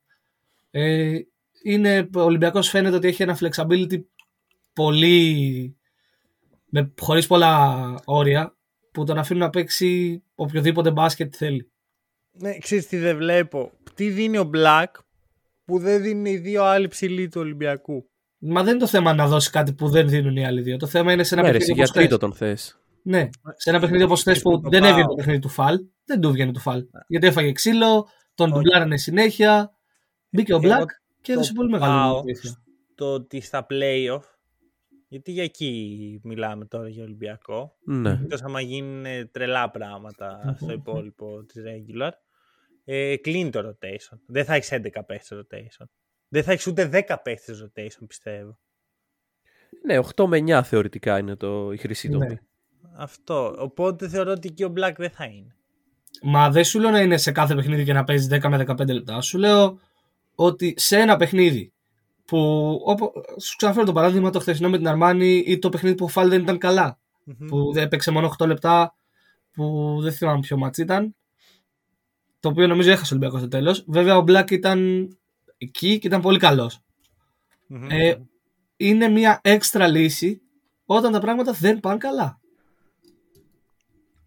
Ε, 0.71 1.19
είναι, 1.63 2.09
ο 2.15 2.21
Ολυμπιακός 2.21 2.69
φαίνεται 2.69 2.95
ότι 2.95 3.07
έχει 3.07 3.23
ένα 3.23 3.37
flexibility 3.41 4.01
πολύ 4.73 5.75
με, 6.65 6.93
χωρίς 6.99 7.27
πολλά 7.27 7.95
όρια 8.05 8.55
που 8.91 9.03
τον 9.03 9.17
αφήνουν 9.17 9.41
να 9.41 9.49
παίξει 9.49 10.23
οποιοδήποτε 10.35 10.91
μπάσκετ 10.91 11.33
θέλει. 11.37 11.71
Ναι, 12.31 12.57
ξέρεις 12.57 12.87
τι 12.87 12.97
δεν 12.97 13.17
βλέπω. 13.17 13.71
Τι 13.93 14.09
δίνει 14.09 14.37
ο 14.37 14.43
Μπλακ 14.43 14.95
που 15.71 15.79
δεν 15.79 16.01
δίνει 16.01 16.29
οι 16.31 16.37
δύο 16.37 16.63
άλλοι 16.63 16.87
ψηλοί 16.87 17.27
του 17.29 17.41
Ολυμπιακού. 17.41 18.09
Μα 18.37 18.61
δεν 18.63 18.71
είναι 18.71 18.79
το 18.79 18.87
θέμα 18.87 19.13
να 19.13 19.27
δώσει 19.27 19.49
κάτι 19.49 19.73
που 19.73 19.89
δεν 19.89 20.09
δίνουν 20.09 20.35
οι 20.35 20.45
άλλοι 20.45 20.61
δύο. 20.61 20.77
Το 20.77 20.87
θέμα 20.87 21.11
είναι 21.13 21.23
σε 21.23 21.33
ένα 21.33 21.43
Ναι, 21.43 21.51
ρε, 21.51 21.57
παιχνίδι 21.57 21.81
εσύ 21.81 21.91
για 21.93 22.01
όπως 22.01 22.09
χθες. 22.09 22.17
τρίτο 22.19 22.47
τον 22.47 22.47
θες. 22.47 22.79
Ναι, 23.03 23.29
σε 23.55 23.69
ένα 23.69 23.79
παιχνίδι 23.79 24.03
όπως 24.03 24.19
χθες 24.19 24.41
που 24.41 24.61
το 24.61 24.69
δεν 24.69 24.79
πάω. 24.81 24.89
έβγαινε 24.89 25.07
το 25.07 25.13
παιχνίδι 25.15 25.39
του 25.39 25.49
Φαλ, 25.49 25.79
δεν 26.05 26.21
του 26.21 26.31
βγαίνει 26.31 26.51
του 26.51 26.59
Φαλ. 26.59 26.85
Γιατί 27.07 27.27
έφαγε 27.27 27.51
ξύλο, 27.51 28.07
τον 28.35 28.45
Όχι. 28.51 28.55
ντουμπλάρανε 28.55 28.97
συνέχεια. 28.97 29.71
Μπήκε 30.29 30.53
ο 30.53 30.59
Εγώ 30.63 30.73
Black 30.75 30.85
και 31.21 31.31
έδωσε 31.31 31.49
το 31.49 31.55
πολύ 31.55 31.69
μεγάλη 31.71 31.91
πάω 31.91 32.21
βοήθεια. 32.21 32.63
Το 32.95 33.13
ότι 33.13 33.41
στα 33.41 33.65
playoff, 33.69 34.21
γιατί 35.07 35.31
για 35.31 35.43
εκεί 35.43 36.19
μιλάμε 36.23 36.65
τώρα 36.65 36.89
για 36.89 37.03
Ολυμπιακό, 37.03 37.75
Ναι. 37.85 38.11
εκτός 38.11 38.41
άμα 38.41 38.61
γίνουν 38.61 39.05
τρελά 39.31 39.69
πράγματα 39.71 40.55
στο 40.61 40.71
υπόλοιπο 40.71 41.43
της 41.45 41.63
regular, 41.65 42.11
ε, 42.83 43.17
κλείνει 43.17 43.49
το 43.49 43.59
rotation. 43.69 44.17
Δεν 44.25 44.45
θα 44.45 44.53
έχεις 44.55 44.69
11 44.71 44.79
παίχτες 45.05 45.39
rotation. 45.39 45.85
Δεν 46.27 46.43
θα 46.43 46.51
έχεις 46.51 46.67
ούτε 46.67 46.89
10 47.07 47.15
παίχτες 47.23 47.63
rotation, 47.65 48.07
πιστεύω. 48.07 48.59
Ναι, 49.85 49.99
8 50.15 50.25
με 50.25 50.37
9 50.37 50.61
θεωρητικά 50.63 51.17
είναι 51.17 51.35
το, 51.35 51.71
η 51.71 51.77
χρυσή 51.77 52.09
Ναι. 52.09 52.17
τομή. 52.17 52.39
Αυτό. 52.97 53.55
Οπότε 53.57 54.07
θεωρώ 54.09 54.31
ότι 54.31 54.51
και 54.51 54.65
ο 54.65 54.73
Black 54.77 54.93
δεν 54.97 55.09
θα 55.09 55.25
είναι. 55.25 55.55
Μα 56.21 56.49
δεν 56.49 56.63
σου 56.63 56.79
λέω 56.79 56.89
να 56.89 57.01
είναι 57.01 57.17
σε 57.17 57.31
κάθε 57.31 57.55
παιχνίδι 57.55 57.83
και 57.83 57.93
να 57.93 58.03
παίζεις 58.03 58.39
10 58.41 58.49
με 58.49 58.65
15 58.67 58.87
λεπτά. 58.93 59.21
Σου 59.21 59.37
λέω 59.37 59.79
ότι 60.35 60.73
σε 60.77 60.97
ένα 60.97 61.15
παιχνίδι 61.15 61.73
που. 62.25 62.37
Όπω, 62.85 63.11
σου 63.41 63.55
ξαναφέρω 63.55 63.85
το 63.85 63.91
παράδειγμα 63.91 64.29
το 64.29 64.39
χθεσινό 64.39 64.69
με 64.69 64.77
την 64.77 64.87
Αρμάνη 64.87 65.43
ή 65.45 65.59
το 65.59 65.69
παιχνίδι 65.69 65.95
που 65.95 66.05
ο 66.05 66.07
Φάλ 66.07 66.29
δεν 66.29 66.41
ήταν 66.41 66.57
καλά. 66.57 66.99
Μμμ. 67.23 67.47
Που 67.47 67.73
δεν 67.73 67.83
έπαιξε 67.83 68.11
μόνο 68.11 68.35
8 68.39 68.47
λεπτά. 68.47 68.95
Που 69.51 69.97
δεν 70.01 70.11
θυμάμαι 70.11 70.39
ποιο 70.39 70.57
μάτς 70.57 70.77
ήταν. 70.77 71.15
Το 72.41 72.49
οποίο 72.49 72.67
νομίζω 72.67 72.91
έχασε 72.91 73.13
ο 73.13 73.17
Ολυμπιακός 73.17 73.39
στο 73.39 73.49
τέλος. 73.57 73.83
Βέβαια 73.87 74.17
ο 74.17 74.23
Black 74.27 74.51
ήταν 74.51 75.07
εκεί 75.57 75.99
και 75.99 76.07
ήταν 76.07 76.21
πολύ 76.21 76.39
καλός. 76.39 76.79
Μμμ. 77.67 77.87
Ε, 77.89 78.15
είναι 78.77 79.07
μια 79.07 79.39
έξτρα 79.43 79.87
λύση 79.87 80.41
όταν 80.85 81.11
τα 81.11 81.19
πράγματα 81.19 81.51
δεν 81.51 81.79
πάνε 81.79 81.97
καλά. 81.97 82.39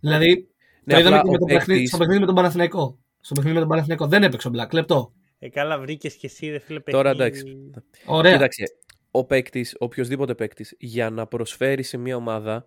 Δηλαδή, 0.00 0.48
Ναι, 0.84 0.94
το 0.94 1.00
είδαμε 1.00 1.16
απλά 1.16 1.30
και 1.30 1.30
με 1.30 1.34
ο 1.36 1.38
το 1.38 1.44
παιχνίδι, 1.44 1.66
παίκτης- 1.70 1.88
στο 1.88 1.98
παιχνίδι 1.98 2.20
με 2.20 2.26
τον 2.26 2.34
Παναθηναϊκό. 2.34 2.98
Στο 3.20 3.34
παιχνίδι 3.34 3.54
με 3.54 3.60
τον 3.60 3.68
Παναθηναϊκό 3.70 4.06
δεν 4.06 4.22
έπαιξε 4.22 4.48
ο 4.48 4.50
Black. 4.54 4.72
Λεπτό. 4.72 5.12
Ε, 5.38 5.48
καλά, 5.48 5.78
βρήκες 5.78 6.14
και 6.14 6.26
εσύ, 6.26 6.48
ρε 6.50 6.58
φίλε, 6.58 6.80
Τώρα 6.80 7.14
παιχνίδι. 7.14 7.50
εντάξει. 7.50 8.02
Ωραία. 8.06 8.32
Κοίταξε, 8.32 8.64
ο 9.10 9.24
παίκτης, 9.24 9.76
οποιοδήποτε 9.78 10.34
παίκτης, 10.34 10.74
για 10.78 11.10
να 11.10 11.26
προσφέρει 11.26 11.82
σε 11.82 11.96
μια 11.96 12.16
ομάδα, 12.16 12.66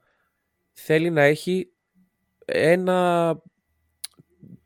θέλει 0.73 1.09
να 1.09 1.21
έχει 1.21 1.71
ένα 2.45 3.41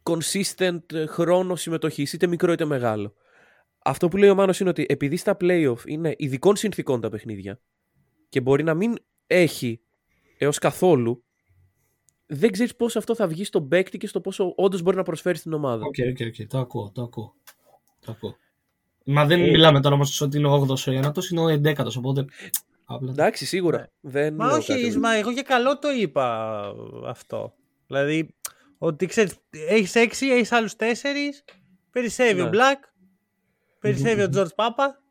consistent 0.03 1.07
χρόνο 1.07 1.55
συμμετοχής, 1.55 2.13
είτε 2.13 2.27
μικρό 2.27 2.51
είτε 2.51 2.65
μεγάλο. 2.65 3.13
Αυτό 3.83 4.07
που 4.07 4.17
λέει 4.17 4.29
ο 4.29 4.35
Μάνος 4.35 4.59
είναι 4.59 4.69
ότι 4.69 4.85
επειδή 4.89 5.15
στα 5.15 5.37
playoff 5.41 5.85
είναι 5.85 6.13
ειδικών 6.17 6.55
συνθήκων 6.55 7.01
τα 7.01 7.09
παιχνίδια 7.09 7.59
και 8.29 8.41
μπορεί 8.41 8.63
να 8.63 8.73
μην 8.73 8.95
έχει 9.27 9.81
έως 10.37 10.57
καθόλου, 10.57 11.23
δεν 12.25 12.51
ξέρεις 12.51 12.75
πώς 12.75 12.95
αυτό 12.95 13.15
θα 13.15 13.27
βγει 13.27 13.43
στον 13.43 13.67
παίκτη 13.67 13.97
και 13.97 14.07
στο 14.07 14.21
πόσο 14.21 14.53
όντως 14.55 14.81
μπορεί 14.81 14.97
να 14.97 15.03
προσφέρει 15.03 15.37
στην 15.37 15.53
ομάδα. 15.53 15.85
Οκ, 15.85 15.95
οκ, 16.09 16.27
οκ. 16.27 16.47
Το 16.47 16.57
ακούω, 16.57 16.91
το 16.93 17.01
ακούω. 17.01 17.33
Το 17.99 18.11
ακούω. 18.11 18.35
Μα 19.05 19.25
δεν 19.25 19.39
Ε, 19.41 19.49
μιλάμε 19.49 19.81
τώρα 19.81 19.95
όμως 19.95 20.21
ότι 20.21 20.37
είναι 20.37 20.47
ο 20.47 20.67
8ο 20.69 20.79
ή 20.79 20.95
ο 20.95 20.99
9ο, 20.99 21.31
είναι 21.31 21.41
ο 21.41 21.47
11ο. 21.47 21.95
Οπότε. 21.97 22.25
Απλά. 22.85 23.11
Εντάξει, 23.11 23.45
σίγουρα. 23.45 23.77
Ναι. 23.77 24.11
Δεν 24.11 24.33
Μα 24.33 24.45
λέω 24.45 24.55
όχι, 24.55 24.67
κάτι. 24.67 24.85
Ισμά, 24.85 25.09
εγώ 25.09 25.31
για 25.31 25.41
καλό 25.41 25.79
το 25.79 25.89
είπα 25.89 26.59
αυτό. 27.05 27.53
Δηλαδή, 27.87 28.35
ότι 28.83 29.05
ξέρεις, 29.05 29.35
έχεις 29.49 29.95
έξι, 29.95 30.27
έχεις 30.27 30.51
άλλους 30.51 30.75
τέσσερις, 30.75 31.43
περισσεύει 31.91 32.41
Ναι. 32.41 32.47
ο 32.47 32.49
Black, 32.53 32.79
περισσεύει 33.79 34.21
ο 34.21 34.29
George 34.35 34.55
Πάπα. 34.55 35.01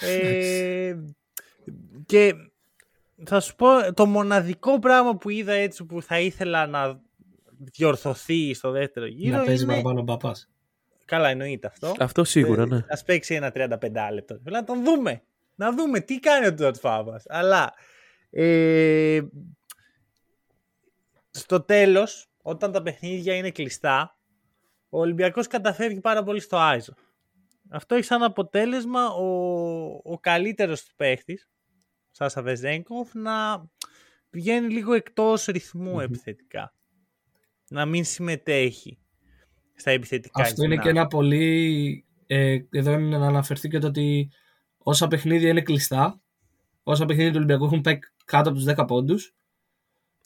Ε, 0.00 0.94
και 2.06 2.34
θα 3.24 3.40
σου 3.40 3.54
πω, 3.56 3.94
το 3.94 4.06
μοναδικό 4.06 4.78
πράγμα 4.78 5.16
που 5.16 5.30
είδα 5.30 5.52
έτσι 5.52 5.84
που 5.84 6.02
θα 6.02 6.20
ήθελα 6.20 6.66
να 6.66 7.00
διορθωθεί 7.58 8.54
στο 8.54 8.70
δεύτερο 8.70 9.06
γύρο 9.06 9.36
να 9.36 9.44
παίζει 9.44 9.62
είναι... 9.62 9.72
παραπάνω 9.72 10.00
ο 10.00 10.04
παπάς. 10.04 10.50
Καλά 11.04 11.28
εννοείται 11.28 11.66
αυτό. 11.66 11.94
Αυτό 11.98 12.24
σίγουρα, 12.24 12.66
ναι. 12.66 12.76
Α 12.76 13.04
παίξει 13.04 13.34
ένα 13.34 13.52
35 13.54 13.68
λεπτό. 14.12 14.40
Θέλω 14.44 14.56
να 14.56 14.64
τον 14.64 14.84
δούμε. 14.84 15.22
Να 15.54 15.72
δούμε 15.72 16.00
τι 16.00 16.18
κάνει 16.20 16.46
ο 16.46 16.54
Τζορτ 16.54 16.76
Φάβα. 16.76 17.20
Αλλά 17.28 17.74
ε, 18.30 19.20
στο 21.30 21.60
τέλος, 21.60 22.28
όταν 22.48 22.72
τα 22.72 22.82
παιχνίδια 22.82 23.34
είναι 23.34 23.50
κλειστά, 23.50 24.18
ο 24.88 24.98
Ολυμπιακός 25.00 25.46
καταφεύγει 25.46 26.00
πάρα 26.00 26.22
πολύ 26.22 26.40
στο 26.40 26.56
Άιζο. 26.56 26.94
Αυτό 27.68 27.94
έχει 27.94 28.04
σαν 28.04 28.22
αποτέλεσμα 28.22 29.08
ο, 29.08 29.24
ο 30.04 30.18
καλύτερος 30.20 30.84
του 30.84 30.94
παίχτης, 30.96 31.48
Σάσα 32.10 32.42
Βεζέγκοφ, 32.42 33.14
να 33.14 33.64
βγαίνει 34.30 34.68
λίγο 34.72 34.92
εκτός 34.92 35.44
ρυθμού 35.44 35.90
Μμμ. 35.92 36.00
επιθετικά. 36.00 36.74
Να 37.68 37.86
μην 37.86 38.04
συμμετέχει 38.04 38.98
στα 39.74 39.90
επιθετικά 39.90 40.42
Αυτό 40.42 40.64
είναι 40.64 40.74
και 40.74 40.82
γυμνά. 40.82 41.00
ένα 41.00 41.08
πολύ. 41.08 42.04
Ε, 42.26 42.58
εδώ 42.70 42.92
είναι 42.92 43.18
να 43.18 43.26
αναφερθεί 43.26 43.68
και 43.68 43.78
το 43.78 43.86
ότι 43.86 44.30
όσα 44.78 45.08
παιχνίδια 45.08 45.48
είναι 45.48 45.62
κλειστά, 45.62 46.20
όσα 46.82 47.04
παιχνίδια 47.04 47.30
του 47.30 47.36
Ολυμπιακού 47.36 47.64
έχουν 47.64 47.80
πάει 47.80 47.98
κάτω 48.24 48.48
από 48.48 48.58
τους 48.58 48.66
10 48.76 48.84
πόντους, 48.86 49.34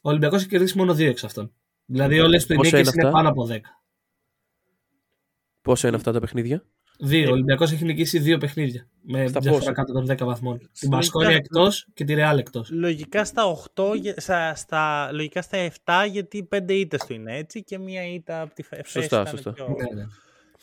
ο 0.02 0.08
Ολυμπιακός 0.08 0.40
έχει 0.40 0.48
κερδίσει 0.48 0.78
μόνο 0.78 0.92
2 0.92 1.00
εξ 1.00 1.24
αυτών. 1.24 1.52
Δηλαδή 1.86 2.20
όλες 2.20 2.46
του 2.46 2.52
οι 2.52 2.56
Πόσα 2.56 2.76
νίκες 2.76 2.92
είναι 2.94 3.00
είναι 3.02 3.08
αυτά; 3.08 3.22
πάνω 3.22 3.28
από 3.28 3.46
10. 3.50 3.58
Πόσα 5.62 5.86
είναι 5.88 5.96
αυτά 5.96 6.12
τα 6.12 6.20
παιχνίδια; 6.20 6.64
Δύο. 6.98 7.28
Ο 7.28 7.32
Ολυμπιακός 7.32 7.72
έχει 7.72 7.84
νικήσει 7.84 8.18
δύο 8.18 8.38
παιχνίδια. 8.38 8.88
Με 9.02 9.26
Στα 9.26 9.40
διαφορά 9.40 9.58
πόσα; 9.64 9.72
κάτω 9.72 9.92
των 9.92 10.06
10 10.10 10.24
βαθμών. 10.24 10.58
Την 10.58 10.68
Λογικά- 10.80 10.96
Πασκόνια 10.96 11.36
εκτός 11.36 11.86
και 11.94 12.04
τη 12.04 12.14
Ρεάλ 12.14 12.38
εκτός. 12.38 12.70
Λογικά 12.70 13.24
στα 13.24 13.44
8, 13.44 13.94
γε- 13.94 14.20
στα, 14.20 14.54
στα, 14.54 15.12
λογικά 15.12 15.42
στα 15.42 15.58
7 15.58 16.06
γιατί 16.10 16.48
5 16.50 16.74
ήττες 16.74 17.04
του 17.04 17.12
είναι 17.12 17.36
έτσι 17.36 17.62
και 17.64 17.78
μία 17.78 18.06
ήττα 18.06 18.40
από 18.40 18.54
τη 18.54 18.62
Φε- 18.62 18.86
Σωστά, 18.86 19.20
ήταν 19.20 19.26
σωστά. 19.26 19.52
πιο- 19.52 19.76
Ναι, 19.94 20.00
ναι. 20.02 20.06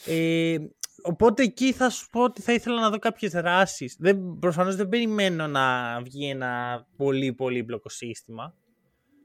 Ε, 0.05 0.57
οπότε 1.01 1.43
εκεί 1.43 1.72
θα 1.74 1.89
σου 1.89 2.09
πω 2.09 2.24
ότι 2.24 2.41
θα 2.41 2.53
ήθελα 2.53 2.82
να 2.82 2.89
δω 2.89 2.97
κάποιες 2.99 3.32
δράσεις. 3.32 3.95
Δεν, 3.99 4.38
προφανώς 4.39 4.76
δεν 4.76 4.89
περιμένω 4.89 5.47
να 5.47 5.97
βγει 6.01 6.30
ένα 6.30 6.86
πολύ 6.97 7.34
πολύπλοκο 7.34 7.89
σύστημα. 7.89 8.53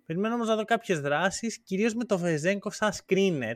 Περιμένω 0.07 0.35
όμως 0.35 0.49
να 0.49 0.57
δω 0.57 0.65
κάποιες 0.65 1.01
δράσεις, 1.01 1.59
κυρίως 1.59 1.95
με 1.95 2.05
το 2.05 2.19
Βεζέγκοφ 2.19 2.75
σαν 2.75 2.93
screener. 2.93 3.55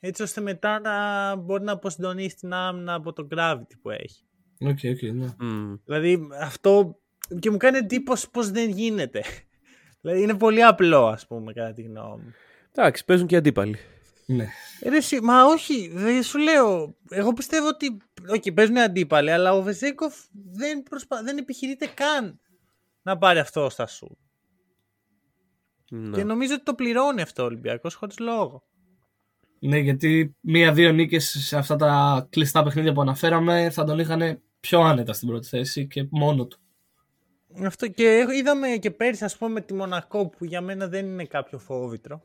Έτσι 0.00 0.22
ώστε 0.22 0.40
μετά 0.40 0.80
να 0.80 1.36
μπορεί 1.36 1.64
να 1.64 1.72
αποσυντονίσει 1.72 2.36
την 2.36 2.52
άμυνα 2.52 2.94
από 2.94 3.12
το 3.12 3.28
gravity 3.30 3.74
που 3.82 3.90
έχει. 3.90 4.24
Οκ, 4.60 4.78
οκ, 4.84 5.02
ναι. 5.12 5.26
Μμμ. 5.38 5.74
Δηλαδή 5.84 6.28
αυτό 6.40 6.98
και 7.38 7.50
μου 7.50 7.56
κάνει 7.56 7.78
εντύπωση 7.78 8.30
πως 8.30 8.50
δεν 8.50 8.70
γίνεται. 8.70 9.22
δηλαδή 10.00 10.22
είναι 10.22 10.34
πολύ 10.36 10.62
απλό 10.62 11.06
ας 11.06 11.26
πούμε 11.26 11.52
κατά 11.52 11.72
τη 11.72 11.82
γνώμη 11.82 12.22
μου. 12.22 12.32
Εντάξει, 12.72 13.04
παίζουν 13.04 13.26
και 13.26 13.36
αντίπαλοι. 13.36 13.78
ναι. 14.26 14.46
Ε, 14.80 14.88
Ρε, 14.88 14.96
εσύ, 14.96 15.20
μα 15.20 15.44
όχι, 15.44 15.90
δεν 15.94 16.22
σου 16.22 16.38
λέω. 16.38 16.96
Εγώ 17.08 17.32
πιστεύω 17.32 17.68
ότι. 17.68 17.96
Όχι, 18.28 18.52
παίζουν 18.52 18.78
αντίπαλοι, 18.78 19.30
αλλά 19.30 19.52
ο 19.52 19.62
Βεζένκοφ 19.62 20.14
δεν, 20.52 20.82
προσπα... 20.82 21.22
δεν 21.22 21.38
επιχειρείται 21.38 21.86
καν 21.94 22.40
να 23.02 23.18
πάρει 23.18 23.38
αυτό 23.38 23.70
στα 23.70 23.86
σουτ. 23.86 24.18
Ναι. 25.94 26.16
Και 26.16 26.24
νομίζω 26.24 26.54
ότι 26.54 26.62
το 26.62 26.74
πληρώνει 26.74 27.22
αυτό 27.22 27.42
ο 27.42 27.46
Ολυμπιακός 27.46 27.94
χωρίς 27.94 28.18
λόγο. 28.18 28.62
Ναι, 29.58 29.78
γιατί 29.78 30.36
μία-δύο 30.40 30.92
νίκες 30.92 31.36
σε 31.40 31.56
αυτά 31.56 31.76
τα 31.76 32.26
κλειστά 32.30 32.62
παιχνίδια 32.62 32.92
που 32.92 33.00
αναφέραμε 33.00 33.70
θα 33.70 33.84
τον 33.84 33.98
είχαν 33.98 34.42
πιο 34.60 34.80
άνετα 34.80 35.12
στην 35.12 35.28
πρώτη 35.28 35.48
θέση 35.48 35.86
και 35.86 36.06
μόνο 36.10 36.46
του. 36.46 36.58
Αυτό 37.64 37.88
και 37.88 38.26
είδαμε 38.38 38.68
και 38.68 38.90
πέρυσι, 38.90 39.24
ας 39.24 39.36
πούμε, 39.36 39.50
με 39.50 39.60
τη 39.60 39.74
Μονακό 39.74 40.28
που 40.28 40.44
για 40.44 40.60
μένα 40.60 40.88
δεν 40.88 41.06
είναι 41.06 41.24
κάποιο 41.24 41.58
φόβητρο. 41.58 42.22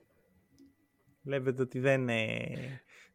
Βλέπετε 1.21 1.61
ότι 1.61 1.79
δεν, 1.79 2.01
είναι... 2.01 2.37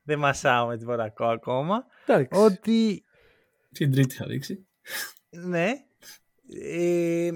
δεν 0.02 0.18
μασάω 0.18 0.66
με 0.66 0.76
τη 0.76 0.84
Μονακό 0.84 1.24
ακόμα. 1.24 1.86
Εντάξει. 2.07 2.40
Ότι 2.40 3.05
Την 3.72 3.92
τρίτη 3.92 4.14
θα 4.14 4.26
δείξει. 4.26 4.66
Ναι. 5.30 5.72
Ε, 6.62 7.30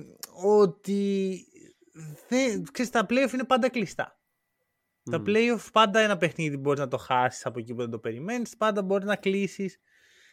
ότι 0.45 1.43
δεν, 2.29 2.65
ξέρεις, 2.73 2.91
τα 2.91 3.07
playoff 3.09 3.33
είναι 3.33 3.45
πάντα 3.45 3.69
κλειστά. 3.71 4.19
Τα 5.11 5.19
Μμμ. 5.19 5.25
playoff 5.29 5.67
πάντα 5.73 6.01
ένα 6.01 6.17
παιχνίδι 6.17 6.57
μπορείς 6.57 6.81
να 6.81 6.89
το 6.89 6.97
χάσεις 6.97 7.47
από 7.47 7.59
εκεί 7.59 7.75
που 7.75 7.81
δεν 7.81 7.91
το 7.91 7.99
περιμένεις. 7.99 8.57
Πάντα 8.57 8.83
μπορείς 8.83 9.07
να 9.07 9.17
κλείσεις. 9.17 9.79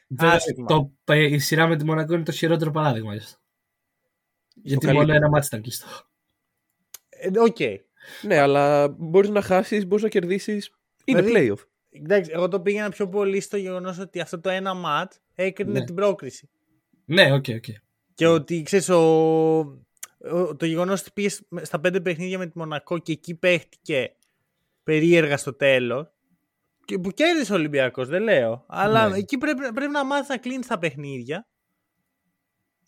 Βέβαια, 0.07 0.35
Άσχημα. 0.35 0.67
το, 0.67 0.91
ε, 1.05 1.23
η 1.23 1.39
σειρά 1.39 1.67
με 1.67 1.75
τη 1.77 1.85
Μονακό 1.85 2.13
είναι 2.13 2.23
το 2.23 2.31
χειρότερο 2.31 2.71
παράδειγμα 2.71 3.11
γι' 3.13 3.19
αυτό. 3.19 3.39
Γιατί 4.53 4.85
μόνο 4.85 4.97
καλύτερο. 4.97 5.17
ένα 5.25 5.29
ματς 5.29 5.45
ήταν 5.45 5.61
κλειστό. 5.61 5.87
Ε, 7.09 7.39
Οκ. 7.39 7.57
Ναι, 8.21 8.37
αλλά 8.39 8.87
μπορείς 8.87 9.29
να 9.29 9.41
χάσεις, 9.41 9.85
μπορείς 9.87 10.03
να 10.03 10.09
κερδίσεις. 10.09 10.71
Είναι 11.05 11.21
Δηλαδή- 11.21 11.51
playoff. 11.53 11.63
Εντάξει, 11.89 12.31
εγώ 12.33 12.47
το 12.47 12.61
πήγαινα 12.61 12.89
πιο 12.89 13.07
πολύ 13.09 13.39
στο 13.39 13.57
γεγονός 13.57 13.99
ότι 13.99 14.19
αυτό 14.19 14.39
το 14.39 14.49
ένα 14.49 14.73
ματς 14.73 15.13
έκρινε 15.35 15.79
Ναι. 15.79 15.85
την 15.85 15.95
πρόκριση. 15.95 16.49
Ναι, 17.05 17.33
οκ, 17.33 17.45
οκ. 17.55 17.65
Και 18.13 18.27
ότι 18.27 18.61
ξέρεις, 18.61 18.89
ο, 18.89 18.97
ο- 19.59 19.84
το 20.57 20.65
γεγονός 20.65 21.01
ότι 21.01 21.09
πήγες 21.13 21.41
στα 21.61 21.79
πέντε 21.79 22.01
παιχνίδια 22.01 22.37
με 22.37 22.45
τη 22.47 22.57
Μονακό 22.57 22.97
και 22.97 23.11
εκεί 23.11 23.35
παίχτηκε 23.35 24.15
περίεργα 24.83 25.37
στο 25.37 25.55
τέλος. 25.55 26.07
Και 26.85 26.99
που 26.99 27.09
κέρδισε 27.11 27.51
ο 27.51 27.55
Ολυμπιακός, 27.55 28.07
δεν 28.07 28.21
λέω. 28.23 28.65
Αλλά 28.67 29.09
Ναι. 29.09 29.17
εκεί 29.17 29.37
πρέπει, 29.37 29.73
πρέπει 29.73 29.91
να 29.91 30.05
μάθεις 30.05 30.27
να 30.29 30.37
κλείνεις 30.37 30.67
τα 30.67 30.77
παιχνίδια 30.79 31.47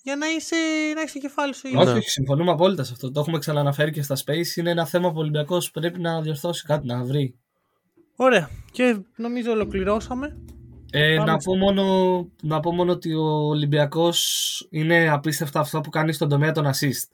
για 0.04 0.16
να 0.16 0.28
είσαι 0.28 0.56
να 0.96 1.02
έχεις 1.02 1.14
το 1.14 1.20
κεφάλι 1.20 1.54
σου 1.56 1.68
ήλιο. 1.68 1.80
Όχι, 1.80 1.92
Ναι. 1.92 1.98
όχι, 1.98 2.10
συμφωνούμε 2.10 2.52
απόλυτα 2.52 2.84
σε 2.84 2.94
αυτό. 2.94 3.12
Το 3.12 3.20
έχουμε 3.20 3.38
ξαναναφέρει 3.40 3.92
και 3.92 4.02
στα 4.02 4.16
Space. 4.26 4.56
Είναι 4.56 4.70
ένα 4.72 4.86
θέμα 4.86 5.10
που 5.12 5.18
ο 5.18 5.22
Ολυμπιακός 5.22 5.72
πρέπει 5.72 6.00
να 6.00 6.22
διορθώσει 6.22 6.66
κάτι, 6.66 6.86
να 6.88 7.04
βρει. 7.04 7.40
Ωραία. 8.16 8.50
Και 8.72 9.00
νομίζω 9.16 9.52
ολοκληρώσαμε. 9.52 10.38
Ε, 10.92 11.16
Πάμε 11.18 11.32
να, 11.32 11.40
στο- 11.40 11.52
πω 11.52 11.58
μόνο, 11.58 11.84
να 12.42 12.60
πω 12.60 12.72
μόνο 12.74 12.92
ότι 12.92 13.14
ο 13.14 13.24
Ολυμπιακός 13.28 14.68
είναι 14.70 15.10
απίστευτα 15.10 15.60
αυτό 15.60 15.82
που 15.82 15.90
κάνει 15.90 16.14
στον 16.14 16.30
τομέα 16.30 16.52
των 16.52 16.66
assist. 16.66 17.08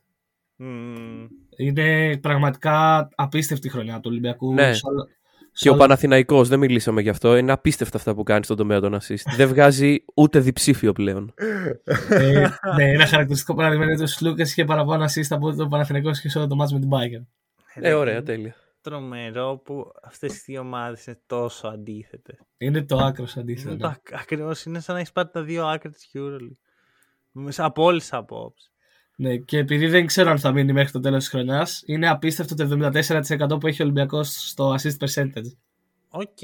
Μμμ. 0.55 1.27
Είναι 1.57 2.17
πραγματικά 2.17 3.09
απίστευτη 3.15 3.69
χρονιά 3.69 3.95
του 3.95 4.01
Ολυμπιακού. 4.11 4.53
Ναι. 4.53 4.73
σε 4.73 4.81
όλο- 4.83 5.07
σε 5.55 5.63
Και 5.63 5.69
ο 5.69 5.71
όλο- 5.71 5.81
Παναθηναϊκός, 5.81 6.47
δεν 6.49 6.59
μιλήσαμε 6.59 7.01
γι' 7.01 7.09
αυτό. 7.09 7.37
Είναι 7.37 7.51
απίστευτα 7.51 7.97
αυτά 7.97 8.15
που 8.15 8.23
κάνει 8.23 8.43
στον 8.43 8.57
τομέα 8.57 8.79
των 8.79 8.95
assist. 9.01 9.23
δεν 9.35 9.47
βγάζει 9.47 10.03
ούτε 10.15 10.39
διψήφιο 10.39 10.91
πλέον. 10.93 11.33
ε, 12.09 12.47
ναι, 12.75 12.83
ένα 12.89 13.05
χαρακτηριστικό 13.05 13.53
παράδειγμα 13.53 13.83
είναι 13.83 13.93
ότι 13.93 14.03
ο 14.03 14.07
Σλούκας 14.07 14.51
είχε 14.51 14.65
παραπάνω 14.65 15.03
assist 15.03 15.25
από 15.29 15.55
τον 15.55 15.69
Παναθηναϊκός 15.69 16.19
και 16.21 16.29
σε 16.29 16.37
όλο 16.37 16.47
το 16.47 16.55
μάτς 16.55 16.73
με 16.73 16.79
την 16.79 16.89
Bayern. 16.91 17.25
Ε, 17.73 17.93
ωραία, 17.93 18.23
τέλεια. 18.23 18.55
Τρομερό 18.81 19.61
που 19.65 19.91
αυτές 20.03 20.37
οι 20.37 20.41
δύο 20.45 20.61
ομάδες 20.61 21.05
είναι 21.05 21.19
τόσο 21.25 21.67
αντίθετες. 21.67 22.39
Είναι 22.57 22.83
το 22.83 22.97
άκρος 22.97 23.33
Είναι 23.33 23.41
αντίθετο. 23.43 23.77
το 23.77 23.87
ακ- 23.87 24.13
ακριβώς 24.13 24.63
είναι 24.65 24.79
σαν 24.79 24.93
να 24.95 24.99
έχεις 25.01 25.11
πάρει 25.13 25.29
τα 25.31 25.43
δύο 25.43 25.65
άκρα 25.65 25.89
της 25.91 26.11
EuroLeague. 26.13 26.57
Μέσα 27.31 27.65
Από 27.65 27.83
όλες 27.83 28.01
τις 28.01 28.13
απόψεις. 28.13 28.72
Ναι, 29.15 29.37
και 29.37 29.57
επειδή 29.57 29.87
δεν 29.87 30.05
ξέρω 30.05 30.29
αν 30.29 30.39
θα 30.39 30.51
μείνει 30.51 30.73
μέχρι 30.73 30.91
το 30.91 30.99
τέλος 30.99 31.19
της 31.19 31.29
χρονιάς, 31.29 31.83
είναι 31.85 32.09
απίστευτο 32.09 32.55
το 32.55 32.63
74% 32.63 33.59
που 33.59 33.67
έχει 33.67 33.81
ο 33.81 33.85
Ολυμπιακός 33.85 34.49
στο 34.49 34.75
assist 34.75 34.97
percentage. 35.07 35.51
Οκ. 36.09 36.41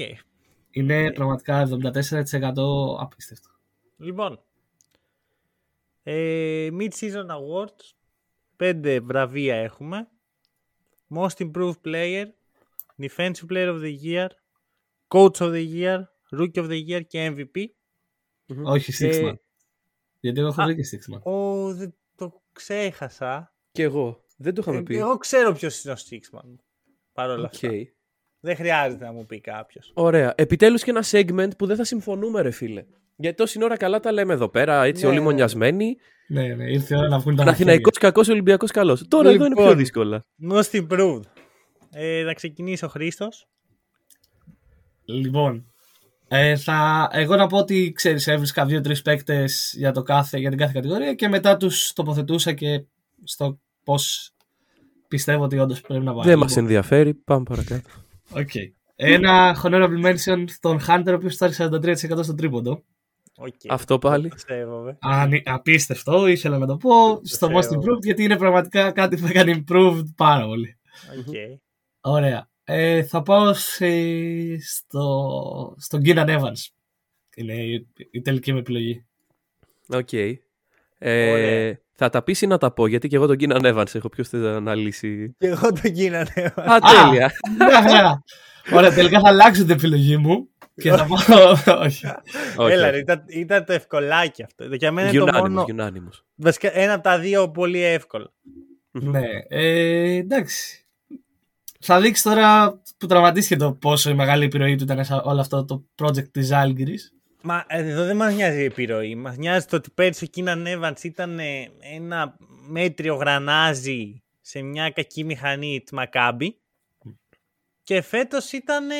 Είναι 0.70 1.12
πραγματικά 1.12 1.68
74% 1.68 2.54
απίστευτο. 2.98 3.48
Λοιπόν. 3.96 4.40
Ε, 6.02 6.68
Mid-Season 6.78 7.26
Awards. 7.26 7.92
Πέντε 8.56 9.00
βραβεία 9.00 9.54
έχουμε. 9.54 10.08
Most 11.14 11.50
Improved 11.50 11.80
Player. 11.84 12.24
Defensive 12.98 13.46
Player 13.48 13.68
of 13.68 13.80
the 13.82 13.96
Year. 14.04 14.26
Coach 15.08 15.36
of 15.38 15.52
the 15.52 15.66
Year. 15.74 15.98
Rookie 16.30 16.62
of 16.62 16.68
the 16.68 16.88
Year 16.88 17.06
και 17.06 17.34
MVP. 17.36 17.64
Όχι, 18.62 19.04
Ε, 19.04 19.10
Sixth 19.10 19.23
Man. 19.23 19.34
Γιατί 20.20 20.38
εγώ 20.38 20.48
έχω 20.48 20.62
α, 20.62 20.64
βρει 20.64 20.74
και 20.74 20.88
Sixth 20.92 21.09
Man. 21.09 21.22
Ο, 21.22 21.74
δεν 21.74 21.90
το 21.90 21.96
ξέχασα. 22.52 23.54
Και 23.72 23.82
εγώ. 23.82 24.24
Δεν 24.36 24.54
το 24.54 24.60
είχαμε 24.62 24.78
Ε, 24.78 24.82
πει. 24.82 24.96
εγώ 24.96 25.16
ξέρω 25.16 25.52
ποιος 25.52 25.84
είναι 25.84 25.92
ο 25.92 25.96
Sixth 26.10 26.34
Man. 26.34 26.54
Παρ' 27.12 27.30
όλα 27.30 27.44
Οκ. 27.44 27.54
αυτά. 27.54 27.68
Δεν 28.40 28.56
χρειάζεται 28.56 29.04
να 29.04 29.12
μου 29.12 29.26
πει 29.26 29.40
κάποιος. 29.40 29.90
Ωραία. 29.94 30.32
Επιτέλους 30.36 30.82
και 30.82 30.90
ένα 30.90 31.04
segment 31.10 31.56
που 31.58 31.66
δεν 31.66 31.76
θα 31.76 31.84
συμφωνούμε, 31.84 32.40
ρε 32.42 32.50
φίλε. 32.50 32.84
Γιατί 33.16 33.36
τόση 33.36 33.64
ώρα 33.64 33.76
καλά 33.76 34.00
τα 34.00 34.12
λέμε 34.12 34.32
εδώ 34.32 34.48
πέρα, 34.48 34.84
έτσι 34.84 35.02
Ναι, 35.02 35.08
όλοι 35.08 35.18
ναι. 35.18 35.24
μονιασμένοι. 35.24 35.96
Ναι, 36.28 36.54
ναι, 36.54 36.70
ήρθε 36.70 36.94
η 36.94 36.98
ώρα 36.98 37.08
να 37.08 37.18
βγουν 37.18 37.36
τα 37.36 37.42
Παναθηναϊκός 37.44 37.98
κακός, 37.98 38.28
Ολυμπιακός 38.28 38.70
καλός. 38.70 39.08
Τώρα 39.08 39.30
εδώ 39.30 39.44
είναι 39.44 39.54
πιο 39.54 39.62
Λοιπόν. 39.62 39.78
δύσκολα. 39.78 40.26
Most 40.52 40.70
Improved. 40.88 41.20
Ε, 41.90 42.22
να 42.22 42.32
ξεκινήσει 42.34 42.84
ο 42.84 42.88
Χρήστος. 42.88 43.48
Λοιπόν, 45.04 45.69
ε, 46.32 46.56
θα, 46.56 47.08
εγώ 47.12 47.36
να 47.36 47.46
πω 47.46 47.58
ότι 47.58 47.92
ξέρεις, 47.92 48.26
έβρισκα 48.26 48.66
δύο-τρεις 48.66 49.02
παίκτες 49.02 49.74
για, 49.76 49.92
το 49.92 50.02
κάθε, 50.02 50.38
για 50.38 50.48
την 50.48 50.58
κάθε 50.58 50.72
κατηγορία 50.74 51.14
και 51.14 51.28
μετά 51.28 51.56
τους 51.56 51.92
τοποθετούσα 51.92 52.52
και 52.52 52.84
στο 53.24 53.60
πώς 53.84 54.32
πιστεύω 55.08 55.44
ότι 55.44 55.58
όντως 55.58 55.80
πρέπει 55.80 56.04
να 56.04 56.12
βάλω. 56.12 56.24
Δεν 56.24 56.38
μας 56.38 56.56
ενδιαφέρει. 56.56 57.14
Πάμε 57.14 57.42
παρακάτω. 57.42 57.88
Οκ. 58.30 58.50
Ένα 58.96 59.56
honorable 59.62 60.04
mention 60.04 60.44
στον 60.46 60.80
Hunter, 60.88 61.06
ο 61.06 61.12
οποίος 61.12 61.34
φτάσει 61.34 61.68
43% 61.72 61.94
στο 62.22 62.34
τρίποντο. 62.34 62.82
Οκ. 63.36 63.54
Αυτό 63.68 63.98
πάλι. 63.98 64.28
Το 64.28 64.36
σέβομαι. 64.38 64.96
Αν, 65.00 65.30
απίστευτο, 65.44 66.26
ήθελα 66.26 66.58
να 66.58 66.66
το 66.66 66.76
πω 66.76 67.20
στο 67.22 67.48
ξέρω. 67.48 67.58
most 67.58 67.78
improved, 67.78 68.02
γιατί 68.02 68.22
είναι 68.22 68.36
πραγματικά 68.36 68.90
κάτι 68.90 69.16
που 69.16 69.26
έκανε 69.26 69.64
improved 69.64 70.04
πάρα 70.16 70.46
πολύ. 70.46 70.78
Οκ. 71.18 71.34
Ωραία. 72.00 72.49
Ε, 72.64 73.02
θα 73.02 73.22
πάω 73.22 73.52
σε, 73.54 73.86
στο, 74.60 75.74
στον 75.78 76.00
Keenan 76.04 76.26
Evans. 76.38 76.66
Είναι 77.36 77.54
η, 77.54 77.86
η 78.10 78.20
τελική 78.20 78.52
μου 78.52 78.58
επιλογή. 78.58 79.04
Οκ. 79.88 80.12
Ε, 80.12 81.30
Ωραία. 81.30 81.78
θα 81.92 82.08
τα 82.08 82.22
πεις 82.22 82.40
ή 82.42 82.46
να 82.46 82.58
τα 82.58 82.72
πω, 82.72 82.86
γιατί 82.86 83.08
και 83.08 83.16
εγώ 83.16 83.26
τον 83.26 83.36
Keenan 83.40 83.74
Evans 83.74 83.94
έχω. 83.94 84.08
Ποιος 84.08 84.28
θέλει 84.28 84.42
να 84.42 84.56
αναλύσει. 84.56 85.34
Και 85.38 85.46
εγώ 85.46 85.72
τον 85.72 85.90
Keenan. 85.92 86.52
Α, 86.56 86.78
τέλεια. 86.78 87.32
Μια 87.58 87.82
χαρά. 87.82 88.22
Ωραία, 88.72 88.92
τελικά 88.92 89.20
θα 89.20 89.28
αλλάξω 89.28 89.62
την 89.62 89.70
επιλογή 89.70 90.16
μου 90.16 90.48
και 90.74 90.90
θα 90.90 91.06
πω. 91.06 91.14
Όχι. 91.78 92.06
Όχι, 92.56 92.72
Έλα, 92.72 92.82
όχι. 92.86 92.90
ρε, 92.90 92.98
ήταν, 92.98 93.24
ήταν 93.28 93.64
το 93.64 93.72
ευκολάκι 93.72 94.42
αυτό. 94.42 94.74
Για 94.74 94.92
μένα 94.92 95.08
είναι 95.10 95.18
το 95.18 95.26
Unanimous, 95.26 95.40
μόνο. 95.48 95.64
unanimous. 95.76 96.20
Βασικά 96.34 96.70
ένα 96.78 96.92
από 96.92 97.02
τα 97.02 97.18
δύο 97.18 97.50
πολύ 97.50 97.82
εύκολα. 97.84 98.32
ναι. 98.90 99.20
Ε, 99.48 100.14
εντάξει. 100.16 100.79
Θα 101.82 102.00
δείξει 102.00 102.22
τώρα 102.22 102.80
που 102.98 103.06
τραυματίστηκε 103.06 103.56
το 103.56 103.72
πόσο 103.72 104.10
η 104.10 104.14
μεγάλη 104.14 104.44
επιρροή 104.44 104.76
του 104.76 104.84
ήταν 104.84 105.04
σε 105.04 105.20
όλο 105.24 105.40
αυτό 105.40 105.64
το 105.64 105.84
project 105.94 106.28
της 106.28 106.50
Άλγκυρης. 106.50 107.14
Μα 107.42 107.64
ε, 107.66 107.88
εδώ 107.88 108.04
δεν 108.04 108.16
μας 108.16 108.34
νοιάζει 108.34 108.60
η 108.60 108.64
επιρροή. 108.64 109.14
Μας 109.14 109.36
νοιάζει 109.36 109.66
το 109.66 109.76
ότι 109.76 109.90
πέρυσι 109.90 110.24
ο 110.24 110.26
Κίναν 110.26 110.64
Evans 110.68 111.02
ήταν 111.04 111.38
ε, 111.38 111.70
ένα 111.94 112.36
μέτριο 112.68 113.14
γρανάζι 113.14 114.22
σε 114.40 114.62
μια 114.62 114.90
κακή 114.90 115.24
μηχανή 115.24 115.80
της 115.80 115.92
Μακάμπη 115.92 116.60
και 117.82 118.00
φέτος 118.00 118.52
ήταν 118.52 118.90
ε, 118.90 118.94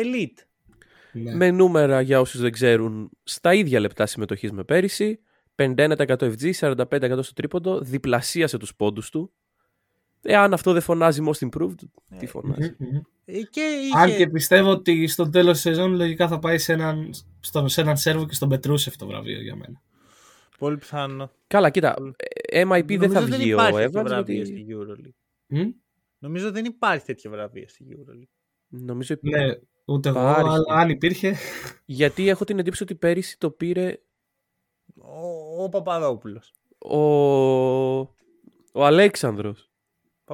elite. 0.00 0.44
Ναι. 1.12 1.34
Με 1.34 1.50
νούμερα 1.50 2.00
για 2.00 2.20
όσους 2.20 2.40
δεν 2.40 2.52
ξέρουν, 2.52 3.10
στα 3.22 3.54
ίδια 3.54 3.80
λεπτά 3.80 4.06
συμμετοχής 4.06 4.52
με 4.52 4.64
πέρυσι, 4.64 5.20
51% 5.54 5.96
FG, 6.06 6.52
45% 6.52 7.18
στο 7.22 7.32
τρίποντο, 7.34 7.80
διπλασίασε 7.80 8.58
τους 8.58 8.74
πόντους 8.74 9.10
του. 9.10 9.32
Εάν 10.22 10.52
αυτό 10.52 10.72
δεν 10.72 10.82
φωνάζει 10.82 11.22
most 11.26 11.48
improved, 11.48 11.74
τι 12.18 12.26
φωνάζει. 12.26 12.74
Μμμ, 12.78 12.88
μμμ. 12.88 13.00
Ε, 13.24 13.42
Και 13.42 13.60
είχε... 13.60 13.98
Αν 13.98 14.16
και 14.16 14.28
πιστεύω 14.28 14.70
ότι 14.70 15.06
στο 15.06 15.30
τέλος 15.30 15.52
της 15.52 15.60
σεζόν 15.60 15.94
λογικά 15.94 16.28
θα 16.28 16.38
πάει 16.38 16.58
σε 16.58 16.72
έναν, 16.72 17.10
στον, 17.40 17.68
σε 17.68 17.80
έναν 17.80 17.96
Σέρβο 17.96 18.26
και 18.26 18.34
στον 18.34 18.48
Πετρούσεφ 18.48 18.96
το 18.96 19.06
βραβείο 19.06 19.40
για 19.42 19.56
μένα. 19.56 19.82
Πολύ 20.58 20.76
πιθανό. 20.76 21.30
Καλά, 21.46 21.70
κοίτα, 21.70 21.96
ε, 22.48 22.62
MIP 22.66 22.96
δεν 22.98 23.10
θα 23.10 23.20
Νομίζω 23.20 23.36
βγει 23.36 23.52
ο 23.52 23.56
υπάρχει 23.56 23.76
τέτοιο 23.78 24.00
Evans, 24.00 24.04
βραβείο 24.04 24.34
γιατί 24.42 24.50
στη 24.50 24.66
EuroLeague. 24.70 25.12
Μμ; 25.46 25.70
Νομίζω 26.18 26.50
δεν 26.52 26.64
υπάρχει 26.64 27.04
τέτοιο 27.04 27.30
βραβείο 27.30 27.64
στη 27.68 27.86
EuroLeague. 27.90 28.28
νομίζω 28.68 29.14
Ναι, 29.20 29.54
ούτε 29.86 30.08
εγώ, 30.08 30.18
Υπάρχει. 30.20 30.40
αλλά 30.48 30.80
αν 30.80 30.88
υπήρχε. 30.90 31.36
γιατί 31.84 32.28
έχω 32.28 32.44
την 32.44 32.58
εντύπωση 32.58 32.82
ότι 32.82 32.94
πέρυσι 32.94 33.38
το 33.38 33.50
πήρε 33.50 33.96
Ο, 34.96 35.62
ο 35.62 35.68
Παπαδόπουλος. 35.68 36.52
ο, 36.78 36.98
ο 38.72 38.84
Αλέξανδρος 38.84 39.69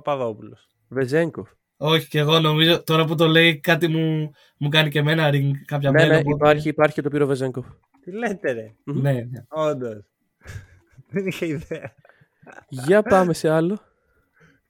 Παπαδόπουλος. 0.03 0.69
Βεζέγκοφ. 0.89 1.49
Όχι, 1.77 2.09
και 2.09 2.19
εγώ 2.19 2.39
νομίζω 2.41 2.83
τώρα 2.83 3.05
που 3.05 3.15
το 3.15 3.27
λέει 3.27 3.61
κάτι 3.61 3.89
μου, 3.89 4.31
μου 4.57 4.69
κάνει 4.69 4.91
και 4.91 4.99
εμένα 4.99 5.31
ring 5.33 5.51
κάποια 5.65 5.91
Ναι, 5.91 5.99
μέρα. 6.03 6.15
ναι, 6.15 6.21
οπότε- 6.21 6.35
υπάρχει, 6.37 6.69
υπάρχει 6.69 6.95
και 6.95 7.03
το 7.03 7.09
πήρε 7.11 7.25
ο 7.25 7.27
Βεζέγκοφ. 7.27 7.67
Τι 8.01 8.13
λέτε 8.13 8.53
ρε; 8.53 8.75
Ναι, 8.85 9.13
ναι. 9.13 9.45
Όντως. 9.49 10.05
δεν 11.11 11.27
είχα 11.27 11.47
ιδέα. 11.47 11.95
Για 12.69 13.03
πάμε 13.03 13.33
σε 13.35 13.49
άλλο. 13.49 13.79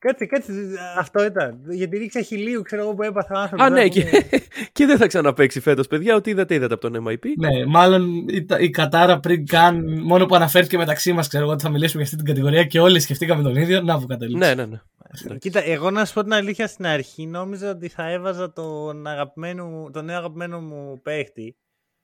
Κάτσε, 0.07 0.27
κάτσε. 0.27 0.53
Αυτό 0.99 1.25
ήταν. 1.25 1.61
Γιατί 1.69 1.99
ρίξα 1.99 2.23
χιλίου, 2.23 2.63
ξέρω 2.63 2.83
εγώ 2.83 2.95
που 2.95 3.03
έπαθα 3.03 3.35
ο 3.37 3.39
άνθρωπος. 3.41 3.67
Α, 3.67 3.71
ναι, 3.71 3.81
να 3.83 3.89
και, 3.89 4.05
πούμε. 4.05 4.41
και 4.73 4.87
δεν 4.87 4.97
θα 4.97 5.07
ξαναπαίξει 5.07 5.61
φέτος, 5.61 5.87
παιδιά. 5.87 6.15
Ό,τι 6.15 6.31
είδατε, 6.31 6.55
είδατε 6.55 6.75
από 6.75 6.91
τον 6.91 7.05
MIP. 7.09 7.25
Ναι, 7.39 7.67
μάλλον 7.67 8.29
η, 8.29 8.47
η 8.59 8.71
Κατάρα 8.71 9.21
πριν 9.21 9.47
καν, 9.47 10.01
μόνο 10.03 10.27
που 10.27 10.35
αναφέρθηκε 10.35 10.77
μεταξύ 10.77 11.13
μας, 11.13 11.29
ξέρω 11.29 11.45
εγώ 11.45 11.53
ότι 11.53 11.63
θα 11.63 11.71
μιλήσουμε 11.71 12.03
για 12.03 12.13
αυτή 12.13 12.17
την 12.17 12.35
κατηγορία 12.35 12.65
και 12.65 12.81
όλοι 12.81 13.01
σκεφτήκαμε 13.01 13.43
τον 13.43 13.57
ίδιο. 13.57 13.81
Να 13.81 13.99
που 13.99 14.07
κατέληξε. 14.07 14.55
Ναι, 14.55 14.55
ναι, 14.55 14.67
ναι. 14.67 15.37
Κοίτα, 15.39 15.65
εγώ 15.65 15.91
να 15.91 16.05
σου 16.05 16.15
πω 16.15 16.23
την 16.23 16.33
αλήθεια 16.33 16.67
στην 16.67 16.87
αρχή 16.87 17.27
νόμιζα 17.27 17.71
ότι 17.71 17.89
θα 17.89 18.11
έβαζα 18.11 18.53
τον, 18.53 19.07
αγαπημένο, 19.07 19.67
μου- 19.67 19.91
τον 19.91 20.05
νέο 20.05 20.17
αγαπημένο 20.17 20.61
μου 20.61 21.01
παίχτη, 21.03 21.57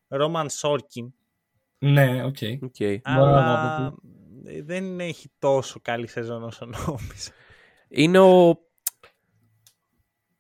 Ρόμαν 0.08 0.50
Σόρκιν. 0.50 1.12
Ναι, 1.78 2.24
ok. 2.24 2.36
Ok. 2.62 2.76
Μπορώ 3.16 3.30
να 3.30 3.42
Αλλά 3.42 3.94
ε, 4.44 4.62
δεν 4.62 5.00
έχει 5.00 5.30
τόσο 5.38 5.80
καλή 5.82 6.06
σεζόν 6.06 6.42
όσο 6.42 6.66
νόμιζα. 6.86 7.30
Είναι 7.94 8.18
ο. 8.18 8.48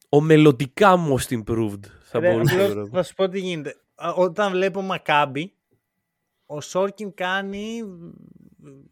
Ο 0.08 0.20
μελλοντικά 0.20 0.94
most 1.08 1.42
improved. 1.42 1.80
Θα 2.02 2.18
Ρε, 2.18 2.32
μπορούσα 2.32 2.54
απλώς 2.54 2.74
να 2.74 2.82
πω. 2.82 2.88
θα 2.88 3.02
σου 3.02 3.14
πω 3.14 3.28
τι 3.28 3.40
γίνεται. 3.40 3.76
Α, 3.94 4.12
Όταν 4.16 4.50
βλέπω 4.50 4.82
Μακάμπι, 4.82 5.54
ο 6.46 6.60
Σόρκιν 6.60 7.14
κάνει 7.14 7.82
μ, 7.82 8.10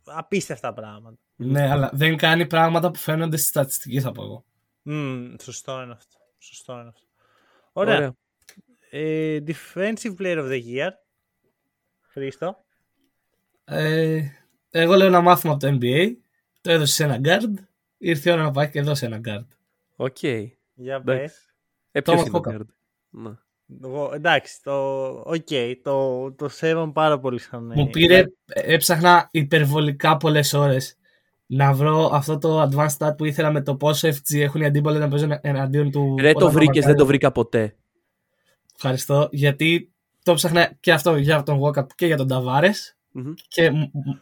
απίστευτα 0.05 0.73
πράγματα. 0.73 1.19
Ναι, 1.37 1.71
αλλά 1.71 1.91
δεν 1.93 2.17
κάνει 2.17 2.47
πράγματα 2.47 2.91
που 2.91 2.99
φαίνονται 2.99 3.37
στη 3.37 3.47
στατιστική, 3.47 4.01
θα 4.01 4.13
πω 4.13 4.23
εγώ. 4.23 4.45
Μμ, 4.83 5.35
σωστό 5.43 5.83
είναι 5.83 5.93
αυτό. 5.93 6.17
Σωστό 6.39 6.73
είναι 6.73 6.89
αυτό. 6.89 7.07
Ωραία. 7.73 7.97
Ωραία. 7.97 8.15
Ε, 8.91 9.39
defensive 9.47 10.17
Player 10.19 10.39
of 10.39 10.49
the 10.51 10.61
Year. 10.65 10.91
Χρήστο. 12.01 12.65
Ε, 13.65 14.23
εγώ 14.71 14.95
λέω 14.95 15.07
ένα 15.07 15.21
μάθημα 15.21 15.53
από 15.53 15.67
το 15.67 15.79
NBA. 15.81 16.13
Το 16.61 16.71
έδωσε 16.71 16.93
σε 16.93 17.05
ένα 17.05 17.21
guard. 17.25 17.55
Ήρθε 18.03 18.31
η 18.31 18.33
ώρα 18.33 18.43
να 18.43 18.51
πάει 18.51 18.71
και 18.71 18.79
εδώ 18.79 18.95
σε 18.95 19.07
ένα 19.07 19.21
guard. 19.25 19.47
Ok. 19.97 20.23
Για 20.75 20.95
Εντάξει. 20.97 21.23
πες. 21.23 21.55
Ε, 21.93 22.01
ποιος 22.01 22.21
Thomas 22.21 22.27
είναι 22.27 22.37
ο 22.37 22.41
Coca. 22.45 22.51
guard? 22.55 22.67
Ναι. 23.11 23.31
Εγώ, 23.85 24.11
εντάξει, 24.15 24.63
το, 24.63 25.21
okay, 25.21 25.75
το, 25.83 26.33
το 26.33 26.49
σέβομαι 26.49 26.93
πάρα 26.93 27.19
πολύ 27.19 27.39
σαν... 27.39 27.73
Μου 27.75 27.85
ε, 27.87 27.91
πήρε, 27.91 28.25
έψαχνα 28.45 29.29
υπερβολικά 29.31 30.17
πολλές 30.17 30.53
ώρες 30.53 30.97
να 31.47 31.73
βρω 31.73 32.11
αυτό 32.13 32.39
το 32.39 32.63
advanced 32.63 32.97
stat 32.99 33.17
που 33.17 33.25
ήθελα 33.25 33.53
με 33.53 33.63
το 33.63 33.77
πόσο 33.77 34.09
FG 34.09 34.35
έχουν 34.41 34.61
οι 34.61 34.65
αντίπαλοι 34.65 34.99
να 34.99 35.09
παίζουν 35.09 35.39
εναντίον 35.41 35.91
του. 35.91 36.17
Ρε 36.19 36.33
το 36.33 36.39
όταν 36.39 36.51
βρήκες, 36.51 36.67
μαρκάρει. 36.67 36.87
δεν 36.87 36.97
το 36.97 37.07
βρήκα 37.07 37.33
ποτέ. 37.33 37.77
Ευχαριστώ. 38.75 39.29
Γιατί 39.33 39.93
το 40.23 40.35
ψάχνα 40.35 40.73
και 40.81 40.93
αυτό 40.93 41.17
για 41.17 41.43
τον 41.43 41.61
Walkup 41.63 41.87
και 41.95 42.07
για 42.07 42.17
τον 42.17 42.29
Ταβάρες 42.29 42.71
Μμμ. 43.11 43.33
και 43.49 43.71
μ- 43.71 43.91
μ- 43.93 44.17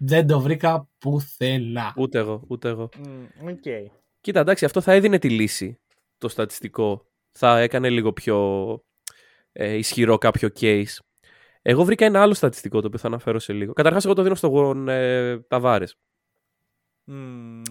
δεν 0.00 0.26
το 0.26 0.40
βρήκα 0.40 0.88
πουθενά. 0.98 1.94
Ούτε 1.96 2.18
εγώ, 2.18 2.44
ούτε 2.48 2.68
εγώ. 2.68 2.88
Μμ, 2.98 3.48
Οκ. 3.48 3.92
Κοίτα, 4.20 4.40
εντάξει, 4.40 4.64
αυτό 4.64 4.80
θα 4.80 4.92
έδινε 4.92 5.18
τη 5.18 5.30
λύση 5.30 5.78
το 6.18 6.28
στατιστικό. 6.28 7.06
Θα 7.32 7.58
έκανε 7.58 7.90
λίγο 7.90 8.12
πιο 8.12 8.36
ε, 9.52 9.74
ισχυρό 9.74 10.18
κάποιο 10.18 10.48
case. 10.60 10.96
Εγώ 11.62 11.84
βρήκα 11.84 12.04
ένα 12.04 12.22
άλλο 12.22 12.34
στατιστικό 12.34 12.80
το 12.80 12.86
οποίο 12.86 12.98
θα 12.98 13.06
αναφέρω 13.06 13.38
σε 13.38 13.52
λίγο. 13.52 13.72
Καταρχάς, 13.72 14.04
εγώ 14.04 14.14
το 14.14 14.22
δίνω 14.22 14.34
στον 14.34 14.88
ε, 14.88 15.38
Ταβάρες. 15.38 15.98
Μμ, 17.04 17.62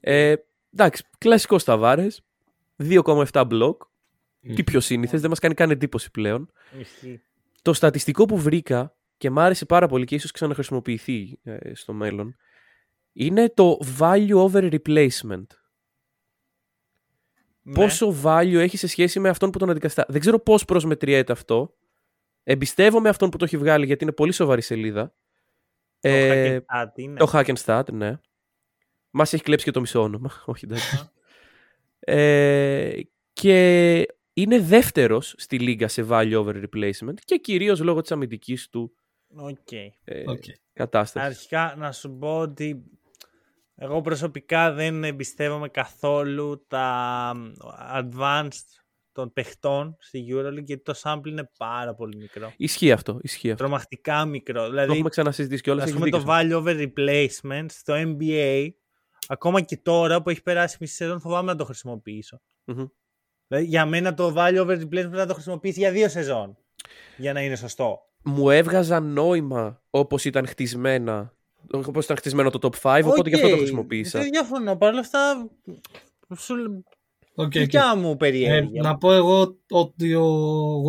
Ε, 0.00 0.34
εντάξει, 0.72 1.04
κλασικός 1.18 1.64
Ταβάρες. 1.64 2.20
2,7 2.82 3.44
μπλοκ. 3.46 3.82
Μμ. 4.40 4.54
Τι 4.54 4.64
πιο 4.64 4.80
σύνηθες, 4.80 5.20
δεν 5.20 5.30
μας 5.30 5.38
κάνει 5.38 5.54
καν 5.54 5.70
εντύπωση 5.70 6.10
πλέον. 6.10 6.52
Ισχύει. 6.78 7.22
Το 7.62 7.72
στατιστικό 7.72 8.24
που 8.24 8.38
βρήκα 8.38 8.96
και 9.24 9.30
μ' 9.30 9.38
άρεσε 9.38 9.64
πάρα 9.66 9.86
πολύ 9.86 10.04
και 10.04 10.14
ίσως 10.14 10.30
ξαναχρησιμοποιηθεί 10.30 11.38
ε, 11.42 11.74
στο 11.74 11.92
μέλλον 11.92 12.36
είναι 13.12 13.48
το 13.48 13.78
value 13.98 14.34
over 14.34 14.78
replacement. 14.78 15.46
Ναι. 17.62 17.74
Πόσο 17.74 18.14
value 18.24 18.54
έχει 18.54 18.76
σε 18.76 18.86
σχέση 18.86 19.20
με 19.20 19.28
αυτόν 19.28 19.50
που 19.50 19.58
τον 19.58 19.70
αντικαθιστά. 19.70 20.04
Δεν 20.08 20.20
ξέρω 20.20 20.38
πώς 20.38 20.64
προσμετριέται 20.64 21.32
αυτό. 21.32 21.74
Εμπιστεύομαι 22.42 23.08
αυτόν 23.08 23.30
που 23.30 23.36
το 23.36 23.44
έχει 23.44 23.56
βγάλει 23.56 23.86
γιατί 23.86 24.04
είναι 24.04 24.12
πολύ 24.12 24.32
σοβαρή 24.32 24.60
σελίδα. 24.60 25.14
Το 26.00 26.08
Ε, 26.08 26.58
Hackastat 26.58 26.98
είναι. 26.98 27.18
το 27.18 27.30
Hackastat, 27.32 27.92
ναι. 27.92 28.18
Μας 29.10 29.32
έχει 29.32 29.42
κλέψει 29.42 29.64
και 29.64 29.70
το 29.70 29.80
μισό 29.80 30.02
όνομα. 30.02 30.30
Όχι, 30.46 30.64
εντάξει. 30.64 31.10
ε, 31.98 33.00
και 33.32 34.06
είναι 34.32 34.60
δεύτερος 34.60 35.34
στη 35.36 35.58
λίγκα 35.58 35.88
σε 35.88 36.06
value 36.08 36.34
over 36.44 36.64
replacement 36.64 37.14
και 37.24 37.36
κυρίως 37.36 37.80
λόγω 37.80 38.00
της 38.00 38.12
αμυντικής 38.12 38.68
του 38.68 38.94
Οκ. 39.36 39.72
ε, 39.72 39.92
Οκ. 40.26 40.42
κατάστασης. 40.72 41.28
Αρχικά 41.28 41.74
να 41.78 41.92
σου 41.92 42.16
πω 42.18 42.38
ότι 42.38 42.84
εγώ 43.74 44.00
προσωπικά 44.00 44.72
δεν 44.72 45.04
εμπιστεύομαι 45.04 45.68
καθόλου 45.68 46.64
τα 46.66 47.32
advanced 47.94 48.48
των 49.12 49.32
παιχτών 49.32 49.96
στη 49.98 50.26
EuroLeague 50.30 50.64
γιατί 50.64 50.82
το 50.82 51.00
sample 51.02 51.26
είναι 51.26 51.50
πάρα 51.58 51.94
πολύ 51.94 52.16
μικρό. 52.16 52.52
Ισχύει 52.56 52.92
αυτό, 52.92 53.18
ισχύει 53.22 53.50
αυτό. 53.50 53.62
Τρομακτικά 53.64 54.24
μικρό. 54.24 54.62
Το 54.62 54.68
Δηλαδή, 54.70 54.92
έχουμε 54.92 55.08
ξανασυζητήσει 55.08 55.62
κιόλας. 55.62 55.82
ας 55.84 55.88
έχεις 55.90 56.00
πούμε 56.00 56.10
δίκιο 56.10 56.24
το 56.26 56.32
σε 56.32 56.38
αυτό. 56.40 56.56
value 56.56 56.60
over 56.60 56.88
replacement 56.92 57.66
στο 57.68 57.94
NBA 57.96 58.68
ακόμα 59.26 59.60
και 59.60 59.76
τώρα 59.76 60.22
που 60.22 60.30
έχει 60.30 60.42
περάσει 60.42 60.76
μισή 60.80 60.94
σεζόν 60.94 61.20
φοβάμαι 61.20 61.52
να 61.52 61.58
το 61.58 61.64
χρησιμοποιήσω. 61.64 62.40
Μμμ. 62.64 62.84
Δηλαδή, 63.46 63.66
για 63.66 63.86
μένα 63.86 64.14
το 64.14 64.32
value 64.36 64.60
over 64.60 64.80
replacement 64.80 64.88
πρέπει 64.88 65.08
να 65.08 65.26
το 65.26 65.34
χρησιμοποιήσει 65.34 65.78
για 65.78 65.90
δύο 65.90 66.08
σεζόν 66.08 66.56
για 67.16 67.32
να 67.32 67.40
είναι 67.42 67.56
σωστό. 67.56 67.98
Μου 68.24 68.50
έβγαζαν 68.50 69.12
νόημα 69.12 69.82
όπως 69.90 70.24
ήταν 70.24 70.46
χτισμένα 70.46 71.32
όπως 71.70 72.04
ήταν 72.04 72.16
χτισμένο 72.16 72.50
το 72.50 72.58
top 72.82 72.98
5, 72.98 73.02
οπότε 73.04 73.28
γι' 73.28 73.34
αυτό 73.34 73.46
το 73.48 73.52
Οκ, 73.54 73.58
χρησιμοποίησα. 73.58 74.18
Δεν 74.20 74.30
διαφωνώ. 74.30 74.76
Παρ' 74.76 74.90
όλα 74.90 75.00
αυτά, 75.00 75.48
σου, 76.38 76.54
Ok, 77.34 77.44
ok. 77.46 77.50
δικιά 77.52 77.96
μου 77.96 78.10
Ε, 78.10 78.16
περιέργεια. 78.16 78.82
να 78.82 78.96
πω 78.96 79.12
εγώ 79.12 79.56
ότι 79.70 80.14
ο 80.14 80.32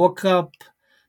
Walkup 0.02 0.48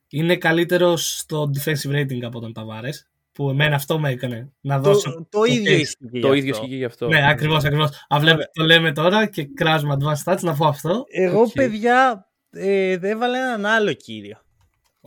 είναι 0.08 0.36
καλύτερος 0.36 1.18
στο 1.18 1.50
defensive 1.54 1.90
rating 2.00 2.22
από 2.22 2.40
τον 2.40 2.52
Ταβάρες 2.52 3.08
που 3.32 3.50
εμένα 3.50 3.74
αυτό 3.74 3.98
με 3.98 4.10
έκανε 4.10 4.52
να 4.60 4.78
δώσω 4.78 5.10
το, 5.12 5.26
το 5.30 5.44
ίδιο 5.44 5.72
case. 5.76 5.80
ισχύει. 5.80 6.08
και 6.12 6.20
Το 6.20 6.32
γι' 6.32 6.38
ίδιο 6.38 6.50
αυτό. 6.52 6.64
ισχύει 6.64 6.76
γι' 6.76 6.84
αυτό. 6.84 7.06
Ναι, 7.08 7.28
ακριβώς, 7.30 7.64
ακριβώς. 7.64 8.06
Α, 8.08 8.16
βλέπετε, 8.20 8.50
το 8.52 8.64
λέμε 8.64 8.92
τώρα 8.92 9.26
και 9.26 9.44
κράζουμε 9.44 9.96
advanced 10.00 10.32
stats, 10.32 10.40
να 10.40 10.54
πω 10.54 10.66
αυτό. 10.66 11.04
Εγώ, 11.08 11.40
Οκ. 11.40 11.52
παιδιά, 11.52 12.28
ε, 12.50 12.98
έβαλα 13.02 13.38
έναν 13.38 13.66
άλλο 13.66 13.92
κύριο. 13.92 14.38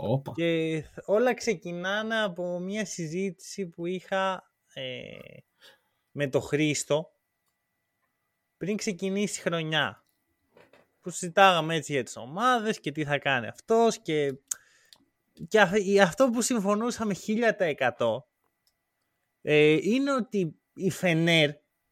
Όπα. 0.02 0.32
Και 0.36 0.84
όλα 1.06 1.34
ξεκινάνε 1.34 2.22
από 2.22 2.60
μια 2.60 2.86
συζήτηση 2.86 3.68
που 3.68 3.86
είχα 3.86 4.52
ε, 4.74 5.04
με 6.12 6.28
το 6.28 6.40
Χρήστο 6.40 7.12
πριν 8.58 8.78
ξεκινήσει 8.78 9.40
η 9.40 9.44
χρονιά. 9.44 10.04
Που 11.02 11.10
συζητάγαμε 11.10 11.76
έτσι 11.76 11.92
για 11.94 12.04
τις 12.04 12.18
ομάδες 12.18 12.80
και 12.80 12.92
τι 12.92 13.04
θα 13.04 13.18
κάνει 13.18 13.48
αυτός 13.48 14.00
και, 14.00 14.34
και 15.48 15.60
αυ- 15.62 16.00
αυτό 16.02 16.30
που 16.30 16.42
συμφωνούσαμε 16.42 17.16
1000% 17.98 18.24
ε, 19.42 19.78
είναι 19.82 20.14
ότι 20.14 20.60
η 20.74 20.90
Φενέρ 20.92 21.52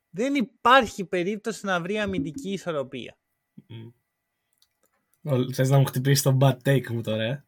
δεν 0.09 0.35
υπάρχει 0.35 1.05
περίπτωση 1.05 1.65
να 1.65 1.81
βρει 1.81 1.99
αμυντική 1.99 2.51
ισορροπία. 2.51 3.17
Ω, 5.23 5.53
Θες 5.53 5.69
να 5.69 5.77
μου 5.77 5.85
χτυπήσεις 5.85 6.23
το 6.23 6.37
bad 6.41 6.57
take 6.65 6.87
μου 6.87 7.01
τώρα, 7.01 7.23
ε; 7.23 7.46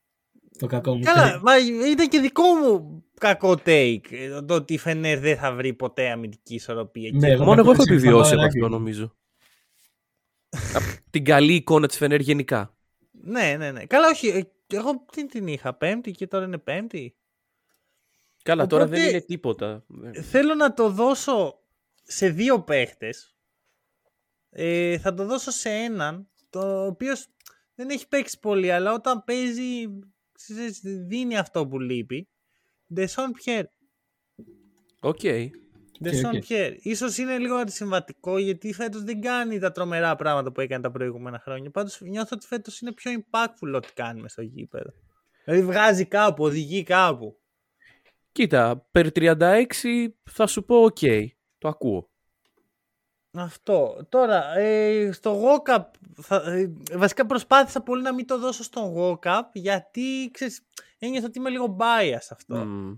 Το 0.59 0.67
κακό 0.67 0.95
μου 0.95 1.03
Καλά, 1.03 1.37
take. 1.37 1.41
μα 1.41 1.57
ήταν 1.91 2.07
και 2.07 2.19
δικό 2.19 2.43
μου 2.43 3.03
κακό 3.19 3.51
take 3.65 4.11
ε, 4.11 4.41
το 4.41 4.53
ότι 4.53 4.73
η 4.73 4.77
Φενέρ 4.77 5.19
δεν 5.19 5.37
θα 5.37 5.51
βρει 5.53 5.73
ποτέ 5.73 6.09
αμυντική 6.09 6.53
ισορροπία. 6.55 7.11
Ναι, 7.13 7.27
Και- 7.27 7.33
εγώ 7.33 7.43
Μόνο 7.43 7.61
εγώ 7.61 7.71
έχω 7.71 7.81
συμφωνώ, 7.81 7.99
επιβιώσει 8.01 8.33
από 8.33 8.41
Ράκη. 8.41 8.57
αυτό 8.57 8.69
νομίζω. 8.69 9.15
Από 10.49 10.85
την 11.09 11.23
καλή 11.23 11.53
εικόνα 11.53 11.87
της 11.87 11.97
Φενέρ 11.97 12.19
γενικά. 12.19 12.77
Ναι, 13.11 13.55
ναι, 13.57 13.71
ναι. 13.71 13.85
Καλά, 13.85 14.07
όχι. 14.07 14.27
ε, 14.27 14.41
Εγώ 14.67 15.05
τι 15.11 15.25
την 15.25 15.47
είχα, 15.47 15.73
Πέμπτη 15.73 16.11
και 16.11 16.27
τώρα 16.27 16.45
είναι 16.45 16.57
Πέμπτη. 16.57 17.15
Καλά, 18.43 18.65
τώρα 18.67 18.83
Οπότε- 18.83 18.99
δεν 18.99 19.09
είναι 19.09 19.21
τίποτα. 19.21 19.85
Ε, 20.13 20.21
Θέλω 20.21 20.55
να 20.55 20.73
το 20.73 20.89
δώσω 20.89 21.59
σε 22.03 22.29
δύο 22.29 22.61
παίχτες. 22.61 23.35
Ε, 24.49 24.97
θα 24.97 25.13
το 25.13 25.25
δώσω 25.25 25.51
σε 25.51 25.69
έναν, 25.69 26.29
το 26.49 26.85
οποίος 26.85 27.27
δεν 27.75 27.89
έχει 27.89 28.07
παίξει 28.07 28.39
πολύ, 28.39 28.71
αλλά 28.71 28.93
όταν 28.93 29.23
παίζει, 29.23 29.85
ξέρεις, 30.43 30.79
δίνει 31.07 31.37
αυτό 31.37 31.67
που 31.67 31.79
λείπει. 31.79 32.27
Ντεσόν 32.93 33.31
Πιέρ. 33.31 33.65
Οκ. 34.99 35.19
Ντεσόν 36.03 36.35
οκ. 36.35 36.41
Πιέρ. 36.41 36.73
Ίσως 36.77 37.17
είναι 37.17 37.37
λίγο 37.37 37.55
αντισυμβατικό 37.55 38.37
γιατί 38.37 38.73
φέτος 38.73 39.03
δεν 39.03 39.21
κάνει 39.21 39.59
τα 39.59 39.71
τρομερά 39.71 40.15
πράγματα 40.15 40.51
που 40.51 40.61
έκανε 40.61 40.83
τα 40.83 40.91
προηγούμενα 40.91 41.39
χρόνια. 41.39 41.71
Πάντως 41.71 42.01
νιώθω 42.01 42.29
ότι 42.35 42.45
φέτος 42.45 42.81
είναι 42.81 42.93
πιο 42.93 43.11
impactful 43.11 43.75
ό,τι 43.75 43.93
κάνει 43.93 44.21
μες 44.21 44.31
στο 44.31 44.41
γήπεδο. 44.41 44.93
Δηλαδή 45.43 45.65
βγάζει 45.65 46.05
κάπου, 46.05 46.43
οδηγεί 46.43 46.83
κάπου. 46.83 47.39
Κοίτα, 48.31 48.87
per 48.91 49.11
36 49.15 49.65
θα 50.23 50.47
σου 50.47 50.63
πω 50.63 50.83
οκ. 50.83 50.97
Το 51.57 51.67
ακούω. 51.67 52.09
Αυτό. 53.39 54.05
Τώρα, 54.09 54.57
ε, 54.57 55.11
στο 55.11 55.41
Walkup, 55.43 55.83
θα, 56.21 56.35
ε, 56.35 56.71
βασικά 56.97 57.25
προσπάθησα 57.25 57.81
πολύ 57.81 58.01
να 58.01 58.13
μην 58.13 58.25
το 58.27 58.39
δώσω 58.39 58.63
στον 58.63 58.93
Walkup 58.97 59.41
γιατί, 59.53 60.29
ξέρεις, 60.31 60.61
ένιωθα 60.99 61.25
ότι 61.25 61.39
είμαι 61.39 61.49
λίγο 61.49 61.77
bias 61.79 62.27
αυτό. 62.31 62.55
Μμμ. 62.55 62.93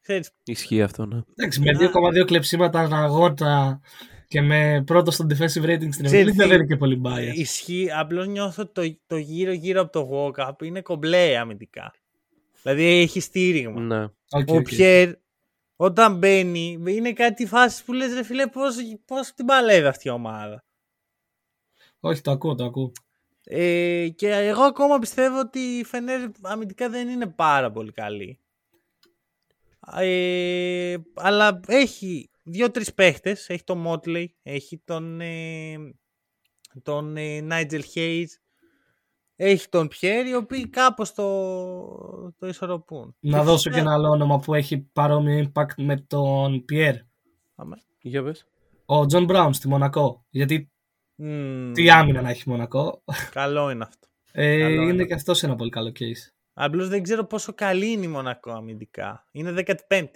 Ξέρεις, 0.00 0.30
Ισχύει 0.44 0.82
αυτό, 0.82 1.06
ναι. 1.06 1.20
Εντάξει, 1.36 1.60
με 1.60 1.70
2,2 1.78 2.24
κλεψίματα 2.24 2.80
ανά 2.80 3.18
αγώνα 3.18 3.80
και 4.28 4.40
με 4.40 4.82
πρώτο 4.86 5.10
στο 5.10 5.26
defensive 5.28 5.64
rating 5.64 5.92
στην 5.92 6.04
Ξέρεις 6.04 6.12
Ευρώπη 6.12 6.30
τι, 6.30 6.36
δεν 6.36 6.50
είναι 6.50 6.64
και 6.66 6.76
πολύ 6.76 7.00
bias. 7.04 7.16
ε, 7.18 7.30
ισχύει, 7.34 7.88
απλώς 7.92 8.26
νιώθω 8.26 8.62
ότι 8.62 8.72
το, 8.72 8.98
το 9.06 9.16
γύρω-γύρω 9.16 9.80
από 9.80 9.92
το 9.92 10.10
Walkup 10.12 10.62
είναι 10.62 10.80
κομπλέ 10.80 11.38
αμυντικά. 11.38 11.94
Δηλαδή 12.62 12.84
έχει 12.84 13.20
στήριγμα. 13.20 13.80
ναι. 13.80 14.02
Οκ, 14.30 14.48
Ο 14.48 14.56
οκ. 14.56 14.62
Πιέρ, 14.62 15.12
όταν 15.82 16.18
μπαίνει, 16.18 16.82
είναι 16.86 17.12
κάτι 17.12 17.46
φάση 17.46 17.84
που 17.84 17.92
λες 17.92 18.14
ρε 18.14 18.22
φίλε 18.22 18.46
πώς, 18.46 18.76
πώς 19.04 19.32
την 19.32 19.46
παλεύει 19.46 19.86
αυτή 19.86 20.08
η 20.08 20.10
ομάδα. 20.10 20.64
Όχι, 22.00 22.20
το 22.20 22.30
ακούω, 22.30 22.54
το 22.54 22.64
ακούω. 22.64 22.92
Ε, 23.44 24.08
και 24.08 24.28
εγώ 24.28 24.62
ακόμα 24.62 24.98
πιστεύω 24.98 25.38
ότι 25.38 25.58
η 25.58 25.84
Φενέρ 25.84 26.28
αμυντικά 26.42 26.88
δεν 26.88 27.08
είναι 27.08 27.26
πάρα 27.26 27.70
πολύ 27.70 27.92
καλή. 27.92 28.38
Ε, 29.96 30.96
αλλά 31.14 31.60
έχει 31.66 32.30
δύο-τρεις 32.42 32.94
παίχτες. 32.94 33.48
Έχει 33.48 33.64
τον 33.64 33.78
Μότλεϊ, 33.78 34.36
έχει 34.42 34.78
τον, 34.84 35.20
ε, 35.20 35.76
τον 36.82 37.16
ε, 37.16 37.40
Νάιτζελ 37.40 37.84
Χέις, 37.84 38.41
έχει 39.36 39.68
τον 39.68 39.88
Πιέρ, 39.88 40.26
οι 40.26 40.34
οποίοι 40.34 40.68
κάπως 40.68 41.12
το, 41.14 41.24
το 42.38 42.46
ισορροπούν. 42.46 43.16
Να 43.20 43.42
δώσω 43.42 43.62
και 43.62 43.70
φυσικά- 43.70 43.80
ένα 43.80 43.92
άλλο 43.92 44.08
όνομα 44.08 44.38
που 44.38 44.54
έχει 44.54 44.78
παρόμοιο 44.78 45.50
impact 45.54 45.74
με 45.76 45.96
τον 45.96 46.64
Πιέρ. 46.64 46.94
Αμέ. 47.54 47.76
Για 48.00 48.22
πες. 48.22 48.46
Ο 48.86 49.06
Τζον 49.06 49.24
Μπράουν 49.24 49.52
στη 49.52 49.68
Μονακό. 49.68 50.24
Γιατί 50.30 50.70
Μμμ, 51.14 51.72
τι 51.72 51.90
άμυνα 51.90 52.20
να 52.22 52.30
έχει 52.30 52.48
Μονακό. 52.48 53.02
Καλό 53.30 53.70
είναι 53.70 53.84
αυτό. 53.84 54.08
Ε, 54.32 54.58
Καλό 54.58 54.82
είναι 54.82 54.92
είναι. 54.92 55.04
και 55.04 55.14
αυτός 55.14 55.42
ένα 55.42 55.56
πολύ 55.56 55.70
καλό 55.70 55.92
case. 55.98 56.30
Απλώς 56.52 56.88
δεν 56.88 57.02
ξέρω 57.02 57.24
πόσο 57.24 57.52
καλή 57.54 57.90
είναι 57.90 58.04
η 58.04 58.08
Μονακό 58.08 58.50
αμυντικά. 58.50 59.28
Είναι 59.32 59.52
15η. 59.88 60.06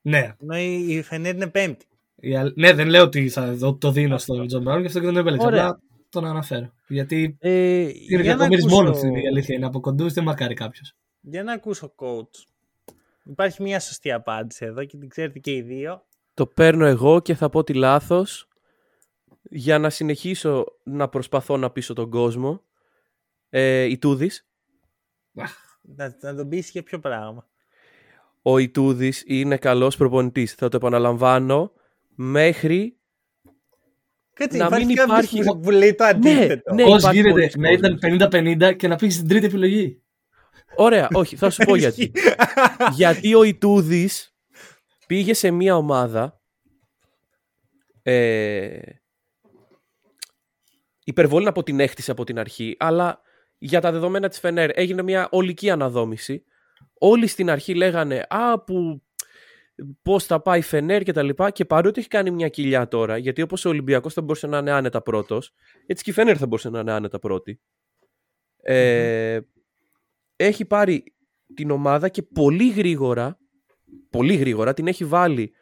Ναι. 0.00 0.34
Ενώ 0.40 0.56
η 0.58 0.86
η 0.88 1.02
Φενέρ 1.02 1.34
είναι 1.34 1.50
5η. 1.54 1.76
Η 2.16 2.36
αλ- 2.36 2.56
Ναι, 2.58 2.72
δεν 2.72 2.88
λέω 2.88 3.02
ότι 3.02 3.28
θα 3.28 3.52
δω- 3.54 3.78
το 3.78 3.90
δίνω 3.90 4.18
στον 4.18 4.46
Τζον 4.46 4.62
Μπράουν, 4.62 4.80
γι' 4.80 4.86
αυτό 4.86 4.98
και 4.98 5.04
δεν 5.06 5.14
τον 5.14 5.22
επέλεξα. 5.26 5.80
Ωραία. 6.14 6.30
Απλά 6.30 6.44
τον 6.44 6.56
αναφέρω. 6.58 6.72
Γιατί 6.86 7.36
Ε, 7.40 7.80
είναι 7.80 7.92
για, 8.06 8.16
να 8.18 8.22
διακομίρι 8.22 8.62
ακούσω, 8.62 8.76
μόνος 8.76 9.00
του 9.00 9.06
η 9.06 9.26
αλήθεια 9.26 9.54
είναι. 9.54 9.66
Από 9.66 9.80
κοντού 9.80 10.10
δεν 10.10 10.24
μαρκάρει 10.24 10.54
κάποιος. 10.54 10.96
για 11.20 11.42
να 11.42 11.52
ακούσω 11.52 11.94
coach. 11.96 12.44
Υπάρχει 13.24 13.62
μια 13.62 13.80
σωστή 13.80 14.12
απάντηση 14.12 14.64
εδώ 14.64 14.84
και 14.84 14.96
την 14.96 15.08
ξέρετε 15.08 15.38
και 15.38 15.52
οι 15.52 15.62
δύο. 15.62 16.04
Το 16.34 16.46
παίρνω 16.46 16.86
εγώ 16.86 17.20
και 17.20 17.34
θα 17.34 17.48
πω 17.50 17.64
τη 17.64 17.74
λάθος 17.74 18.48
για 19.50 19.78
να 19.78 19.90
συνεχίσω 19.90 20.64
να 20.82 21.08
προσπαθώ 21.08 21.56
να 21.56 21.70
πείσω 21.70 21.94
τον 21.94 22.10
κόσμο. 22.10 22.62
Ε, 23.50 23.82
η 23.82 23.98
Τούδης. 23.98 24.46
Να, 25.32 26.16
να 26.20 26.34
τον 26.34 26.48
πείσει 26.48 26.70
για 26.72 26.82
ποιο 26.82 26.98
πράγμα. 26.98 27.48
Ο 28.42 28.58
Ιτούδης 28.58 29.24
είναι 29.26 29.56
καλός 29.56 29.96
προπονητής. 29.96 30.54
Θα 30.54 30.68
το 30.68 30.76
επαναλαμβάνω 30.76 31.72
μέχρι. 32.14 32.96
Κάτσε, 34.34 34.56
Να 34.58 34.64
υπάρχει 34.66 34.86
μην 34.86 34.96
κάποιος 34.96 35.18
υπάρχει- 35.18 35.42
που- 35.44 35.60
που 35.60 35.70
λέει 35.70 35.94
το 35.94 36.04
αντίθετο. 36.04 36.74
ναι. 36.74 36.84
Πώς 36.84 36.98
υπάρχει 37.02 37.16
γίνεται 37.20 37.50
πολλοί 37.54 37.66
να 37.66 37.70
ήταν 37.70 37.98
50-50 37.98 38.72
και 38.76 38.88
να 38.88 38.96
πήγε 38.96 39.12
στην 39.12 39.28
τρίτη 39.28 39.46
επιλογή; 39.46 40.02
Ωραία, 40.76 41.08
όχι, 41.12 41.36
θα 41.36 41.50
σου 41.50 41.64
πω 41.64 41.76
γιατί. 41.76 42.12
γιατί 42.94 43.34
ο 43.34 43.42
Ιτούδης 43.42 44.34
πήγε 45.06 45.34
σε 45.34 45.50
μια 45.50 45.76
ομάδα. 45.76 46.40
Ε, 48.02 48.78
υπερβολή 51.04 51.44
να 51.44 51.52
πω 51.52 51.62
την 51.62 51.80
έχτισε 51.80 52.10
από 52.10 52.24
την 52.24 52.38
αρχή, 52.38 52.76
αλλά 52.78 53.20
για 53.58 53.80
τα 53.80 53.92
δεδομένα 53.92 54.28
της 54.28 54.38
Φενέρ 54.38 54.70
έγινε 54.78 55.02
μια 55.02 55.28
ολική 55.30 55.70
αναδόμηση. 55.70 56.44
Όλοι 56.98 57.26
στην 57.26 57.50
αρχή 57.50 57.74
λέγανε 57.74 58.26
«Α, 58.28 58.60
που 58.64 59.02
πώς 60.02 60.24
θα 60.24 60.40
πάει 60.40 60.58
η 60.58 60.62
Φενέρ» 60.62 61.02
και 61.02 61.12
τα 61.12 61.22
λοιπά 61.22 61.50
και 61.50 61.64
παρότι 61.64 62.00
έχει 62.00 62.08
κάνει 62.08 62.30
μια 62.30 62.48
κοιλιά 62.48 62.88
τώρα, 62.88 63.16
γιατί 63.16 63.42
όπως 63.42 63.64
ο 63.64 63.68
Ολυμπιακός 63.68 64.12
θα 64.12 64.20
μπορούσε 64.20 64.46
να 64.46 64.58
είναι 64.58 64.70
άνετα 64.70 65.02
πρώτος, 65.02 65.52
έτσι 65.86 66.04
και 66.04 66.10
η 66.10 66.12
Φενέρ 66.12 66.36
θα 66.38 66.46
μπορούσε 66.46 66.70
να 66.70 66.80
είναι 66.80 66.92
άνετα 66.92 67.18
πρώτη. 67.18 67.60
Ε, 68.62 69.40
έχει 70.36 70.64
πάρει 70.64 71.14
την 71.54 71.70
ομάδα 71.70 72.08
και 72.08 72.22
πολύ 72.22 72.70
γρήγορα, 72.70 73.38
πολύ 74.10 74.34
γρήγορα 74.34 74.74
την 74.74 74.86
έχει 74.86 75.04
βάλει 75.04 75.52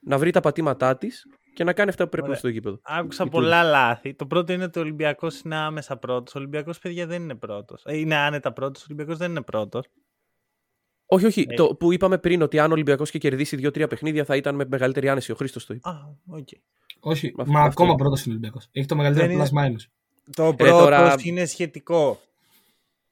να 0.00 0.18
βρει 0.18 0.30
τα 0.30 0.40
πατήματά 0.40 0.96
της 0.96 1.26
και 1.54 1.64
να 1.64 1.72
κάνει 1.72 1.88
αυτά 1.90 2.04
που 2.04 2.10
πρέπει 2.10 2.26
Ωραία. 2.26 2.38
στο 2.38 2.48
γήπεδο. 2.48 2.80
Άκουσα 2.82 3.24
Η 3.24 3.28
πολλά 3.28 3.62
λάθη. 3.62 4.14
Το 4.14 4.26
πρώτο 4.26 4.52
είναι 4.52 4.64
ότι 4.64 4.78
ο 4.78 4.82
Ολυμπιακός 4.82 5.40
είναι 5.40 5.56
άμεσα 5.56 5.96
πρώτος. 5.96 6.34
Ο 6.34 6.38
Ολυμπιακός, 6.38 6.78
παιδιά, 6.78 7.06
δεν 7.06 7.22
είναι 7.22 7.34
πρώτος. 7.34 7.84
Είναι 7.88 8.16
άνετα 8.16 8.52
πρώτος. 8.52 8.82
Ο 8.82 8.86
Ολυμπιακός 8.88 9.18
δεν 9.18 9.30
είναι 9.30 9.42
πρώτος. 9.42 9.86
Όχι, 11.12 11.26
όχι. 11.26 11.46
Ε. 11.48 11.54
Το 11.54 11.66
που 11.74 11.92
είπαμε 11.92 12.18
πριν 12.18 12.42
ότι 12.42 12.58
αν 12.58 12.70
ο 12.70 12.72
Ολυμπιακός 12.74 13.10
και 13.10 13.18
κερδίσει 13.18 13.56
δύο-τρία 13.56 13.86
παιχνίδια 13.88 14.24
θα 14.24 14.36
ήταν 14.36 14.54
με 14.54 14.64
μεγαλύτερη 14.70 15.08
άνεση. 15.08 15.32
Ο 15.32 15.34
Χρήστος 15.34 15.66
το 15.66 15.74
είπε. 15.74 15.88
Α, 15.88 15.92
οκ. 16.26 16.48
Όχι, 17.00 17.32
Αυτό- 17.38 17.52
μα 17.52 17.58
αυτό 17.58 17.70
ακόμα 17.70 17.88
είναι. 17.88 17.98
πρώτος 17.98 18.20
είναι 18.24 18.34
ο 18.34 18.36
Ολυμπιακός. 18.36 18.68
Έχει 18.72 18.86
το 18.86 18.96
μεγαλύτερο 18.96 19.26
Δεν 19.26 19.36
είναι- 19.36 19.44
plus 19.52 19.64
minus. 19.64 19.86
Το 20.36 20.54
πρώτος 20.54 20.78
τώρα- 20.78 21.14
είναι 21.22 21.44
σχετικό. 21.44 22.20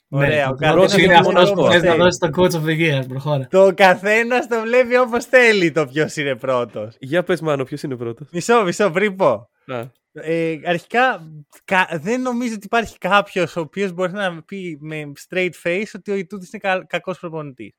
Ναι, 0.08 0.18
Ωραία. 0.18 0.46
το 0.46 0.52
ο 0.52 0.56
πρώτος 0.56 0.92
καθένας 0.92 1.02
είναι 1.04 1.12
το 1.12 1.18
αυτός 1.28 1.32
βλέπει 1.42 1.54
που 1.54 1.60
όπως 1.60 1.72
θες 1.74 1.82
να 1.82 1.88
θέλει. 1.90 2.02
δώσει 2.02 2.18
το 2.18 2.28
coach 2.36 2.50
of 2.50 2.64
the 2.68 3.00
year. 3.02 3.08
Προχώρα. 3.08 3.46
Το 3.50 3.72
καθένας 3.74 4.46
το 4.48 4.60
βλέπει 4.60 4.96
όπως 4.96 5.24
θέλει 5.24 5.72
το 5.72 5.86
ποιος 5.86 6.16
είναι 6.16 6.36
πρώτος. 6.36 6.96
Για 6.98 7.22
πες, 7.22 7.40
Μάνο, 7.40 7.64
ποιος 7.64 7.82
είναι 7.82 7.96
πρώτος; 7.96 8.28
Μισό, 8.32 8.62
μισό, 8.64 8.90
πριν 8.90 9.16
πω. 9.16 9.48
Να. 9.64 9.92
Ε, 10.12 10.58
αρχικά, 10.64 11.30
κα- 11.64 11.98
δεν 12.02 12.20
νομίζω 12.22 12.54
ότι 12.54 12.66
υπάρχει 12.66 12.98
κάποιος 12.98 13.56
ο 13.56 13.60
οποίος 13.60 13.92
μπορεί 13.92 14.12
να 14.12 14.42
πει 14.42 14.78
με 14.80 15.12
straight 15.28 15.50
face 15.62 15.84
ότι 15.94 16.10
ο 16.10 16.14
Ιτούτης 16.14 16.52
είναι 16.52 16.60
κα, 16.68 16.84
κακός 16.86 17.18
προπονητής. 17.18 17.77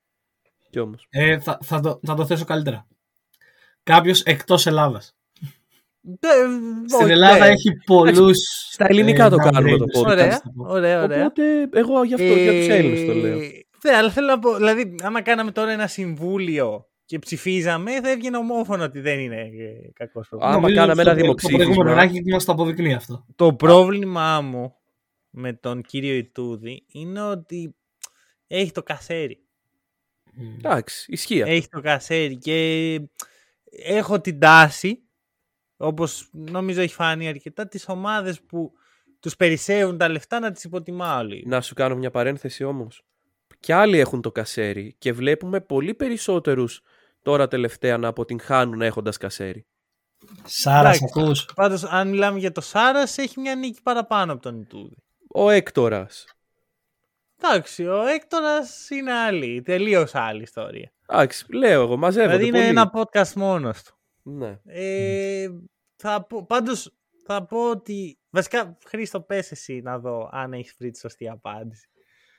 Κι 0.70 0.80
όμως. 0.80 1.08
Ε, 1.10 1.40
θα, 1.40 1.58
θα, 1.64 1.80
το, 1.80 2.00
θα 2.06 2.16
το 2.16 2.26
θέσω 2.26 2.46
καλύτερα. 2.46 2.88
Κάποιος 3.84 4.22
εκτός 4.22 4.66
Ελλάδας. 4.68 5.14
Στην 6.88 7.10
Ελλάδα 7.10 7.46
έχει 7.46 7.76
πολλούς. 7.86 8.38
Στα 8.72 8.86
ελληνικά 8.90 9.30
το 9.30 9.36
κάνουμε 9.36 9.78
το 9.78 9.86
podcast. 9.96 10.06
Ωραία, 10.06 10.42
ωραία, 10.56 11.04
ωραία. 11.04 11.26
Οπότε 11.26 11.70
εγώ 11.74 12.04
γι' 12.04 12.14
αυτό 12.14 12.26
για 12.26 12.52
τους 12.52 12.68
Έλληνες 12.68 13.06
το 13.06 13.14
λέω. 13.14 13.40
Ε, 13.40 13.50
Ναι, 13.84 13.96
αλλά 13.96 14.12
θέλω 14.12 14.28
να 14.28 14.40
πω, 14.40 14.56
δηλαδή, 14.56 14.96
άμα 15.02 15.22
κάναμε 15.22 15.52
τώρα 15.52 15.72
ένα 15.72 15.88
συμβούλιο 15.88 16.88
και 17.06 17.20
ψηφίζαμε, 17.20 18.02
θα 18.02 18.10
έβγαινε 18.10 18.38
ομόφωνο 18.38 18.84
ότι 18.84 19.00
δεν 19.00 19.20
είναι 19.20 19.36
ε, 19.36 19.92
κακός 19.94 20.28
προπονητής. 20.30 20.58
Άμα 20.58 20.74
κάναμε 20.74 21.02
ένα 21.02 21.14
δημοψήφισμα. 21.14 21.66
Το 21.66 21.72
προηγούμενο 21.74 22.02
ranking 22.02 22.32
μα 22.32 22.38
το 22.38 22.52
αποδεικνύει 22.52 22.94
αυτό. 22.94 23.26
Το 23.36 23.54
πρόβλημά 23.54 24.42
μου 24.42 24.74
με 25.30 25.54
τον 25.54 25.82
κύριο 25.82 26.14
Ιτούδη 26.14 26.86
είναι 26.92 27.22
ότι 27.22 27.76
έχει 28.48 28.72
το 28.72 28.84
κασέρι. 28.84 29.44
Εντάξει, 30.58 31.12
ισχύει. 31.12 31.42
αυτό. 31.42 31.54
Έχει 31.54 31.68
το 31.68 31.82
κασέρι 31.82 32.38
και 32.38 33.00
έχω 33.72 34.22
την 34.22 34.40
τάση, 34.40 35.04
όπως 35.78 36.30
νομίζω 36.32 36.82
έχει 36.82 36.94
φανεί 36.94 37.28
αρκετά, 37.28 37.68
τις 37.68 37.90
ομάδες 37.90 38.42
που 38.42 38.72
τους 39.20 39.36
περισσεύουν 39.36 39.98
τα 39.98 40.10
λεφτά 40.10 40.40
να 40.40 40.52
τις 40.52 40.64
υποτιμάω 40.64 41.24
λίγο. 41.24 41.50
Να 41.50 41.62
σου 41.62 41.74
κάνω 41.74 41.96
μια 41.96 42.12
παρένθεση 42.12 42.64
όμως. 42.64 43.04
Κι 43.60 43.72
άλλοι 43.72 44.00
έχουν 44.00 44.22
το 44.22 44.32
κασέρι 44.32 44.96
και 44.98 45.14
βλέπουμε 45.14 45.62
πολύ 45.62 45.94
περισσότερους 45.94 46.82
τώρα 47.22 47.48
τελευταία 47.48 47.98
να 47.98 48.08
αποτυγχάνουν 48.08 48.82
έχοντας 48.82 49.18
κασέρι. 49.18 49.66
Σάρας, 50.46 50.98
Εντάξει. 50.98 51.20
ακούς. 51.20 51.46
Πάντως, 51.56 51.84
αν 51.84 52.10
μιλάμε 52.10 52.40
για 52.40 52.52
το 52.52 52.62
Σάρας, 52.62 53.18
έχει 53.18 53.40
μια 53.40 53.56
νίκη 53.56 53.82
παραπάνω 53.82 54.34
από 54.34 54.42
τον 54.42 54.62
Ιτούδη. 54.62 54.96
Ο 55.28 55.50
Έκτορας. 55.50 56.26
Εντάξει, 57.42 57.86
ο 57.86 58.06
Έκτορας 58.08 58.90
είναι 58.90 59.12
άλλη, 59.12 59.62
τελείως 59.62 60.16
άλλη 60.16 60.42
ιστορία. 60.42 60.92
Εντάξει, 61.08 61.46
λέω 61.50 61.82
εγώ, 61.82 61.98
μαζεύονται 61.98 62.38
δηλαδή 62.38 62.48
είναι 62.58 62.58
πολύ. 62.58 62.70
ένα 62.70 62.92
podcast 62.96 63.34
μόνος 63.34 63.84
του. 63.84 63.94
Ναι. 64.24 64.60
Ε, 64.66 65.48
θα 65.96 66.26
πω, 66.26 66.46
πάντως 66.46 66.94
θα 67.26 67.46
πω 67.46 67.70
ότι, 67.70 68.18
βασικά 68.30 68.78
Χρήστο 68.88 69.22
πες 69.22 69.52
εσύ 69.52 69.82
να 69.84 70.00
δω 70.00 70.30
αν 70.32 70.54
έχεις 70.54 70.76
βρει 70.80 70.92
τη 70.92 71.00
σωστή 71.00 71.30
απάντηση. 71.30 71.90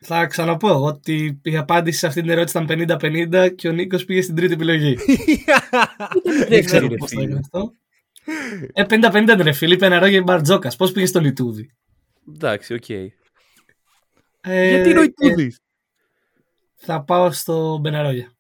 Θα 0.03 0.27
ξαναπώ 0.27 0.69
εγώ 0.69 0.85
ότι 0.85 1.41
η 1.43 1.57
απάντηση 1.57 1.99
σε 1.99 2.07
αυτή 2.07 2.21
την 2.21 2.31
ερώτηση 2.31 2.63
ήταν 2.63 2.99
50-50 3.01 3.55
και 3.55 3.69
ο 3.69 3.73
Νίκος 3.73 4.05
πήγε 4.05 4.23
στην 4.23 4.35
τρίτη 4.35 4.53
επιλογή. 4.53 4.97
Δεν 6.49 6.65
ξέρω 6.65 6.87
ρε 6.89 6.97
πώς 6.97 7.11
θα 7.11 7.17
φίλε. 7.17 7.23
έγινε 7.23 7.39
αυτό. 7.39 7.73
Ε, 8.73 8.85
50-50 8.89 9.15
είναι 9.15 9.43
ρε 9.43 9.53
φίλε, 9.53 9.83
Μπεναρόγια, 9.83 10.23
Μπαρτζόκας. 10.23 10.77
Πώς 10.77 10.93
πήγες 10.93 11.09
στον 11.09 11.21
Ιτούδη; 11.21 11.71
Εντάξει, 12.35 12.75
οκ. 12.75 12.85
Ε, 14.41 14.69
Γιατί 14.69 14.91
είναι 14.91 14.99
ο 14.99 15.03
ε, 15.03 15.05
Ιτούδης. 15.05 15.61
Θα 16.75 17.05
πάω 17.05 17.31
στο 17.33 17.79
Μπεναρόγια. 17.81 18.33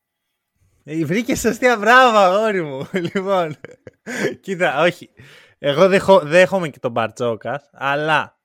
Ε, 0.85 1.05
Βρήκες 1.05 1.41
σωστή 1.41 1.67
μπράβο, 1.79 2.17
αγόρι 2.19 2.63
μου. 2.63 2.89
λοιπόν, 3.15 3.57
κοίτα, 4.41 4.83
όχι. 4.83 5.11
Εγώ 5.59 5.89
δεχο, 5.89 6.21
δέχομαι 6.21 6.69
και 6.69 6.79
τον 6.79 6.91
Μπαρτζόκας, 6.91 7.71
αλλά 7.73 8.39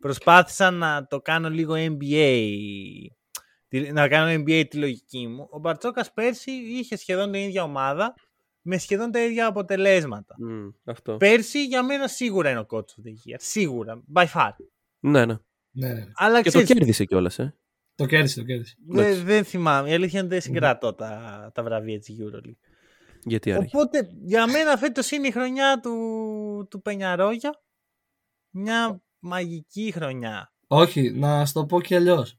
προσπάθησα 0.00 0.70
να 0.70 1.06
το 1.06 1.20
κάνω 1.20 1.50
λίγο 1.50 1.74
NBA. 1.76 2.46
τη- 3.68 3.92
Να 3.92 4.08
κάνω 4.08 4.42
NBA 4.44 4.64
τη 4.68 4.76
λογική 4.76 5.26
μου. 5.26 5.46
Ο 5.50 5.58
Μπαρτζόκας 5.58 6.12
πέρσι 6.12 6.50
είχε 6.50 6.96
σχεδόν 6.96 7.32
την 7.32 7.40
ίδια 7.40 7.62
ομάδα 7.62 8.14
με 8.62 8.78
σχεδόν 8.78 9.10
τα 9.10 9.20
ίδια 9.24 9.46
αποτελέσματα. 9.46 10.34
Μμ, 10.38 10.68
αυτό. 10.84 11.16
Πέρσι 11.16 11.64
για 11.64 11.82
μένα 11.82 12.08
σίγουρα 12.08 12.50
είναι 12.50 12.58
ο 12.60 12.66
coach 12.70 12.78
of 12.78 13.04
the 13.06 13.10
year. 13.32 13.36
Σίγουρα. 13.38 14.02
By 14.14 14.24
far. 14.34 14.50
Ναι, 15.00 15.24
ναι. 15.26 15.34
Ναι, 15.70 15.92
ναι. 15.92 16.06
Αλλά 16.14 16.42
Και 16.42 16.50
το 16.50 16.62
ξέρεις, 16.62 16.72
κέρδισε 16.72 17.04
κιόλας, 17.04 17.38
ε. 17.38 17.54
Το 17.94 18.06
κέρδισε, 18.06 18.40
το 18.40 18.46
κέρδισε. 18.46 18.74
δεν, 18.86 19.24
δεν 19.24 19.44
θυμάμαι. 19.44 19.90
Η 19.90 19.92
αλήθεια 19.92 20.18
είναι 20.18 20.26
ότι 20.26 20.34
δεν 20.34 20.40
συγκρατώ 20.40 20.94
τα, 20.94 21.50
τα 21.54 21.62
βραβεία 21.62 21.98
της 21.98 22.16
EuroLeague. 22.20 22.56
Γιατί 23.24 23.52
άραγε. 23.52 23.70
Οπότε 23.72 24.08
για 24.22 24.46
μένα 24.46 24.76
φέτος 24.76 25.10
είναι 25.10 25.26
η 25.26 25.30
χρονιά 25.30 25.80
του, 25.82 26.66
του 26.70 26.80
Πενιαρόγια. 26.82 27.50
Μια 28.50 29.02
μαγική 29.18 29.90
χρονιά. 29.94 30.52
Όχι, 30.66 31.10
να 31.10 31.46
σου 31.46 31.52
το 31.52 31.66
πω 31.66 31.80
και 31.80 31.94
αλλιώς. 31.94 32.36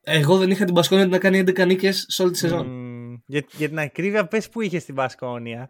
Εγώ 0.00 0.38
δεν 0.38 0.50
είχα 0.50 0.64
την 0.64 0.74
Πασκόνια 0.74 1.06
να 1.06 1.18
κάνει 1.18 1.38
11 1.38 1.66
νίκες 1.66 2.04
σε 2.08 2.22
όλη 2.22 2.32
τη 2.32 2.38
σεζόν. 2.38 2.66
Μμμ, 2.66 3.14
για, 3.26 3.44
για 3.52 3.68
την 3.68 3.78
ακρίβεια 3.78 4.26
πες 4.26 4.48
που 4.48 4.60
είχες 4.60 4.82
στην 4.82 4.94
Πασκόνια. 4.94 5.68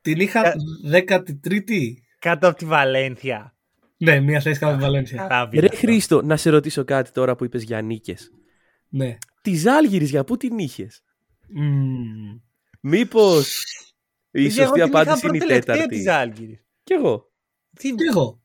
Την 0.00 0.20
είχα 0.20 0.46
Ε. 0.46 0.54
13η. 0.90 1.92
Κάτω 2.18 2.48
από 2.48 2.58
τη 2.58 2.64
Βαλένθια. 2.64 3.57
Ναι, 3.98 4.20
μία 4.20 4.40
θέση 4.40 4.58
κάτω 4.58 4.72
από 4.72 4.80
τη 4.82 4.84
Βαλένθια. 4.90 5.16
Καράβι 5.22 5.58
Ρε 5.60 5.66
αυτό. 5.66 5.78
Χρήστο, 5.78 6.22
να 6.22 6.36
σε 6.36 6.50
ρωτήσω 6.50 6.84
κάτι 6.84 7.10
τώρα 7.10 7.36
που 7.36 7.44
είπες 7.44 7.62
για 7.62 7.80
νίκες. 7.82 8.30
Ναι. 8.88 9.16
Τη 9.42 9.54
Ζάλγηρη 9.56 10.04
για 10.04 10.24
πού 10.24 10.36
την 10.36 10.58
είχες; 10.58 11.02
Μμμ. 11.48 12.38
Μήπως 12.80 13.64
η 14.30 14.42
Παιδιά, 14.42 14.62
εγώ 14.62 14.72
σωστή 14.72 14.80
την 14.80 14.88
είχα 14.92 15.00
απάντηση 15.00 15.26
είναι 15.26 15.36
η 15.36 15.38
προτελευταία 15.38 15.74
τέταρτη. 15.74 15.96
της 15.96 16.08
Άλγηρης. 16.08 16.64
Κι 16.82 16.92
εγώ. 16.92 17.30
Τι, 17.76 17.90
Και 17.90 18.04
εγώ. 18.10 18.42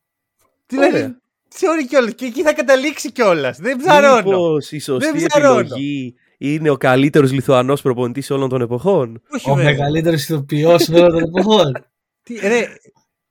τι 0.65 0.77
λέει, 0.77 0.89
Ωραία. 0.89 1.21
sorry 1.53 1.85
κιόλας. 1.89 2.13
Και 2.15 2.25
εκεί 2.25 2.41
θα 2.41 2.53
καταλήξει 2.53 3.11
κιόλας. 3.11 3.57
Δεν 3.57 3.77
ψαρώνω. 3.77 4.21
Μήπως 4.23 4.71
η 4.71 4.79
σωστή 4.79 5.11
Δεν 5.11 5.25
ψαρώνω. 5.27 5.59
επιλογή 5.59 6.15
είναι 6.37 6.69
ο 6.69 6.77
καλύτερος 6.77 7.31
Λιθουανός 7.31 7.81
προπονητής 7.81 8.29
όλων 8.29 8.49
των 8.49 8.61
εποχών; 8.61 9.21
Όχι 9.29 9.49
Ο 9.49 9.53
βέβαια. 9.53 9.71
μεγαλύτερος 9.71 10.23
ηθοποιός 10.23 10.89
όλων 10.89 11.09
των 11.11 11.23
εποχών. 11.23 11.71
Τι, 12.23 12.33
ρε, 12.35 12.65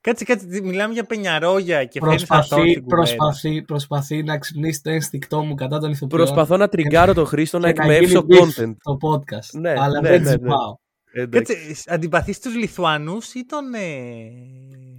κάτσε, 0.03 0.25
κάτσε. 0.25 0.45
τι- 0.47 0.61
Μιλάμε 0.61 0.93
για 0.93 1.03
πενιαρόγια 1.03 1.85
και 1.85 1.99
φέρνεις 1.99 2.21
αυτόν 2.21 2.37
προσπαθεί, 2.37 2.69
στην 2.71 2.83
κουβέντα. 2.83 3.15
προσπαθεί, 3.15 3.61
προσπαθεί 3.61 4.23
να 4.23 4.37
ξυπνήσει 4.37 4.81
το 4.81 4.89
ένστικτό 4.89 5.41
μου 5.43 5.55
κατά 5.55 5.79
τον 5.79 5.91
ηθοποιό. 5.91 6.17
Προσπαθώ 6.17 6.57
να 6.57 6.67
τριγκάρω 6.69 7.13
τον 7.13 7.25
Χρήστο 7.25 7.59
να 7.59 7.71
και 7.71 7.79
να 7.83 7.93
εκμεύσω 7.93 8.25
γίνει 8.27 8.51
beef 8.55 8.61
content. 8.61 8.73
Το 8.83 8.97
podcast. 9.09 9.59
Ναι, 9.59 9.73
αλλά 9.77 10.01
ναι, 10.01 10.09
δεν 10.09 10.21
ναι, 10.21 10.29
ναι. 10.29 10.37
τσιπάω. 10.37 10.75
Εντάξει. 11.15 11.55
Κάτσε, 11.55 11.83
αντιπαθείς 11.93 12.39
τους 12.39 12.55
Λιθουανούς 12.55 13.33
ή 13.33 13.45
τον... 13.45 13.73
Ε... 13.73 13.79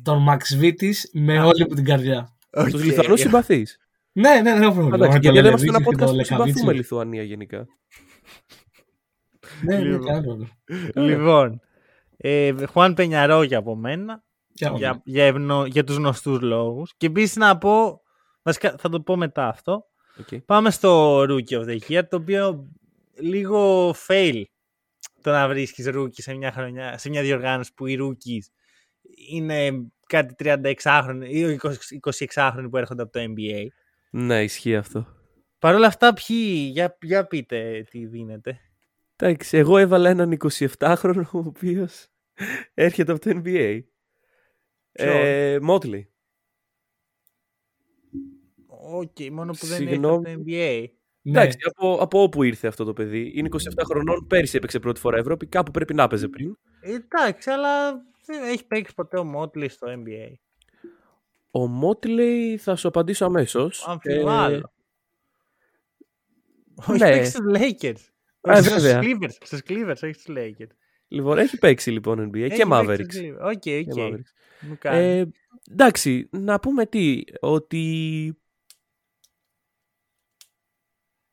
Τον 0.02 0.22
Μαξβίτις 0.22 1.11
με 1.12 1.40
όλη 1.42 1.66
μου 1.68 1.74
την 1.74 1.84
καρδιά. 1.84 2.36
Οκ. 2.52 2.70
Τους 2.70 2.84
Λιθουανούς 2.84 3.20
συμπαθείς; 3.20 3.78
Ναι, 4.12 4.40
ναι, 4.42 4.55
ναι, 4.55 4.59
πρόβλημα. 4.59 4.94
Εντάξει, 4.94 5.12
Με 5.16 5.20
το 5.20 5.28
γιατί 5.30 5.36
δεν 5.36 5.46
είμαστε 5.46 5.68
ένα 5.68 5.78
Λεβίτσι 5.78 5.96
και 5.96 6.05
το 6.05 6.05
podcast 6.05 6.16
που 6.16 6.24
συμπαθούμε 6.24 6.42
Λεκαβίτσι. 6.46 6.74
Λιθουανία 6.76 7.22
γενικά. 7.22 7.66
Ναι, 9.62 9.76
ναι, 9.76 9.82
Λοιπόν. 9.82 10.05
κανένα 10.07 10.22
πρόβλημα. 10.22 10.48
Λοιπόν, 10.94 11.61
ε, 12.16 12.52
Χουάν 12.66 12.94
Πενιαρόγια 12.94 13.59
από 13.59 13.76
μένα, 13.76 14.23
Και 14.55 14.64
εγώ. 14.64 14.76
για, 14.76 15.02
για, 15.05 15.24
ευνο, 15.24 15.66
για 15.66 15.84
τους 15.84 15.96
γνωστούς 15.96 16.40
λόγους. 16.40 16.94
Και 16.96 17.07
επίσης 17.07 17.36
να 17.36 17.59
πω, 17.59 18.00
βασικά 18.42 18.74
θα 18.78 18.88
το 18.88 19.00
πω 19.00 19.16
μετά 19.16 19.48
αυτό, 19.48 19.86
Okay. 20.22 20.44
Πάμε 20.44 20.70
στο 20.70 21.20
Rookie 21.20 21.59
of 21.59 21.64
the 21.64 21.78
Year, 21.88 22.02
το 22.09 22.16
οποίο 22.16 22.68
λίγο 23.20 23.90
fail 24.09 24.42
το 25.20 25.30
να 25.30 25.48
βρίσκεις 25.48 25.88
rookie 25.94 26.20
σε 26.20 26.34
μια, 26.34 26.52
χρονιά, 26.52 26.98
σε 26.98 27.09
μια 27.09 27.22
διοργάνωση 27.22 27.74
που 27.74 27.86
οι 27.86 27.98
rookies 28.00 28.52
είναι 29.28 29.70
κάτι 30.07 30.34
36χρονοι 30.38 31.26
ή 31.28 31.59
26χρονοι 32.34 32.66
που 32.70 32.76
έρχονται 32.76 33.02
από 33.02 33.12
το 33.12 33.20
NBA. 33.20 33.66
Ναι, 34.11 34.42
ισχύει 34.42 34.76
αυτό. 34.76 35.07
Παρ' 35.59 35.74
όλα 35.74 35.86
αυτά, 35.86 36.12
ποιοι, 36.12 36.68
για, 36.72 36.98
για 37.02 37.26
πείτε 37.26 37.86
τι 37.90 38.07
δίνετε. 38.07 38.59
Εντάξει, 39.16 39.57
εγώ 39.57 39.78
έβαλα 39.78 40.11
έναν 40.11 40.36
27χρονο 40.78 41.22
ο 41.32 41.38
οποίος 41.38 42.07
έρχεται 42.74 43.12
από 43.12 43.20
το 43.20 43.40
NBA. 43.44 43.80
Ε, 44.97 45.59
Motley. 45.68 46.03
OK, 48.66 49.11
okay, 49.18 49.30
μόνο 49.30 49.53
που 49.53 49.66
δεν 49.66 49.88
είναι 49.88 50.07
από 50.07 50.22
το 50.22 50.30
NBA. 50.30 50.86
Ναι. 51.22 51.40
Εντάξει, 51.40 51.59
από, 51.64 51.95
από 52.01 52.22
όπου 52.22 52.42
ήρθε 52.42 52.68
αυτό 52.68 52.84
το 52.84 52.92
παιδί. 52.92 53.32
Είναι 53.34 53.49
27 53.53 53.57
χρονών, 53.84 54.26
πέρυσι 54.26 54.57
έπαιξε 54.57 54.78
πρώτη 54.78 55.01
φορά 55.01 55.16
Ευρώπη, 55.16 55.47
κάπου 55.47 55.70
πρέπει 55.70 55.95
να 55.95 56.03
έπαιζε 56.03 56.28
πριν. 56.28 56.59
Εντάξει, 56.80 57.51
αλλά 57.51 57.92
δεν 58.26 58.42
έχει 58.42 58.66
παίξει 58.66 58.95
ποτέ 58.95 59.18
ο 59.18 59.24
Μότλι 59.24 59.68
στο 59.68 59.86
NBA. 59.90 60.32
Ο 61.51 61.66
Μότλι 61.66 62.57
θα 62.57 62.76
σου 62.76 62.88
απαντήσω 62.88 63.24
αμέσως. 63.24 63.84
Αμφιβάλλω. 63.86 64.57
Ε... 64.57 64.62
Όχι, 66.74 66.99
ναι. 66.99 67.11
παίξει 67.11 67.30
στους 67.30 67.45
Lakers. 67.49 68.01
Α, 68.40 68.62
βέβαια. 68.62 69.03
Στους 69.40 69.61
Clippers, 69.68 70.01
όχι 70.03 70.12
στους 70.12 70.34
Lakers. 70.36 70.72
Λοιπόν, 71.14 71.38
έχει 71.38 71.58
παίξει 71.58 71.90
λοιπόν 71.90 72.30
NBA 72.30 72.40
έχει 72.40 72.56
και 72.56 72.66
Mavericks. 72.68 73.34
OK, 73.40 73.62
ok. 74.72 74.84
Ε, 74.84 75.24
εντάξει, 75.70 76.28
να 76.30 76.60
πούμε 76.60 76.86
τι, 76.86 77.22
ότι 77.40 78.38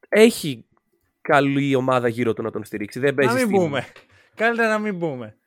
έχει 0.10 0.66
καλή 1.22 1.76
ομάδα 1.76 2.08
γύρω 2.08 2.34
του 2.34 2.42
να 2.42 2.52
τον 2.52 2.64
στηρίξει. 2.64 3.00
Δεν 3.00 3.14
παίζει 3.14 3.34
να 3.34 3.40
μην 3.40 3.50
πούμε. 3.50 3.86
Καλύτερα 4.36 4.70
να 4.70 4.80
μην 4.80 5.00
πούμε. 5.00 5.38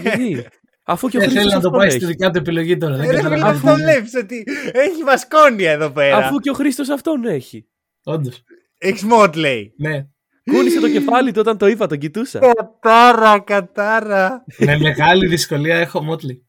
Γιατί; 0.00 0.46
Αφού 0.86 1.08
και 1.08 1.16
ο 1.16 1.20
Χρήστος 1.20 1.42
θέλει 1.42 1.54
να 1.54 1.60
το 1.60 1.70
πάει 1.70 1.90
στη 1.90 2.06
δικιά 2.06 2.30
του 2.30 2.38
επιλογή 2.38 2.76
τώρα. 2.76 2.96
Δεν 2.96 3.08
καταλαβαίνω. 3.08 3.46
Αυτό 3.46 3.74
βλέπεις 3.74 4.14
ότι 4.14 4.44
έχει 4.72 5.02
βασκόνια 5.04 5.70
εδώ 5.70 5.90
πέρα. 5.90 6.16
Αφού 6.16 6.38
και 6.38 6.50
ο 6.50 6.54
Χρήστος 6.54 6.88
αυτόν 6.88 7.24
έχει. 7.24 7.68
Όντως. 8.04 8.44
Έχεις 8.78 9.02
μότ 9.02 9.36
λέει. 9.36 9.74
Ναι. 9.76 10.06
Κούνησε 10.50 10.80
το 10.80 10.90
κεφάλι 10.90 11.32
του 11.32 11.40
όταν 11.40 11.58
το 11.58 11.66
είπα, 11.66 11.86
τον 11.86 11.98
κοιτούσα. 11.98 12.38
Κατάρα, 12.38 13.38
κατάρα. 13.40 14.44
Με 14.58 14.78
μεγάλη 14.78 15.26
δυσκολία 15.26 15.76
έχω 15.76 16.02
μότλι. 16.02 16.44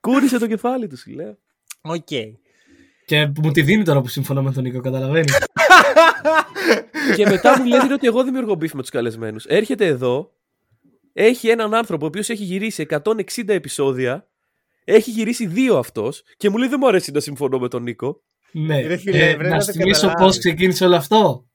Κούνησε 0.00 0.38
το 0.38 0.46
κεφάλι 0.46 0.86
του, 0.86 0.98
σου 0.98 1.10
λέω. 1.10 1.38
Οκ. 1.80 2.08
Και 3.06 3.30
μου 3.42 3.50
τη 3.52 3.62
δίνει 3.62 3.84
τώρα 3.84 4.00
που 4.00 4.08
συμφωνώ 4.08 4.42
με 4.42 4.52
τον 4.52 4.62
Νίκο, 4.62 4.80
καταλαβαίνεις. 4.80 5.38
και 7.16 7.26
μετά 7.26 7.58
μου 7.58 7.64
λέει 7.64 7.78
ότι 7.92 8.06
εγώ 8.06 8.24
δημιουργώ 8.24 8.54
beef 8.54 8.72
με 8.72 8.80
τους 8.80 8.90
καλεσμένους. 8.90 9.44
Έρχεται 9.44 9.86
εδώ, 9.86 10.32
έχει 11.12 11.48
έναν 11.48 11.74
άνθρωπο 11.74 12.04
ο 12.04 12.08
οποίος 12.08 12.28
έχει 12.28 12.44
γυρίσει 12.44 12.86
160 12.90 13.02
επεισόδια, 13.46 14.28
έχει 14.84 15.10
γυρίσει 15.10 15.46
δύο 15.46 15.78
αυτός 15.78 16.22
και 16.36 16.50
μου 16.50 16.56
λέει 16.56 16.68
δεν 16.68 16.78
μου 16.82 16.88
αρέσει 16.88 17.12
να 17.12 17.20
συμφωνώ 17.20 17.58
με 17.58 17.68
τον 17.68 17.82
Νίκο. 17.82 18.22
Ναι, 18.52 18.80
Ρε, 18.86 18.96
φίλε, 18.96 19.28
ε, 19.28 19.36
να 19.36 19.62
θυμίσω 19.62 20.12
πώς 20.18 20.38
ξεκίνησε 20.38 20.84
όλο 20.84 20.96
αυτό. 20.96 21.46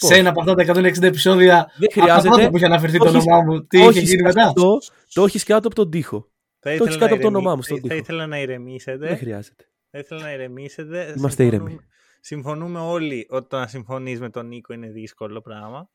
Πώς; 0.00 0.08
Σε 0.08 0.14
ένα 0.14 0.28
από 0.28 0.40
αυτά 0.40 0.54
τα 0.54 0.62
160 0.62 1.02
επεισόδια, 1.02 1.72
δεν 1.76 1.88
χρειάζεται. 1.92 2.28
Από 2.28 2.36
πρώτα 2.36 2.50
που 2.50 2.56
είχε 2.56 2.66
αναφερθεί 2.66 2.98
το 2.98 3.08
όνομά 3.08 3.42
μου, 3.42 3.66
τι 3.66 3.78
είχε 3.78 4.00
γίνει 4.00 4.22
μετά; 4.22 4.46
Αυτό, 4.46 4.78
το 5.12 5.24
έχεις 5.24 5.44
κάτω 5.44 5.66
από 5.66 5.76
τον 5.76 5.90
τοίχο. 5.90 6.28
Θα 6.58 6.76
το 6.76 6.84
έχεις 6.84 6.96
κάτω 6.96 7.14
από 7.14 7.22
το 7.22 7.28
όνομά 7.28 7.54
μου. 7.54 7.62
Στον 7.62 7.80
θα 7.88 7.94
ήθελα 7.94 8.26
να 8.26 8.38
ηρεμήσετε. 8.40 9.06
Δεν 9.06 9.16
χρειάζεται. 9.16 9.64
Θα 9.90 9.98
ήθελα 9.98 10.20
να 10.20 10.32
ηρεμήσετε. 10.32 11.14
Είμαστε 11.16 11.44
ήρεμοι. 11.44 11.78
Συμφωνούμε 12.20 12.80
όλοι 12.80 13.26
ότι 13.30 13.48
το 13.48 13.58
να 13.58 13.66
συμφωνείς 13.66 14.20
με 14.20 14.30
τον 14.30 14.46
Νίκο 14.46 14.72
είναι 14.72 14.88
δύσκολο 14.88 15.40
πράγμα. 15.40 15.88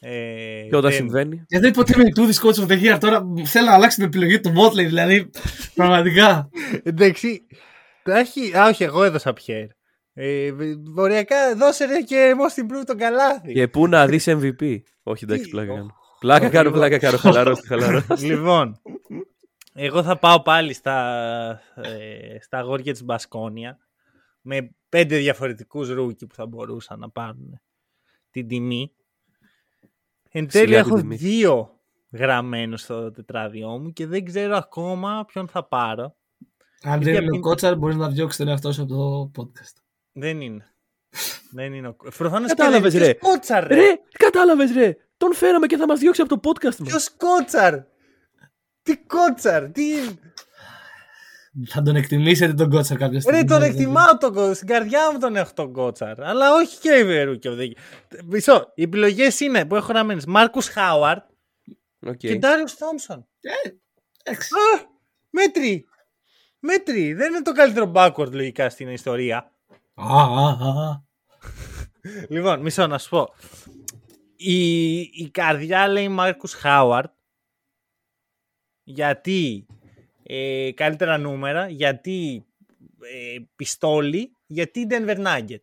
Ε, 0.00 0.66
και 0.68 0.76
όταν 0.76 0.90
δεν... 0.90 0.92
συμβαίνει. 0.92 1.44
Ε, 1.48 1.58
δεν 1.58 1.70
ποτέ 1.70 1.96
με 1.96 2.04
του 2.04 2.28
Coach 2.34 2.64
of 2.64 2.66
the 2.66 2.82
Year. 2.82 2.98
Τώρα 3.00 3.22
θέλω 3.44 3.66
να 3.66 3.74
αλλάξεις 3.74 3.94
την 3.94 4.04
επιλογή 4.04 4.40
του 4.40 4.52
Motley, 4.56 4.86
δηλαδή. 4.86 5.30
πραγματικά. 5.74 6.48
Εντάξει. 6.82 7.46
Έχει... 8.02 8.56
Α, 8.56 8.66
όχι, 8.66 8.84
εγώ 8.84 9.04
έδωσα 9.04 9.32
Πιέρ. 9.32 9.66
Ε, 10.20 10.52
βορειακά 10.84 11.56
δώσε 11.56 11.84
ρε 11.84 12.00
και 12.00 12.16
εγώ 12.16 12.48
στην 12.48 12.66
προύβη 12.66 12.84
τον 12.84 12.96
καλάθι. 12.96 13.52
Και 13.52 13.68
πού 13.68 13.88
να 13.88 14.06
δεις 14.06 14.28
MVP. 14.28 14.80
όχι, 15.02 15.24
εντάξει, 15.24 15.48
πλάκα 15.48 15.74
κάνω. 15.74 15.94
Πλάκα 16.18 16.48
κάνω, 16.48 16.70
πλάκα 16.70 16.98
κάνω. 16.98 17.16
Χαλαρό, 17.16 17.56
χαλαρό. 17.68 18.02
Λοιπόν, 18.18 18.80
εγώ 19.74 20.02
θα 20.02 20.18
πάω 20.18 20.42
πάλι 20.42 20.72
στα, 20.72 21.60
ε, 21.74 22.40
στα 22.40 22.58
αγόρια 22.58 22.92
της 22.92 23.04
Μπασκόνια 23.04 23.78
με 24.40 24.74
πέντε 24.88 25.16
διαφορετικούς 25.16 25.88
rookie 25.88 26.26
που 26.26 26.34
θα 26.34 26.46
μπορούσαν 26.46 26.98
να 26.98 27.10
πάρουν 27.10 27.60
την 28.30 28.48
τιμή. 28.48 28.92
Εν 30.30 30.48
τέλει 30.48 30.74
έχω 30.74 31.00
δύο 31.04 31.80
γραμμένους 32.12 32.80
στο 32.80 33.10
τετράδιό 33.10 33.68
μου 33.68 33.92
και 33.92 34.06
δεν 34.06 34.24
ξέρω 34.24 34.56
ακόμα 34.56 35.24
ποιον 35.24 35.48
θα 35.48 35.64
πάρω. 35.64 36.16
Αν 36.82 37.02
δεν 37.02 37.22
είναι 37.22 37.36
ο 37.36 37.40
Κότσαρ 37.40 37.76
μπορείς 37.76 37.96
να 37.96 38.08
διώξεις 38.08 38.38
τον 38.38 38.48
εαυτό 38.48 38.72
σου 38.72 38.82
από 38.82 38.94
το 38.94 39.30
podcast. 39.42 39.87
Δεν 40.18 40.40
είναι. 40.40 40.72
δεν 41.50 41.72
είναι 41.72 41.88
ο 41.88 41.96
Προφανώς 42.16 42.48
κατάλαβες 42.48 42.94
ρε. 42.94 43.12
Κότσαρ 43.12 43.66
ρε; 43.66 43.74
ρε. 43.74 43.98
Κατάλαβες 44.18 44.72
ρε. 44.72 44.96
Τον 45.16 45.34
φέραμε 45.34 45.66
και 45.66 45.76
θα 45.76 45.86
μας 45.86 45.98
διώξει 45.98 46.20
από 46.20 46.38
το 46.38 46.50
podcast 46.50 46.76
μας. 46.76 46.88
Ποιος 46.88 47.10
Κότσαρ; 47.16 47.74
Τι 48.82 48.96
Κότσαρ. 48.96 49.70
Τι... 49.70 49.84
Θα 51.66 51.82
τον 51.82 51.96
εκτιμήσετε 51.96 52.52
τον 52.52 52.70
Κότσαρ 52.70 52.96
κάποια 52.96 53.20
στιγμή. 53.20 53.38
Ρε, 53.38 53.44
τον 53.44 53.62
εκτιμάω 53.62 54.16
τον 54.18 54.32
Κότσαρ. 54.32 54.54
Στην 54.54 54.68
καρδιά 54.68 55.12
μου 55.12 55.18
τον 55.18 55.36
έχω 55.36 55.52
τον 55.54 55.72
Κότσαρ. 55.72 56.22
Αλλά 56.22 56.54
όχι 56.54 56.78
και 56.78 56.92
η 56.92 57.22
Ρούκι 57.22 57.76
Μισό. 58.24 58.72
Οι 58.74 58.82
επιλογές 58.82 59.40
είναι 59.40 59.64
που 59.64 59.76
έχω 59.76 59.86
γραμμένε 59.92 60.22
Μάρκους 60.26 60.68
Χάουαρτ 60.68 61.24
okay. 62.06 62.16
και 62.16 62.34
Ντάριος 62.34 62.72
Θόμσον. 62.72 63.28
Ε, 63.40 63.70
μέτρη. 65.30 65.86
Μέτρη. 66.58 67.12
Δεν 67.12 67.32
είναι 67.32 67.42
το 67.42 67.52
καλύτερο 67.52 67.92
backcourt 67.94 68.32
λογικά 68.32 68.70
στην 68.70 68.88
ιστορία. 68.88 69.52
Α, 69.98 70.22
α, 70.22 70.48
α. 70.50 71.02
λοιπόν, 72.28 72.60
μισό 72.60 72.86
να 72.86 72.98
σου 72.98 73.08
πω. 73.08 73.34
Η, 74.36 74.98
η 74.98 75.30
καρδιά 75.32 75.88
λέει 75.88 76.08
Μάρκους 76.08 76.52
Χάουαρντ 76.52 77.12
γιατί 78.84 79.66
ε, 80.22 80.70
καλύτερα 80.74 81.18
νούμερα, 81.18 81.68
γιατί 81.68 82.46
ε, 83.00 83.38
πιστόλι, 83.56 84.36
γιατί 84.46 84.86
Denver 84.90 85.26
Nugget. 85.26 85.62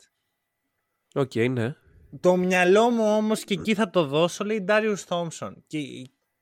OK, 1.13 1.31
okay, 1.33 1.49
ναι. 1.49 1.75
Το 2.19 2.35
μυαλό 2.35 2.89
μου 2.89 3.15
όμως 3.15 3.43
και 3.43 3.53
εκεί 3.53 3.73
θα 3.73 3.89
το 3.89 4.05
δώσω 4.05 4.43
λέει 4.43 4.65
Darius 4.67 5.05
Thompson 5.07 5.53
και, 5.67 5.79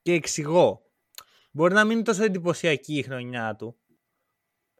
και 0.01 0.13
εξηγώ. 0.13 0.81
Μπορεί 1.51 1.73
να 1.73 1.83
μην 1.83 1.95
είναι 1.95 2.05
τόσο 2.05 2.23
εντυπωσιακή 2.23 2.97
η 2.97 3.03
χρονιά 3.03 3.55
του, 3.55 3.75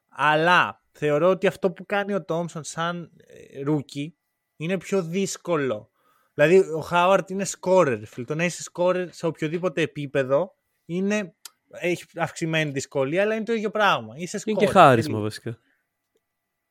αλλά 0.09 0.83
θεωρώ 0.94 1.30
ότι 1.30 1.48
αυτό 1.48 1.72
που 1.72 1.86
κάνει 1.86 2.14
ο 2.14 2.26
Thompson 2.28 2.60
σαν 2.62 3.12
rookie 3.64 4.18
είναι 4.56 4.78
πιο 4.78 5.04
δύσκολο. 5.04 5.91
Δηλαδή 6.34 6.58
ο 6.58 6.80
Χάουαρντ 6.80 7.30
είναι 7.30 7.46
scorer, 7.60 8.02
φίλε. 8.06 8.26
Το 8.26 8.36
να 8.36 8.44
είσαι 8.44 8.64
scorer 8.74 9.08
σε 9.10 9.26
οποιοδήποτε 9.26 9.82
επίπεδο 9.82 10.56
είναι 10.86 11.36
έχει 11.70 12.06
αυξημένη 12.16 12.72
δυσκολία, 12.72 13.22
αλλά 13.22 13.36
είναι 13.36 13.44
το 13.44 13.54
ίδιο 13.54 13.70
πράγμα. 13.70 14.14
Είσαι 14.18 14.41
είναι 14.46 14.60
και 14.60 14.68
χάρισμα 14.68 15.20
βασικά. 15.20 15.58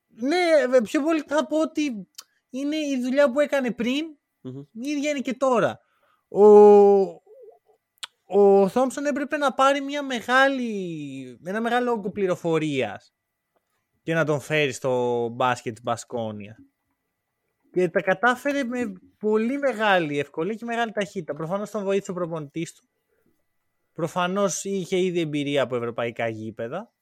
Ναι, 0.06 0.80
πιο 0.82 1.02
πολύ 1.02 1.24
θα 1.26 1.46
πω 1.46 1.60
ότι 1.60 2.08
είναι 2.50 2.76
η 2.76 3.00
δουλειά 3.02 3.30
που 3.30 3.40
έκανε 3.40 3.70
πριν, 3.70 4.04
mm-hmm. 4.42 4.66
η 4.72 4.88
ίδια 4.88 5.10
είναι 5.10 5.20
και 5.20 5.34
τώρα. 5.34 5.80
Ο, 6.28 6.44
ο 8.26 8.68
Θόμψον 8.68 9.06
έπρεπε 9.06 9.36
να 9.36 9.52
πάρει 9.52 9.80
μια 9.80 10.02
μεγάλη, 10.02 11.40
ένα 11.44 11.60
μεγάλο 11.60 11.92
όγκο 11.92 12.10
πληροφορίας 12.10 13.14
και 14.02 14.14
να 14.14 14.24
τον 14.24 14.40
φέρει 14.40 14.72
στο 14.72 15.28
μπάσκετ 15.28 15.72
της 15.72 15.82
Μπασκόνια. 15.82 16.56
Και 17.72 17.88
τα 17.88 18.02
κατάφερε 18.02 18.64
με 18.64 18.92
πολύ 19.18 19.58
μεγάλη 19.58 20.18
ευκολία 20.18 20.54
και 20.54 20.64
μεγάλη 20.64 20.92
ταχύτητα. 20.92 21.34
Προφανώς 21.34 21.70
τον 21.70 21.84
βοήθησε 21.84 22.10
ο 22.10 22.14
προπονητής 22.14 22.72
του 22.72 22.86
Προφανώς 23.92 24.64
είχε 24.64 24.98
ήδη 24.98 25.20
εμπειρία 25.20 25.62
από 25.62 25.76
ευρωπαϊκά 25.76 26.28
γήπεδα. 26.28 26.92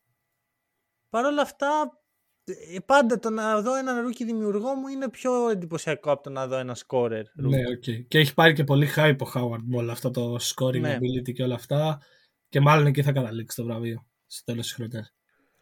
Παρ' 1.11 1.25
όλα 1.25 1.43
αυτά, 1.43 2.01
ε, 2.45 2.79
πάντα 2.87 3.19
το 3.19 3.31
να 3.31 3.61
δω 3.61 3.75
έναν 3.75 4.03
rookie 4.03 4.25
δημιουργό 4.25 4.75
μου 4.75 4.89
είναι 4.89 5.11
πιο 5.11 5.49
εντυπωσιακό 5.49 6.11
από 6.11 6.23
το 6.23 6.31
να 6.31 6.47
δω 6.47 6.57
ένα 6.57 6.75
σκόρερ. 6.75 7.25
Ναι, 7.35 7.61
okay. 7.77 8.07
Και 8.09 8.19
έχει 8.19 8.35
πάρει 8.35 8.53
και 8.53 8.65
πολύ 8.65 8.89
hype 8.97 9.17
ο 9.19 9.25
Χάουαρντ 9.25 9.65
με 9.67 9.77
όλο 9.77 9.93
αυτό 9.93 10.11
το 10.11 10.37
scoring 10.41 10.81
ναι. 10.81 10.97
ability 10.97 11.33
και 11.33 11.43
όλα 11.43 11.55
αυτά. 11.55 12.01
Και 12.49 12.61
μάλλον 12.61 12.87
εκεί 12.87 13.03
θα 13.03 13.13
καταλήξει 13.13 13.57
το 13.57 13.65
βραβείο 13.65 14.07
στο 14.27 14.45
τέλος 14.45 14.67
της 14.67 14.75
χρονιάς. 14.75 15.15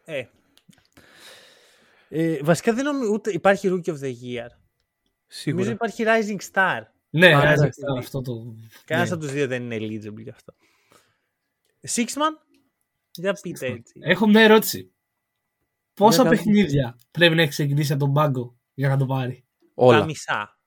Ε. 0.05 0.23
ε. 2.09 2.39
βασικά 2.43 2.73
δεν 2.73 2.85
νομίζω 2.85 3.11
ούτε 3.11 3.31
υπάρχει 3.31 3.69
Rookie 3.71 3.89
of 3.89 3.99
the 3.99 4.13
Year. 4.23 4.47
Σίγουρα. 5.27 5.63
Νομίζω 5.63 5.71
υπάρχει 5.71 6.03
Rising 6.07 6.51
Star. 6.51 6.81
Ναι, 7.09 7.31
Rising 7.35 7.65
Star, 7.65 7.97
αυτό 7.97 8.21
το. 8.21 8.55
Κανένας 8.85 9.09
ναι. 9.09 9.15
από 9.15 9.23
τους 9.23 9.33
δύο 9.33 9.47
δεν 9.47 9.71
είναι 9.71 9.75
eligible 9.75 10.21
γι' 10.23 10.29
αυτό. 10.29 10.53
Sixman, 11.87 12.49
για 13.11 13.33
πείτε 13.41 13.67
έτσι. 13.67 13.99
Έχω 14.01 14.27
μια 14.27 14.41
ερώτηση. 14.41 14.93
Πόσα 15.93 16.23
παιχνίδια 16.23 16.97
πρέπει 17.11 17.35
να 17.35 17.41
έχει 17.41 17.51
ξεκινήσει 17.51 17.93
από 17.93 18.05
τον 18.05 18.13
πάγκο 18.13 18.57
για 18.73 18.89
να 18.89 18.97
το 18.97 19.05
πάρει; 19.05 19.45
Τα 19.59 19.67
Όλα. 19.73 20.05
μισά. 20.05 20.59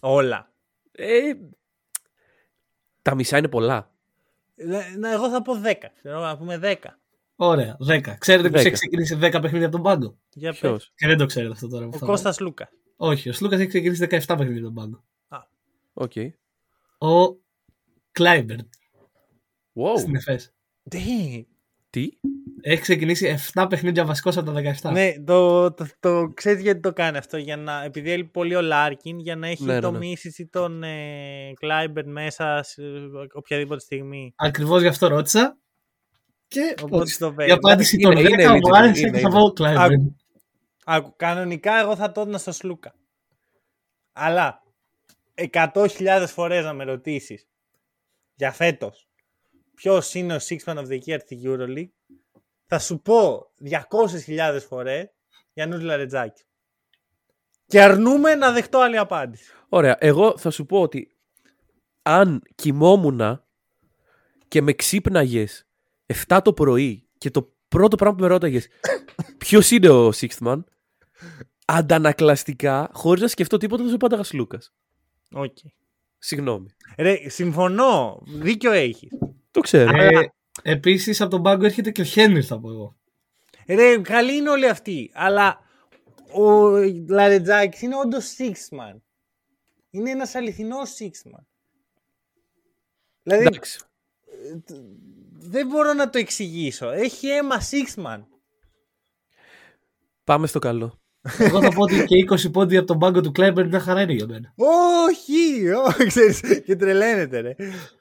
Όλα. 0.00 0.54
Ε, 0.92 1.32
τα 3.02 3.14
μισά 3.14 3.38
είναι 3.38 3.48
πολλά. 3.48 3.94
Ε, 4.54 4.96
να, 4.96 5.10
εγώ 5.10 5.30
θα 5.30 5.42
πω 5.42 5.60
10. 5.64 5.74
Ξέρω, 5.94 6.20
να 6.20 6.36
πούμε 6.38 6.60
10. 6.62 6.74
Ωραία, 7.36 7.76
10. 7.88 8.14
Ξέρετε 8.18 8.48
ποιος 8.50 8.62
Δέκα. 8.62 8.68
έχει 8.68 8.70
ξεκινήσει 8.70 9.14
10 9.20 9.38
παιχνίδια 9.42 9.66
από 9.66 9.74
τον 9.76 9.82
πάγκο; 9.84 10.18
Για 10.34 10.50
πες. 10.50 10.58
Ποιο. 10.60 10.78
Και 10.94 11.06
δεν 11.06 11.16
το 11.18 11.26
ξέρετε 11.26 11.52
αυτό 11.52 11.68
τώρα. 11.68 11.84
που 11.84 11.90
Ο 11.94 11.98
θα 11.98 12.06
Κώστας 12.06 12.40
Λούκα. 12.40 12.68
πω. 12.96 13.06
Όχι, 13.06 13.28
ο 13.28 13.32
Σλούκας 13.32 13.58
έχει 13.60 13.68
ξεκινήσει 13.68 14.06
17 14.10 14.18
παιχνίδια 14.26 14.66
από 14.66 14.74
τον 14.74 14.74
πάγκο. 14.74 15.04
Οκ. 15.92 16.12
Ο 16.98 17.36
Κλάιμπερντ 18.12 18.60
Wow. 19.76 19.98
στην 19.98 20.14
ΕΦΕΣ. 20.16 20.52
Τι. 20.90 21.46
Τι; 21.90 22.08
Έχει 22.60 22.80
ξεκινήσει 22.80 23.36
7 23.54 23.66
παιχνίδια 23.68 24.04
βασικό 24.04 24.30
από 24.30 24.52
τα 24.52 24.52
17. 24.82 24.92
Ναι, 24.92 25.12
το, 25.24 25.72
το, 25.72 25.86
το, 26.00 26.30
ξέρεις 26.34 26.62
γιατί 26.62 26.80
το 26.80 26.92
κάνει 26.92 27.16
αυτό. 27.16 27.36
Για 27.36 27.56
να, 27.56 27.84
επειδή 27.84 28.10
έλειπε 28.10 28.28
πολύ 28.32 28.54
ο 28.54 28.60
Λάρκιν 28.60 29.18
για 29.18 29.36
να 29.36 29.46
έχει 29.48 29.64
Ναι, 29.64 29.74
ναι, 29.74 29.80
το 29.80 29.90
ναι. 29.90 29.98
Μίσιτ 29.98 30.38
ή 30.38 30.46
τον 30.48 30.82
ε, 30.82 31.52
Κλάιμπερν 31.54 32.10
μέσα 32.10 32.62
σε 32.62 32.82
οποιαδήποτε 33.32 33.80
στιγμή. 33.80 34.32
Ακριβώς 34.36 34.80
γι' 34.82 34.86
αυτό 34.88 35.08
ρώτησα. 35.08 35.58
Και 36.48 36.74
Οπότε 36.82 37.04
το 37.18 37.26
η 37.26 37.32
παίρνει. 37.34 37.52
απάντηση 37.52 37.96
Είναι- 38.00 38.14
των 38.14 38.24
είναι 38.26 38.44
10 38.46 38.50
μου 38.50 38.56
eligible, 38.56 38.76
άρεσε 38.76 39.00
είναι 39.06 39.10
και 39.10 39.22
θα 39.22 39.28
eligible. 39.28 39.32
πω 39.32 39.50
Κλάιμπερντ. 39.52 40.06
Άκου, 40.84 41.14
κανονικά 41.16 41.78
εγώ 41.80 41.96
θα 41.96 42.12
το 42.12 42.20
έδινα 42.20 42.38
στο 42.38 42.52
Σλούκα. 42.52 42.94
Αλλά 44.12 44.62
100.000 45.34 46.26
φορές 46.26 46.64
να 46.64 46.72
με 46.72 46.84
ρωτήσεις 46.84 47.48
για 48.34 48.52
φέτος 48.52 49.08
ποιος 49.74 50.14
είναι 50.14 50.34
ο 50.34 50.38
Six 50.48 50.56
Man 50.64 50.76
of 50.76 50.86
the 50.86 50.98
Year 51.06 51.18
στη 51.20 51.40
EuroLeague 51.44 51.88
θα 52.66 52.78
σου 52.78 53.00
πω 53.00 53.50
200.000 53.60 54.58
φορές 54.68 55.06
Γιάννους 55.52 55.82
Λαρετζάκη. 55.82 56.44
Και 57.66 57.82
αρνούμε 57.82 58.34
να 58.34 58.52
δεχτώ 58.52 58.78
άλλη 58.78 58.96
απάντηση. 58.98 59.52
Ωραία. 59.68 59.96
Εγώ 60.00 60.38
θα 60.38 60.50
σου 60.50 60.66
πω 60.66 60.80
ότι 60.80 61.14
αν 62.02 62.42
κοιμόμουν 62.54 63.44
και 64.48 64.62
με 64.62 64.72
ξύπναγες 64.72 65.66
7 66.26 66.40
το 66.44 66.52
πρωί 66.52 67.08
και 67.18 67.30
το 67.30 67.52
πρώτο 67.68 67.96
πράγμα 67.96 68.16
που 68.16 68.22
με 68.22 68.28
ρώταγες 68.28 68.68
ποιος 69.38 69.70
είναι 69.70 69.88
ο 69.88 70.08
Sixth 70.08 70.46
Man, 70.46 70.64
αντανακλαστικά, 71.64 72.90
χωρίς 72.92 73.22
να 73.22 73.28
σκεφτώ 73.28 73.56
τίποτα, 73.56 73.82
θα 73.84 73.90
σου 73.90 73.96
πάταγα 73.96 74.22
Σλούκα. 74.32 74.58
Οκ. 75.32 75.56
Συγγνώμη. 76.18 76.66
Ρε, 76.98 77.28
συμφωνώ. 77.28 78.22
Δίκιο 78.26 78.72
έχεις. 78.72 79.10
Το 79.50 79.60
ξέρω. 79.60 80.02
Ε, 80.02 80.32
Επίσης 80.62 81.20
από 81.20 81.30
τον 81.30 81.42
πάγκο 81.42 81.64
έρχεται 81.64 81.90
και 81.90 82.00
ο 82.00 82.04
Χένρι, 82.04 82.46
θα 82.46 82.60
πω 82.60 82.70
εγώ. 82.70 82.96
Ρε, 83.66 83.98
καλοί 83.98 84.34
είναι 84.36 84.50
όλοι 84.50 84.68
αυτοί. 84.68 85.10
Αλλά 85.14 85.60
ο 86.32 86.76
Λαρετζάκης 87.08 87.82
είναι 87.82 87.96
όντως 87.96 88.36
sixth 88.38 88.78
man. 88.78 88.96
Είναι 89.90 90.10
ένας 90.10 90.34
αληθινός 90.34 90.96
sixth 90.98 91.30
man. 91.30 91.44
Δηλαδή, 93.22 93.46
Εντάξει. 93.46 93.80
Δεν 95.44 95.66
μπορώ 95.66 95.92
να 95.92 96.10
το 96.10 96.18
εξηγήσω. 96.18 96.90
Έχει 96.90 97.26
αίμα 97.28 97.56
six 97.60 98.04
man. 98.04 98.22
Πάμε 100.24 100.46
στο 100.46 100.58
καλό. 100.58 100.98
Εγώ 101.38 101.60
θα 101.62 101.68
πω 101.68 101.82
ότι 101.82 102.04
και 102.04 102.46
20 102.48 102.52
πόντι 102.52 102.76
από 102.76 102.86
τον 102.86 102.98
πάγκο 102.98 103.20
του 103.20 103.32
Κλάιμπερντ 103.32 103.68
μια 103.68 103.80
χαρά 103.80 104.02
είναι 104.02 104.12
για 104.12 104.26
μένα. 104.26 104.52
Όχι, 104.56 105.70
όχι, 105.70 106.06
ξέρεις, 106.06 106.40
και 106.64 106.76
τρελαίνεται 106.76 107.40
ρε. 107.40 107.54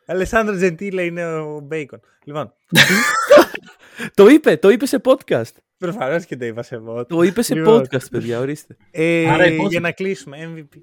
Αλεσάνδρος 0.06 0.58
Τζεντήλε 0.58 1.04
είναι 1.04 1.36
ο 1.36 1.60
Μπέικον. 1.60 2.00
Λοιπόν, 2.26 2.54
Το 4.14 4.28
είπε, 4.28 4.58
το 4.58 4.70
είπε 4.70 4.86
σε 4.86 5.02
podcast. 5.04 5.52
προφανώς 5.78 6.26
και 6.26 6.38
το 6.38 6.46
είπα 6.46 6.64
σε 6.64 6.76
εγώ. 6.76 7.06
Το 7.06 7.22
είπε 7.22 7.42
σε 7.42 7.56
Λοιπόν. 7.56 7.82
podcast, 7.82 8.10
παιδιά, 8.12 8.40
ορίστε. 8.40 8.78
Ε, 8.92 9.30
Άρα 9.30 9.46
υπόθηκε. 9.46 9.68
για 9.70 9.80
να 9.80 9.92
κλείσουμε, 9.92 10.38
MVP. 10.56 10.78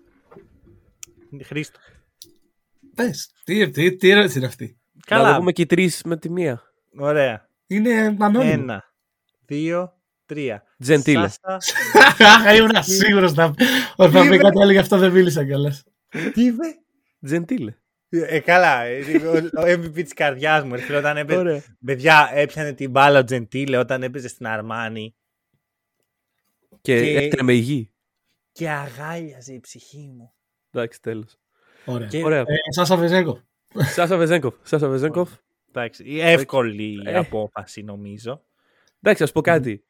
Χρήστο. 1.45 1.79
Πες, 2.95 3.33
τι, 3.45 3.71
τι, 3.71 3.97
τι 3.97 4.11
ερώτηση 4.11 4.39
είναι 4.39 4.47
αυτή; 4.47 4.80
Να 5.11 5.17
το 5.19 5.25
Καλά, 5.25 5.37
πούμε 5.37 5.53
και 5.53 5.63
οι 5.63 5.67
τρεις 5.67 6.03
με 6.05 6.17
τη 6.17 6.31
μία. 6.31 6.63
ωραία. 6.99 7.49
Είναι 7.67 8.17
ανώνυμο. 8.21 8.51
Ένα, 8.53 8.85
δύο, 9.47 9.93
τρία. 10.27 10.63
Τζεντήλε. 10.79 11.29
Σάσα, 11.29 12.55
Ήμουν 12.55 12.83
σίγουρος 12.83 13.35
να 13.35 13.45
ότι 13.97 14.13
θα 14.13 14.29
πει 14.29 14.37
κάτι 14.39 14.61
άλλο 14.63 14.71
γι' 14.73 14.79
αυτό 14.79 14.99
δεν 14.99 15.11
μίλησα 15.13 15.45
κιόλας. 15.45 15.85
τι 16.35 16.45
είπε; 16.45 16.65
Τζεντήλε. 17.25 17.75
Ε, 18.09 18.39
καλά, 18.41 18.83
ε, 18.83 19.01
ο, 19.27 19.37
ο 19.37 19.63
MVP 19.67 19.93
της 19.93 20.13
καρδιάς 20.15 20.65
μου. 20.65 20.75
Ρε, 20.75 20.97
όταν 20.97 21.17
έπαιζε, 21.17 21.39
Ωραία. 21.39 21.63
παιδιά, 21.85 22.31
έπιανε 22.35 22.73
την 22.73 22.91
μπάλα 22.91 23.19
ο 23.19 23.25
Τζεντήλε 23.25 23.77
όταν 23.77 24.03
έπαιζε 24.03 24.29
στην 24.29 24.47
Αρμάνη 24.47 25.15
Και, 26.81 27.01
Και- 27.01 27.19
έτρεμε 27.19 27.53
η 27.53 27.57
γη. 27.57 27.91
και 28.53 28.71
αγάλιαζε 28.71 29.53
η 29.53 29.61
ψυχή 29.61 30.13
μου. 30.17 30.33
Εντάξει, 30.71 31.01
τέλος. 31.03 31.37
Ωραία. 31.85 32.09
Και- 32.09 32.25
Ωραία. 32.25 32.41
Ε, 32.41 32.45
Σάσα 32.75 32.97
Βεζέγκο. 32.97 33.41
Σάσα 33.75 34.17
Βεζέγκοφ. 34.17 34.55
Σάσα 34.63 34.89
Βεζέγκοφ. 34.89 35.31
Εντάξει, 35.69 36.05
η 36.05 36.21
εύκολη 36.21 37.03
Ε. 37.05 37.17
απόφαση 37.17 37.83
νομίζω. 37.83 38.43
Εντάξει, 39.03 39.23
ας 39.23 39.33
πω 39.33 39.41
κάτι. 39.41 39.85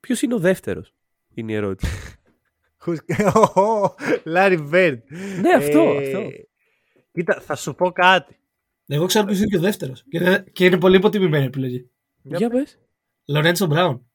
Ποιος 0.00 0.22
είναι 0.22 0.34
ο 0.34 0.38
δεύτερος, 0.38 0.94
είναι 1.34 1.52
η 1.52 1.54
ερώτηση. 1.54 2.16
Λάρι 4.24 4.56
Μπέρντ. 4.56 5.02
ναι, 5.40 5.52
αυτό. 5.56 5.80
αυτό. 5.80 6.28
Κοίτα, 7.12 7.40
θα 7.40 7.56
σου 7.56 7.74
πω 7.74 7.90
κάτι. 7.90 8.38
Εγώ 8.86 9.06
ξέρω 9.06 9.24
ποιος 9.26 9.38
είναι 9.38 9.46
και 9.46 9.56
ο 9.56 9.60
δεύτερος. 9.60 10.04
Και, 10.10 10.18
δεν- 10.18 10.52
και 10.52 10.64
είναι 10.64 10.78
πολύ 10.78 10.96
υποτιμημένη 10.96 11.44
επιλογή. 11.44 11.90
Για 12.22 12.50
πες. 12.50 12.78
Λορέντσο 13.24 13.66
Μπράουν. 13.66 14.10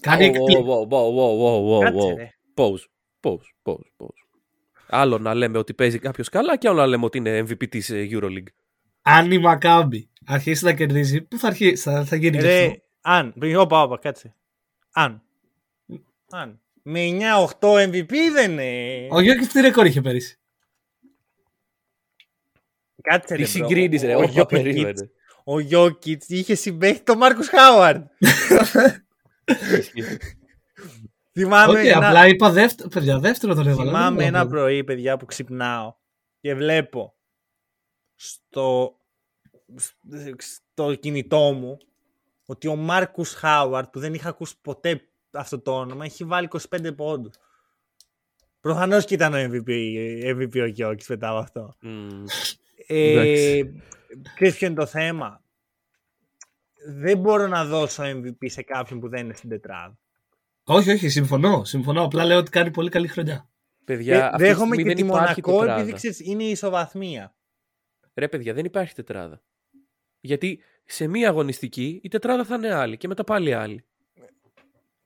Κάνει 0.00 0.24
εκπλή- 0.24 0.64
Κάτσε 1.84 2.14
ρε. 2.14 2.30
Pause. 2.54 2.84
Pause. 3.20 3.36
Pause. 3.62 3.86
Pause. 3.96 4.21
Άλλο 4.94 5.18
να 5.18 5.34
λέμε 5.34 5.58
ότι 5.58 5.74
παίζει 5.74 5.98
κάποιος 5.98 6.28
καλά 6.28 6.56
και 6.56 6.68
άλλο 6.68 6.76
να 6.78 6.86
λέμε 6.86 7.04
ότι 7.04 7.18
είναι 7.18 7.40
MVP 7.40 7.68
της 7.68 7.90
Euroleague. 7.92 8.46
Αν 9.02 9.30
η 9.30 9.38
Μακάμπη 9.38 10.10
αρχίσει 10.26 10.64
να 10.64 10.72
κερδίζει, 10.74 11.22
πού 11.22 11.38
θα, 11.38 11.46
αρχίσει, 11.46 11.76
θα, 11.82 12.04
θα 12.04 12.16
γίνει 12.16 12.36
και 12.36 12.42
Ρε, 12.42 12.64
αυτό. 12.66 12.80
αν, 13.00 13.32
πριν, 13.38 13.56
όπα, 13.56 13.82
όπα, 13.82 13.98
κάτσε. 13.98 14.34
Αν. 14.92 15.22
Αν. 16.30 16.60
Με 16.82 17.00
9-8 17.60 17.88
MVP 17.88 18.12
δεν 18.32 18.50
είναι. 18.50 19.06
Ο 19.10 19.20
Γιώργης 19.20 19.48
τι 19.48 19.60
ρεκόρ 19.60 19.86
είχε 19.86 20.00
πέρυσι; 20.00 20.38
Κάτσε 23.02 23.34
Τι 23.34 23.40
ρε, 23.40 23.46
bro. 23.46 23.50
συγκρίνεις, 23.50 24.02
ρε. 24.02 24.14
Ο 24.14 24.18
Όχι, 24.20 24.38
Jokic- 24.40 24.48
περίμενε. 24.48 25.10
Ο 25.44 25.58
Γιώκητς 25.60 26.28
είχε 26.28 26.54
συμπέχει 26.54 27.00
τον 27.02 27.16
Μάρκους 27.16 27.48
Χάουαρντ. 27.48 28.04
Θυμάμαι, 31.32 31.78
Όχι, 31.78 31.88
ένα, 31.88 32.06
απλά 32.06 32.26
είπα 32.26 32.50
δεύτερο. 32.50 32.88
Παιδιά, 32.88 33.18
δεύτερο 33.18 33.54
τον 33.54 33.68
έβαλα. 33.68 33.90
θυμάμαι 33.90 34.16
δεν 34.16 34.26
ένα 34.26 34.38
έβαλα. 34.38 34.50
πρωί, 34.50 34.84
παιδιά, 34.84 35.16
που 35.16 35.24
ξυπνάω 35.24 35.94
και 36.40 36.54
βλέπω 36.54 37.14
στο, 38.14 38.96
στο 40.36 40.94
κινητό 40.94 41.52
μου 41.52 41.78
ότι 42.46 42.68
ο 42.68 42.76
Μάρκους 42.76 43.32
Χάουαρντ, 43.32 43.88
που 43.88 43.98
δεν 44.00 44.14
είχα 44.14 44.28
ακούσει 44.28 44.54
ποτέ 44.60 45.08
αυτό 45.30 45.60
το 45.60 45.76
όνομα, 45.78 46.04
έχει 46.04 46.24
βάλει 46.24 46.48
25 46.70 46.96
πόντους. 46.96 47.34
Προφανώς 48.60 49.04
και 49.04 49.14
ήταν 49.14 49.34
ο 49.34 49.36
MVP, 49.36 49.70
MVP 50.24 50.60
ο 50.60 50.66
Γιώκης 50.66 51.08
μετά 51.08 51.28
από 51.28 51.38
αυτό. 51.38 51.74
Μμμ. 51.80 52.24
Ε, 52.86 53.10
Εντάξει. 53.10 53.82
ξέρεις 54.34 54.56
ποιο 54.56 54.66
είναι 54.66 54.76
το 54.76 54.86
θέμα; 54.86 55.44
Δεν 56.88 57.18
μπορώ 57.18 57.46
να 57.46 57.64
δώσω 57.64 58.02
MVP 58.04 58.46
σε 58.50 58.62
κάποιον 58.62 59.00
που 59.00 59.08
δεν 59.08 59.24
είναι 59.24 59.34
στην 59.34 59.48
τετράδα. 59.48 59.98
Όχι, 60.64 60.90
όχι, 60.90 61.08
συμφωνώ. 61.08 61.64
Συμφωνώ. 61.64 62.02
Απλά 62.04 62.24
λέω 62.24 62.38
ότι 62.38 62.50
κάνει 62.50 62.70
πολύ 62.70 62.88
καλή 62.90 63.08
χρονιά. 63.08 63.48
Παιδιά, 63.84 64.14
Ε, 64.16 64.18
αυτή 64.22 64.36
τη 64.36 64.42
δέχομαι 64.42 64.56
στιγμή 64.74 64.76
και 64.76 64.84
δεν 64.88 64.96
τη 64.96 65.02
υπάρχει 65.02 65.40
Μονακό 65.42 65.58
τετράδα. 65.60 65.80
επειδή 65.80 65.96
ξέρεις, 65.96 66.20
είναι 66.20 66.42
η 66.44 66.50
ισοβαθμία. 66.50 67.34
Ρε 68.14 68.28
παιδιά, 68.28 68.52
δεν 68.54 68.64
υπάρχει 68.64 68.94
τετράδα. 68.94 69.42
Γιατί 70.20 70.60
σε 70.84 71.06
μία 71.06 71.28
αγωνιστική 71.28 72.00
η 72.02 72.08
τετράδα 72.08 72.44
θα 72.44 72.54
είναι 72.54 72.72
άλλη 72.74 72.96
και 72.96 73.08
μετά 73.08 73.24
πάλι 73.24 73.54
άλλη. 73.54 73.84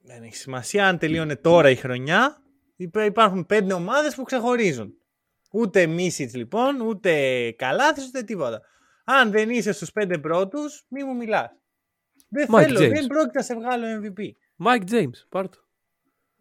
Δεν 0.02 0.22
έχει 0.22 0.36
σημασία 0.36 0.88
αν 0.88 0.98
τελείωνε 0.98 1.36
τώρα 1.36 1.70
η 1.70 1.74
χρονιά. 1.76 2.42
υπά- 2.76 3.04
Υπάρχουν 3.04 3.46
πέντε 3.46 3.72
ομάδες 3.72 4.14
που 4.14 4.22
ξεχωρίζουν. 4.22 4.94
Ούτε 5.52 5.86
Μίσιτς 5.86 6.34
λοιπόν, 6.34 6.80
ούτε 6.80 7.50
Καλάθης, 7.50 8.06
ούτε 8.06 8.22
τίποτα. 8.22 8.60
Αν 9.04 9.30
δεν 9.30 9.50
είσαι 9.50 9.72
στους 9.72 9.92
πέντε 9.92 10.18
πρώτους, 10.18 10.84
μη 10.88 11.04
μου 11.04 11.14
μιλάς. 11.16 11.50
Δεν 12.28 12.46
Mike 12.50 12.62
θέλω, 12.62 12.78
James. 12.80 12.90
δεν 12.92 13.06
πρόκειται 13.06 13.38
να 13.38 13.42
σε 13.42 13.54
βγάλω 13.54 13.86
MVP. 14.02 14.22
Mike 14.64 14.90
James, 14.90 15.10
πάρ' 15.28 15.48
το. 15.48 15.58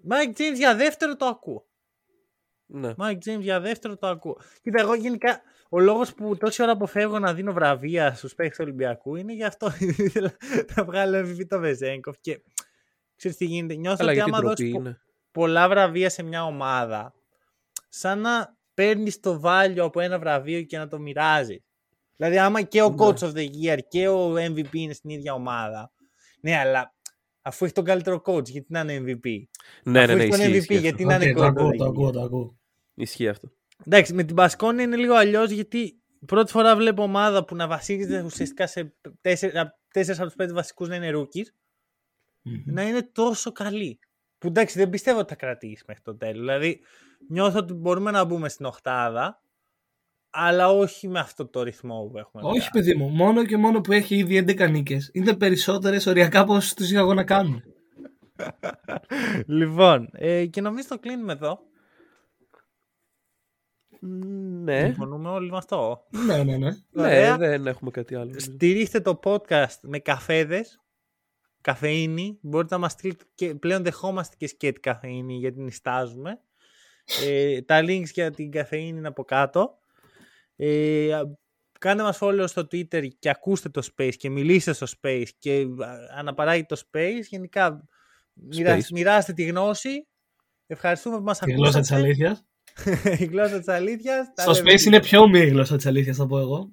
Mike 0.10 0.30
James 0.40 0.56
για 0.56 0.76
δεύτερο 0.76 1.16
το 1.16 1.26
ακούω. 1.26 1.66
Ναι. 2.66 2.94
Mike 2.98 3.18
James 3.26 3.40
για 3.40 3.60
δεύτερο 3.60 3.98
το 3.98 4.08
ακούω. 4.08 4.38
Κοίτα, 4.62 4.82
εγώ 4.82 4.94
γενικά 4.94 5.42
ο 5.70 5.80
λόγος 5.80 6.14
που 6.14 6.38
τόση 6.38 6.62
ώρα 6.62 6.72
αποφεύγω 6.72 7.20
να 7.20 7.34
δίνω 7.34 7.54
βραβεία 7.54 8.14
στους 8.16 8.36
παίχτε 8.36 8.56
του 8.56 8.64
Ολυμπιακού 8.64 9.16
είναι 9.16 9.34
γι' 9.34 9.44
αυτό. 9.44 9.72
Ήθελα 9.80 10.32
να 10.76 10.84
βγάλω 10.84 11.20
MVP 11.20 11.46
το 11.48 11.60
Βεζέγκοφ. 11.60 12.16
Και 12.22 12.42
ξέρεις 13.16 13.38
τι 13.38 13.46
γίνεται. 13.46 13.74
Νιώθω 13.74 13.98
Αλλά 14.00 14.12
ότι 14.12 14.20
γιατί 14.20 14.30
άμα 14.36 14.40
ντροπή 14.40 14.64
δώσεις 14.64 14.76
είναι. 14.76 15.00
πολλά 15.32 15.70
βραβεία 15.70 16.10
σε 16.10 16.24
μια 16.24 16.44
ομάδα, 16.46 17.14
σαν 17.90 18.20
να 18.22 18.56
παίρνεις 18.74 19.20
το 19.20 19.40
βάλιο 19.40 19.84
από 19.84 20.00
ένα 20.00 20.20
βραβείο 20.20 20.62
και 20.62 20.78
να 20.78 20.88
το 20.88 21.00
μοιράζεις. 21.00 21.64
Δηλαδή, 22.16 22.38
άμα 22.38 22.62
και 22.62 22.82
ο 22.82 22.90
Ναι. 22.90 22.96
Coach 23.00 23.18
of 23.18 23.32
the 23.34 23.48
Year 23.64 23.78
και 23.88 24.08
ο 24.08 24.34
MVP 24.36 24.74
είναι 24.74 24.94
στην 24.94 25.10
ίδια 25.10 25.34
ομάδα. 25.34 25.92
Ναι, 26.42 26.58
αλλά 26.58 26.95
Αφού 27.48 27.66
έχει 27.66 27.74
τον 27.74 27.84
καλύτερο 27.84 28.22
coach, 28.26 28.46
γιατί 28.50 28.68
να 28.70 28.80
είναι 28.80 28.98
MVP. 29.24 29.44
Ναι, 29.84 30.00
Αφού 30.04 30.08
ναι, 30.08 30.16
ναι, 30.16 30.24
έχει 30.24 30.32
τον 30.32 30.40
ισχύει, 30.40 30.52
MVP, 30.52 30.56
ισχύει 30.58 30.78
γιατί 30.78 31.04
αυτό. 31.04 31.18
να 31.18 31.24
είναι 31.26 31.32
Οκ, 31.32 31.38
το 31.38 31.44
ακούω, 31.46 31.68
quarterback. 31.70 31.78
το 31.78 31.86
ακούω, 31.86 32.12
το 32.12 32.22
ακούω. 32.22 32.58
Ισχύει 32.94 33.28
αυτό. 33.28 33.52
Εντάξει, 33.86 34.14
με 34.14 34.24
την 34.24 34.34
Μπασκόνη 34.36 34.84
είναι 34.84 34.96
λίγο 34.96 35.14
αλλιώς 35.14 35.50
γιατί 35.52 36.00
πρώτη 36.26 36.52
φορά 36.52 36.76
βλέπω 36.76 37.04
ομάδα 37.04 37.46
που 37.46 37.56
να 37.56 37.68
βασίζεται 37.68 38.22
ουσιαστικά 38.22 38.68
σε 38.68 38.94
τέσσερι 39.22 39.58
από 39.58 40.26
τους 40.26 40.36
πέντε 40.36 40.54
βασικούς 40.54 40.88
να 40.88 40.96
είναι 40.96 41.12
rookies 41.16 41.46
Μμμ. 42.42 42.64
να 42.66 42.82
είναι 42.88 43.02
τόσο 43.12 43.52
καλή. 43.52 44.00
Που 44.38 44.48
εντάξει, 44.48 44.78
δεν 44.78 44.90
πιστεύω 44.90 45.20
ότι 45.20 45.30
θα 45.30 45.36
κρατήσεις 45.36 45.84
μέχρι 45.88 46.04
το 46.04 46.16
τέλος. 46.16 46.40
Δηλαδή, 46.40 46.80
νιώθω 47.30 47.60
ότι 47.60 47.74
μπορούμε 47.74 48.12
να 48.12 48.24
μπούμε 48.24 48.50
στην 48.50 48.66
Οχτάδα, 48.66 49.42
αλλά 50.38 50.70
όχι 50.70 51.08
με 51.08 51.20
αυτό 51.20 51.46
το 51.48 51.64
ρυθμό 51.64 52.10
που 52.12 52.18
έχουμε. 52.18 52.44
Όχι, 52.46 52.60
τώρα. 52.60 52.70
παιδί 52.72 52.96
μου, 52.96 53.08
μόνο 53.10 53.46
και 53.46 53.58
μόνο 53.58 53.82
που 53.82 53.92
έχει 53.92 54.16
ήδη 54.16 54.38
11 54.48 54.70
νίκες. 54.70 55.10
Είναι 55.14 55.36
περισσότερες 55.36 56.06
οριακά 56.06 56.40
από 56.40 56.54
όσου 56.54 56.74
τους 56.74 56.92
είχα 56.92 57.00
εγώ 57.00 57.14
να 57.14 57.24
κάνουν. 57.24 57.64
Λοιπόν, 59.46 60.10
ε, 60.12 60.46
και 60.46 60.62
νομίζω 60.62 60.88
το 60.88 61.00
κλείνουμε 61.00 61.34
εδώ. 61.34 61.60
Ναι. 64.64 64.80
Συμφωνούμε 64.80 65.30
όλοι 65.30 65.50
με 65.52 65.58
αυτό. 65.58 66.06
ναι, 66.26 66.44
ναι, 66.44 66.58
ναι. 66.58 66.70
Ναι, 66.92 67.02
Ωραία. 67.04 67.38
δεν 67.38 67.68
έχουμε 67.68 67.92
κάτι 67.92 68.16
άλλο. 68.16 68.40
Στηρίχτε 68.40 69.00
το 69.00 69.20
podcast 69.24 69.80
με 69.82 70.00
καφέδες, 70.00 70.82
καφεΐνη. 71.62 72.38
Μπορείτε 72.42 72.76
να 72.76 72.82
μας 72.82 72.92
στείλετε 72.92 73.26
και 73.36 73.56
πλέον 73.56 73.84
δεχόμαστε 73.84 74.36
και 74.38 74.48
σκέτη 74.48 74.80
καφεΐνη 74.80 75.34
γιατί 75.38 75.62
νιστάζουμε. 75.62 76.40
ε, 77.26 77.62
τα 77.62 77.82
links 77.84 78.10
για 78.14 78.32
την 78.32 78.52
καφεΐνη 78.52 78.98
είναι 78.98 79.08
από 79.08 79.24
κάτω. 79.24 79.78
Ε, 80.56 81.14
α- 81.14 81.38
κάντε 81.80 82.04
μας 82.04 82.18
follow 82.22 82.44
στο 82.48 82.62
Twitter 82.62 83.08
και 83.20 83.30
ακούστε 83.30 83.70
το 83.70 83.88
Space 83.98 84.14
και 84.18 84.30
μιλήστε 84.30 84.74
στο 84.74 84.86
Space 85.02 85.26
και 85.40 85.52
α, 85.62 86.18
αναπαράγει 86.18 86.66
το 86.66 86.82
Space. 86.92 87.22
Γενικά 87.30 87.88
μοιρά- 88.34 88.92
μοιράστε 88.92 89.34
τη 89.34 89.44
γνώση. 89.44 90.08
Ευχαριστούμε 90.68 91.18
που 91.18 91.24
μας 91.24 91.40
Η 91.46 91.52
γλώσσα 91.52 91.80
της 91.80 91.92
ακούσατε. 91.92 92.08
αλήθειας. 92.08 92.46
η 93.22 93.26
γλώσσα 93.26 93.58
της 93.58 93.68
αλήθειας. 93.68 94.34
Τα 94.34 94.42
Στο 94.42 94.52
λέμε 94.52 94.72
Space 94.74 94.82
είναι 94.86 95.00
πιο 95.00 95.20
ομοίη 95.22 95.44
η 95.46 95.50
γλώσσα 95.50 95.76
της 95.76 95.86
αλήθειας, 95.86 96.18
θα 96.18 96.28
πω 96.28 96.40
εγώ. 96.40 96.64